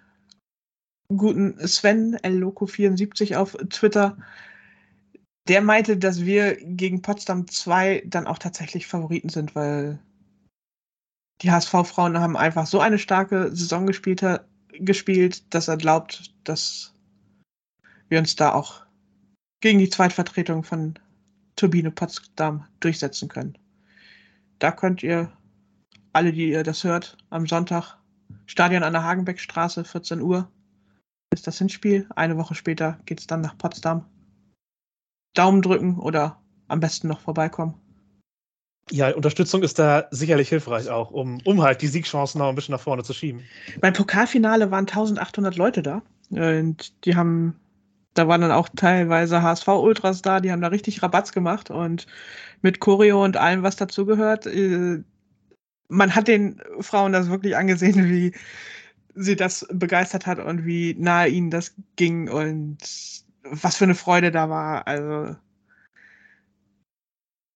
guten 1.08 1.58
Sven 1.66 2.16
Loco74 2.16 3.36
auf 3.36 3.56
Twitter. 3.70 4.16
Der 5.48 5.62
meinte, 5.62 5.96
dass 5.96 6.24
wir 6.24 6.56
gegen 6.56 7.00
Potsdam 7.00 7.48
2 7.48 8.04
dann 8.06 8.26
auch 8.26 8.38
tatsächlich 8.38 8.86
Favoriten 8.86 9.30
sind, 9.30 9.54
weil 9.54 9.98
die 11.40 11.50
HSV-Frauen 11.50 12.18
haben 12.18 12.36
einfach 12.36 12.66
so 12.66 12.80
eine 12.80 12.98
starke 12.98 13.54
Saison 13.54 13.86
gespielt, 13.86 14.22
gespielt, 14.72 15.54
dass 15.54 15.68
er 15.68 15.76
glaubt, 15.76 16.34
dass 16.44 16.92
wir 18.08 18.18
uns 18.18 18.36
da 18.36 18.52
auch 18.52 18.84
gegen 19.60 19.78
die 19.78 19.90
Zweitvertretung 19.90 20.64
von 20.64 20.94
Turbine 21.56 21.90
Potsdam 21.90 22.66
durchsetzen 22.80 23.28
können. 23.28 23.56
Da 24.58 24.72
könnt 24.72 25.02
ihr, 25.02 25.32
alle, 26.12 26.32
die 26.32 26.50
ihr 26.50 26.62
das 26.62 26.84
hört, 26.84 27.16
am 27.30 27.46
Sonntag, 27.46 27.96
Stadion 28.46 28.82
an 28.82 28.92
der 28.92 29.04
Hagenbeckstraße, 29.04 29.84
14 29.84 30.20
Uhr, 30.20 30.50
ist 31.30 31.46
das 31.46 31.58
Hinspiel. 31.58 32.06
Eine 32.16 32.36
Woche 32.36 32.54
später 32.54 32.98
geht 33.04 33.20
es 33.20 33.26
dann 33.26 33.40
nach 33.40 33.56
Potsdam. 33.58 34.06
Daumen 35.34 35.62
drücken 35.62 35.98
oder 35.98 36.40
am 36.68 36.80
besten 36.80 37.08
noch 37.08 37.20
vorbeikommen. 37.20 37.74
Ja, 38.90 39.14
Unterstützung 39.14 39.62
ist 39.62 39.78
da 39.78 40.08
sicherlich 40.10 40.48
hilfreich 40.48 40.88
auch, 40.88 41.10
um, 41.10 41.40
um 41.44 41.62
halt 41.62 41.82
die 41.82 41.88
Siegchancen 41.88 42.38
noch 42.38 42.48
ein 42.48 42.54
bisschen 42.54 42.72
nach 42.72 42.80
vorne 42.80 43.02
zu 43.02 43.12
schieben. 43.12 43.42
Beim 43.80 43.92
Pokalfinale 43.92 44.70
waren 44.70 44.86
1800 44.86 45.56
Leute 45.56 45.82
da 45.82 46.02
und 46.30 47.04
die 47.04 47.14
haben 47.14 47.60
da 48.18 48.26
waren 48.26 48.40
dann 48.40 48.50
auch 48.50 48.68
teilweise 48.74 49.42
HSV-Ultras 49.42 50.22
da, 50.22 50.40
die 50.40 50.50
haben 50.50 50.60
da 50.60 50.68
richtig 50.68 51.02
Rabatz 51.02 51.30
gemacht 51.30 51.70
und 51.70 52.06
mit 52.62 52.80
Choreo 52.80 53.24
und 53.24 53.36
allem, 53.36 53.62
was 53.62 53.76
dazugehört. 53.76 54.46
Man 55.88 56.14
hat 56.14 56.28
den 56.28 56.60
Frauen 56.80 57.12
das 57.12 57.30
wirklich 57.30 57.56
angesehen, 57.56 58.08
wie 58.08 58.32
sie 59.14 59.36
das 59.36 59.66
begeistert 59.70 60.26
hat 60.26 60.38
und 60.38 60.64
wie 60.64 60.94
nahe 60.94 61.28
ihnen 61.28 61.50
das 61.50 61.74
ging 61.96 62.28
und 62.28 62.78
was 63.42 63.76
für 63.76 63.84
eine 63.84 63.94
Freude 63.94 64.30
da 64.30 64.48
war. 64.48 64.86
Also 64.86 65.36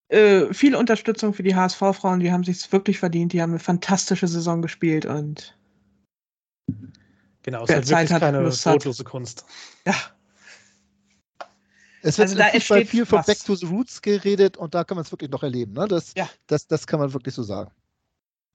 äh, 0.09 0.53
viel 0.53 0.75
Unterstützung 0.75 1.35
für 1.35 1.43
die 1.43 1.55
HSV-Frauen, 1.55 2.21
die 2.21 2.33
haben 2.33 2.45
sich 2.45 2.73
wirklich 2.73 2.99
verdient, 2.99 3.33
die 3.33 3.43
haben 3.43 3.51
eine 3.51 3.59
fantastische 3.59 4.29
Saison 4.29 4.63
gespielt 4.63 5.07
und 5.07 5.57
Genau, 7.45 7.65
es 7.65 7.71
ist 7.71 7.93
halt 7.93 8.09
wirklich 8.09 8.21
keine 8.21 8.51
brotlose 8.51 9.03
Kunst. 9.03 9.45
Ja, 9.85 9.95
es 12.03 12.19
wird 12.19 12.31
also 12.31 12.39
da 12.39 12.49
Fußball 12.49 12.85
viel 12.85 13.07
von 13.07 13.23
Back 13.25 13.45
to 13.45 13.55
the 13.55 13.67
Roots 13.67 14.03
geredet 14.03 14.57
und 14.57 14.75
da 14.75 14.85
kann 14.85 14.97
man 14.97 15.05
es 15.05 15.13
wirklich 15.13 15.31
noch 15.31 15.43
erleben. 15.43 15.73
Ne? 15.73 15.87
Das, 15.87 16.13
ja. 16.17 16.29
das, 16.49 16.67
das 16.67 16.87
kann 16.87 16.99
man 16.99 17.13
wirklich 17.13 17.35
so 17.35 17.43
sagen. 17.43 17.71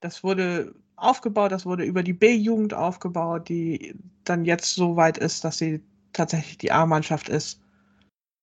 Das 0.00 0.22
wurde 0.22 0.74
aufgebaut, 0.96 1.52
das 1.52 1.66
wurde 1.66 1.84
über 1.84 2.02
die 2.02 2.12
B-Jugend 2.12 2.74
aufgebaut, 2.74 3.48
die 3.48 3.94
dann 4.24 4.44
jetzt 4.44 4.74
so 4.74 4.96
weit 4.96 5.18
ist, 5.18 5.44
dass 5.44 5.58
sie 5.58 5.82
tatsächlich 6.12 6.58
die 6.58 6.72
A-Mannschaft 6.72 7.28
ist. 7.28 7.60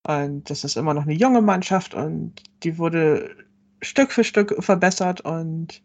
Und 0.07 0.49
das 0.49 0.63
ist 0.63 0.77
immer 0.77 0.93
noch 0.93 1.03
eine 1.03 1.13
junge 1.13 1.41
Mannschaft 1.41 1.93
und 1.93 2.43
die 2.63 2.77
wurde 2.77 3.35
Stück 3.81 4.11
für 4.11 4.23
Stück 4.23 4.55
verbessert 4.63 5.21
und 5.21 5.81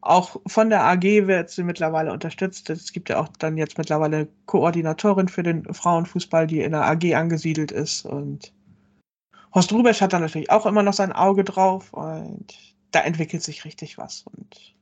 auch 0.00 0.40
von 0.46 0.70
der 0.70 0.84
AG 0.84 1.02
wird 1.02 1.50
sie 1.50 1.64
mittlerweile 1.64 2.12
unterstützt. 2.12 2.70
Es 2.70 2.92
gibt 2.92 3.08
ja 3.08 3.20
auch 3.20 3.28
dann 3.38 3.56
jetzt 3.56 3.76
mittlerweile 3.76 4.28
Koordinatorin 4.46 5.28
für 5.28 5.42
den 5.42 5.64
Frauenfußball, 5.72 6.46
die 6.46 6.60
in 6.60 6.72
der 6.72 6.86
AG 6.86 7.14
angesiedelt 7.14 7.72
ist. 7.72 8.06
Und 8.06 8.52
Horst 9.54 9.72
Rubesch 9.72 10.00
hat 10.00 10.12
da 10.12 10.18
natürlich 10.20 10.50
auch 10.50 10.64
immer 10.64 10.82
noch 10.82 10.92
sein 10.92 11.12
Auge 11.12 11.44
drauf 11.44 11.92
und 11.92 12.54
da 12.92 13.00
entwickelt 13.00 13.42
sich 13.42 13.64
richtig 13.64 13.98
was. 13.98 14.22
Und 14.22 14.75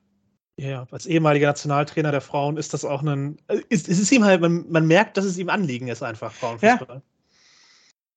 ja, 0.57 0.87
als 0.91 1.07
ehemaliger 1.07 1.49
Nationaltrainer 1.49 2.13
der 2.13 2.21
Frauen 2.21 2.57
ist 2.57 2.75
das 2.75 2.85
auch 2.85 3.03
ein. 3.03 3.39
Ist, 3.69 3.89
ist 3.89 4.01
es 4.01 4.13
ihm 4.13 4.25
halt, 4.25 4.41
man, 4.41 4.71
man 4.71 4.87
merkt, 4.87 5.17
dass 5.17 5.25
es 5.25 5.39
ihm 5.39 5.49
Anliegen 5.49 5.89
ist, 5.89 6.03
einfach 6.03 6.33
Frauenfußball. 6.33 6.97
Ja. 6.97 7.03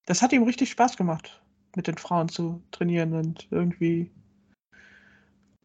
Das 0.06 0.22
hat 0.22 0.32
ihm 0.34 0.44
richtig 0.44 0.70
Spaß 0.70 0.98
gemacht, 0.98 1.42
mit 1.76 1.88
den 1.88 1.98
Frauen 1.98 2.30
zu 2.30 2.62
trainieren 2.72 3.14
und 3.14 3.48
irgendwie 3.50 4.12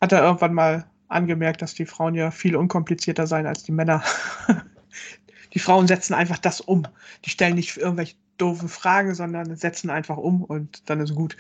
hat 0.00 0.12
er 0.12 0.22
irgendwann 0.22 0.54
mal 0.54 0.86
angemerkt, 1.08 1.62
dass 1.62 1.74
die 1.74 1.86
Frauen 1.86 2.14
ja 2.14 2.30
viel 2.30 2.56
unkomplizierter 2.56 3.26
seien 3.26 3.46
als 3.46 3.62
die 3.62 3.72
Männer. 3.72 4.02
die 5.52 5.58
Frauen 5.58 5.86
setzen 5.86 6.14
einfach 6.14 6.38
das 6.38 6.60
um. 6.60 6.88
Die 7.24 7.30
stellen 7.30 7.54
nicht 7.54 7.76
irgendwelche 7.76 8.16
doofen 8.38 8.68
Fragen, 8.68 9.14
sondern 9.14 9.54
setzen 9.56 9.90
einfach 9.90 10.16
um 10.16 10.42
und 10.42 10.88
dann 10.88 11.00
ist 11.00 11.14
gut. 11.14 11.36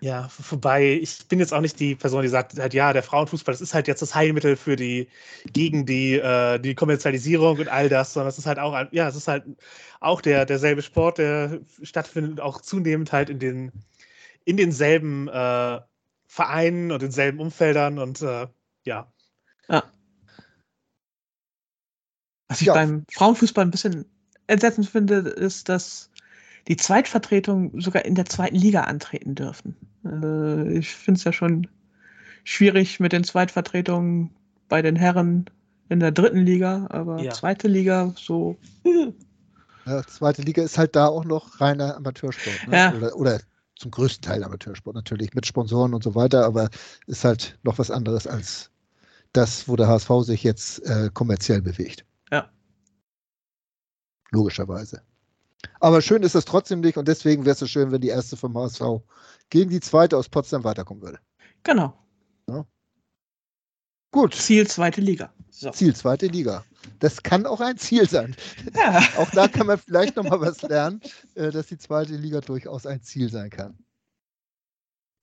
Ja, 0.00 0.28
vorbei, 0.28 0.98
ich 1.00 1.26
bin 1.28 1.38
jetzt 1.38 1.54
auch 1.54 1.60
nicht 1.60 1.80
die 1.80 1.94
Person, 1.94 2.22
die 2.22 2.28
sagt, 2.28 2.58
halt, 2.58 2.74
ja, 2.74 2.92
der 2.92 3.02
Frauenfußball, 3.02 3.54
das 3.54 3.62
ist 3.62 3.74
halt 3.74 3.88
jetzt 3.88 4.02
das 4.02 4.14
Heilmittel 4.14 4.56
für 4.56 4.76
die, 4.76 5.08
gegen 5.52 5.86
die, 5.86 6.14
äh, 6.14 6.58
die 6.58 6.74
Kommerzialisierung 6.74 7.58
und 7.58 7.68
all 7.68 7.88
das, 7.88 8.12
sondern 8.12 8.28
es 8.28 8.38
ist 8.38 8.46
halt 8.46 8.58
auch, 8.58 8.86
ja, 8.90 9.08
es 9.08 9.16
ist 9.16 9.28
halt 9.28 9.44
auch 10.00 10.20
der, 10.20 10.44
derselbe 10.44 10.82
Sport, 10.82 11.18
der 11.18 11.60
stattfindet, 11.82 12.40
auch 12.40 12.60
zunehmend 12.60 13.12
halt 13.12 13.30
in 13.30 13.38
den, 13.38 13.72
in 14.44 14.56
denselben 14.56 15.28
äh, 15.28 15.80
Vereinen 16.26 16.92
und 16.92 17.00
denselben 17.00 17.40
Umfeldern 17.40 17.98
und 17.98 18.20
äh, 18.20 18.46
ja. 18.84 19.10
Ja. 19.68 19.84
Was 22.48 22.60
ich 22.60 22.66
ja. 22.66 22.74
beim 22.74 23.04
Frauenfußball 23.10 23.64
ein 23.64 23.70
bisschen 23.70 24.04
entsetzend 24.46 24.88
finde, 24.88 25.16
ist, 25.16 25.68
dass 25.68 26.10
die 26.68 26.76
Zweitvertretung 26.76 27.80
sogar 27.80 28.04
in 28.04 28.14
der 28.14 28.26
zweiten 28.26 28.56
Liga 28.56 28.82
antreten 28.82 29.34
dürfen. 29.34 29.76
Also 30.02 30.70
ich 30.70 30.90
finde 30.94 31.18
es 31.18 31.24
ja 31.24 31.32
schon 31.32 31.66
schwierig 32.44 33.00
mit 33.00 33.12
den 33.12 33.24
Zweitvertretungen 33.24 34.30
bei 34.68 34.82
den 34.82 34.96
Herren 34.96 35.46
in 35.88 36.00
der 36.00 36.12
dritten 36.12 36.38
Liga, 36.38 36.86
aber 36.90 37.22
ja. 37.22 37.32
zweite 37.32 37.68
Liga 37.68 38.12
so. 38.16 38.56
Ja, 39.86 40.02
zweite 40.06 40.42
Liga 40.42 40.62
ist 40.62 40.78
halt 40.78 40.96
da 40.96 41.08
auch 41.08 41.24
noch 41.24 41.60
reiner 41.60 41.96
Amateursport. 41.96 42.68
Ne? 42.68 42.76
Ja. 42.76 42.94
Oder, 42.94 43.16
oder 43.16 43.40
zum 43.76 43.90
größten 43.90 44.22
Teil 44.22 44.42
Amateursport 44.42 44.96
natürlich, 44.96 45.34
mit 45.34 45.46
Sponsoren 45.46 45.92
und 45.92 46.02
so 46.02 46.14
weiter, 46.14 46.46
aber 46.46 46.70
ist 47.06 47.24
halt 47.24 47.58
noch 47.64 47.78
was 47.78 47.90
anderes 47.90 48.26
als 48.26 48.70
das, 49.34 49.68
wo 49.68 49.76
der 49.76 49.88
HSV 49.88 50.10
sich 50.22 50.42
jetzt 50.42 50.78
äh, 50.86 51.10
kommerziell 51.12 51.60
bewegt. 51.60 52.06
Ja. 52.30 52.48
Logischerweise. 54.30 55.02
Aber 55.80 56.02
schön 56.02 56.22
ist 56.22 56.34
das 56.34 56.44
trotzdem 56.44 56.80
nicht 56.80 56.96
und 56.96 57.08
deswegen 57.08 57.44
wäre 57.44 57.52
es 57.52 57.58
so 57.58 57.66
schön, 57.66 57.92
wenn 57.92 58.00
die 58.00 58.08
erste 58.08 58.36
vom 58.36 58.56
HSV 58.56 58.82
gegen 59.50 59.70
die 59.70 59.80
zweite 59.80 60.16
aus 60.16 60.28
Potsdam 60.28 60.64
weiterkommen 60.64 61.02
würde. 61.02 61.18
Genau. 61.62 61.94
Ja. 62.48 62.64
Gut. 64.10 64.34
Ziel 64.34 64.66
zweite 64.66 65.00
Liga. 65.00 65.32
So. 65.50 65.70
Ziel 65.70 65.94
zweite 65.94 66.26
Liga. 66.26 66.64
Das 66.98 67.22
kann 67.22 67.46
auch 67.46 67.60
ein 67.60 67.78
Ziel 67.78 68.08
sein. 68.08 68.36
Ja. 68.74 69.02
auch 69.18 69.30
da 69.30 69.48
kann 69.48 69.66
man 69.66 69.78
vielleicht 69.78 70.16
nochmal 70.16 70.40
was 70.40 70.62
lernen, 70.62 71.00
äh, 71.34 71.50
dass 71.50 71.66
die 71.66 71.78
zweite 71.78 72.14
Liga 72.14 72.40
durchaus 72.40 72.86
ein 72.86 73.02
Ziel 73.02 73.30
sein 73.30 73.50
kann. 73.50 73.78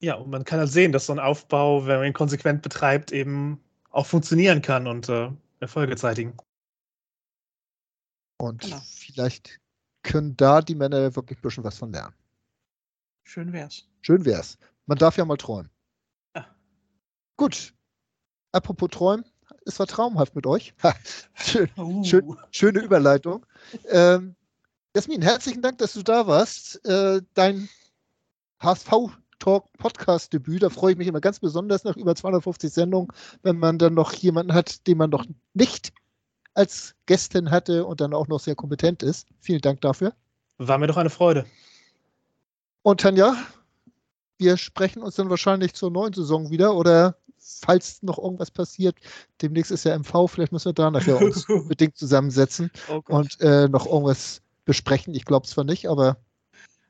Ja, 0.00 0.16
und 0.16 0.30
man 0.30 0.44
kann 0.44 0.58
halt 0.58 0.70
sehen, 0.70 0.90
dass 0.90 1.06
so 1.06 1.12
ein 1.12 1.20
Aufbau, 1.20 1.86
wenn 1.86 1.98
man 1.98 2.06
ihn 2.06 2.12
konsequent 2.12 2.62
betreibt, 2.62 3.12
eben 3.12 3.62
auch 3.90 4.06
funktionieren 4.06 4.60
kann 4.60 4.88
und 4.88 5.08
äh, 5.08 5.30
Erfolge 5.60 5.94
zeitigen. 5.96 6.36
Und 8.38 8.62
genau. 8.62 8.82
vielleicht 8.84 9.60
können 10.02 10.36
da 10.36 10.60
die 10.60 10.74
Männer 10.74 11.14
wirklich 11.16 11.38
ein 11.38 11.42
bisschen 11.42 11.64
was 11.64 11.78
von 11.78 11.92
lernen. 11.92 12.14
Schön 13.24 13.52
wär's. 13.52 13.88
Schön 14.02 14.24
wär's. 14.24 14.58
Man 14.86 14.98
darf 14.98 15.16
ja 15.16 15.24
mal 15.24 15.36
träumen. 15.36 15.70
Ja. 16.34 16.46
Gut. 17.36 17.72
Apropos 18.52 18.90
träumen, 18.90 19.24
es 19.64 19.78
war 19.78 19.86
traumhaft 19.86 20.34
mit 20.34 20.46
euch. 20.46 20.74
Schön, 21.34 21.70
Uh. 21.78 22.04
schön, 22.04 22.36
schöne 22.50 22.80
Überleitung. 22.80 23.46
Ähm, 23.88 24.36
Jasmin, 24.94 25.22
herzlichen 25.22 25.62
Dank, 25.62 25.78
dass 25.78 25.94
du 25.94 26.02
da 26.02 26.26
warst. 26.26 26.84
Äh, 26.84 27.22
dein 27.32 27.70
HSV-Talk-Podcast-Debüt, 28.60 30.62
da 30.62 30.68
freue 30.68 30.92
ich 30.92 30.98
mich 30.98 31.08
immer 31.08 31.22
ganz 31.22 31.40
besonders 31.40 31.84
nach 31.84 31.96
über 31.96 32.14
250 32.14 32.70
Sendungen, 32.70 33.08
wenn 33.42 33.58
man 33.58 33.78
dann 33.78 33.94
noch 33.94 34.12
jemanden 34.12 34.52
hat, 34.52 34.86
den 34.86 34.98
man 34.98 35.08
noch 35.08 35.24
nicht 35.54 35.94
als 36.54 36.94
Gästin 37.06 37.50
hatte 37.50 37.84
und 37.86 38.00
dann 38.00 38.14
auch 38.14 38.28
noch 38.28 38.40
sehr 38.40 38.54
kompetent 38.54 39.02
ist. 39.02 39.28
Vielen 39.40 39.60
Dank 39.60 39.80
dafür. 39.80 40.12
War 40.58 40.78
mir 40.78 40.86
doch 40.86 40.96
eine 40.96 41.10
Freude. 41.10 41.46
Und 42.82 43.00
Tanja, 43.00 43.36
wir 44.38 44.56
sprechen 44.56 45.02
uns 45.02 45.14
dann 45.16 45.30
wahrscheinlich 45.30 45.74
zur 45.74 45.90
neuen 45.90 46.12
Saison 46.12 46.50
wieder 46.50 46.74
oder 46.74 47.16
falls 47.38 48.02
noch 48.02 48.18
irgendwas 48.18 48.50
passiert, 48.50 48.96
demnächst 49.40 49.70
ist 49.72 49.84
ja 49.84 49.94
MV, 49.98 50.28
vielleicht 50.28 50.52
müssen 50.52 50.66
wir 50.66 50.72
da 50.74 50.90
nachher 50.90 51.20
uns 51.20 51.46
bedingt 51.68 51.96
zusammensetzen 51.96 52.70
Oh 52.88 53.02
und 53.08 53.40
äh, 53.40 53.68
noch 53.68 53.86
irgendwas 53.86 54.42
besprechen. 54.64 55.14
Ich 55.14 55.24
glaube 55.24 55.46
zwar 55.46 55.64
nicht, 55.64 55.88
aber 55.88 56.18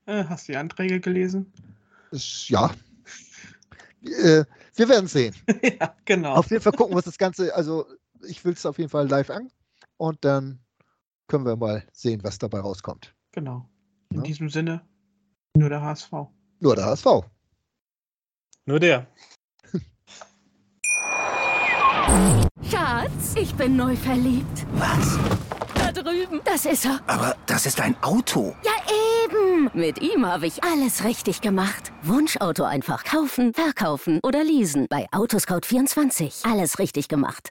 Äh, 0.06 0.24
hast 0.24 0.48
du 0.48 0.52
die 0.52 0.58
Anträge 0.58 1.00
gelesen? 1.00 1.52
es, 2.10 2.48
ja. 2.48 2.70
Äh, 4.02 4.44
wir 4.74 4.88
werden 4.88 5.06
sehen. 5.06 5.34
ja, 5.80 5.94
genau. 6.04 6.34
Auf 6.34 6.50
jeden 6.50 6.62
Fall 6.62 6.72
gucken, 6.72 6.94
was 6.96 7.04
das 7.04 7.18
Ganze, 7.18 7.54
also 7.54 7.86
ich 8.28 8.44
will 8.44 8.52
es 8.52 8.66
auf 8.66 8.78
jeden 8.78 8.90
Fall 8.90 9.08
live 9.08 9.30
an 9.30 9.50
und 9.96 10.24
dann 10.24 10.60
können 11.28 11.46
wir 11.46 11.56
mal 11.56 11.86
sehen, 11.92 12.22
was 12.24 12.38
dabei 12.38 12.60
rauskommt. 12.60 13.14
Genau. 13.32 13.68
In 14.10 14.18
Ja. 14.18 14.22
diesem 14.24 14.48
Sinne, 14.48 14.86
nur 15.56 15.68
der 15.68 15.82
HSV. 15.82 16.12
Nur 16.60 16.76
der 16.76 16.84
HSV. 16.86 17.06
Nur 18.66 18.78
der. 18.80 19.06
Schatz, 22.70 23.34
ich 23.36 23.54
bin 23.54 23.76
neu 23.76 23.96
verliebt. 23.96 24.66
Was? 24.74 25.18
Da 25.74 25.92
drüben. 25.92 26.40
Das 26.44 26.64
ist 26.66 26.84
er. 26.84 27.00
Aber 27.06 27.36
das 27.46 27.66
ist 27.66 27.80
ein 27.80 28.00
Auto. 28.02 28.54
Ja, 28.64 28.72
eben. 29.24 29.70
Mit 29.74 30.00
ihm 30.00 30.26
habe 30.26 30.46
ich 30.46 30.62
alles 30.62 31.04
richtig 31.04 31.40
gemacht. 31.40 31.92
Wunschauto 32.02 32.64
einfach 32.64 33.04
kaufen, 33.04 33.52
verkaufen 33.54 34.20
oder 34.22 34.44
leasen. 34.44 34.86
Bei 34.88 35.06
Autoscout24. 35.10 36.50
Alles 36.50 36.78
richtig 36.78 37.08
gemacht. 37.08 37.50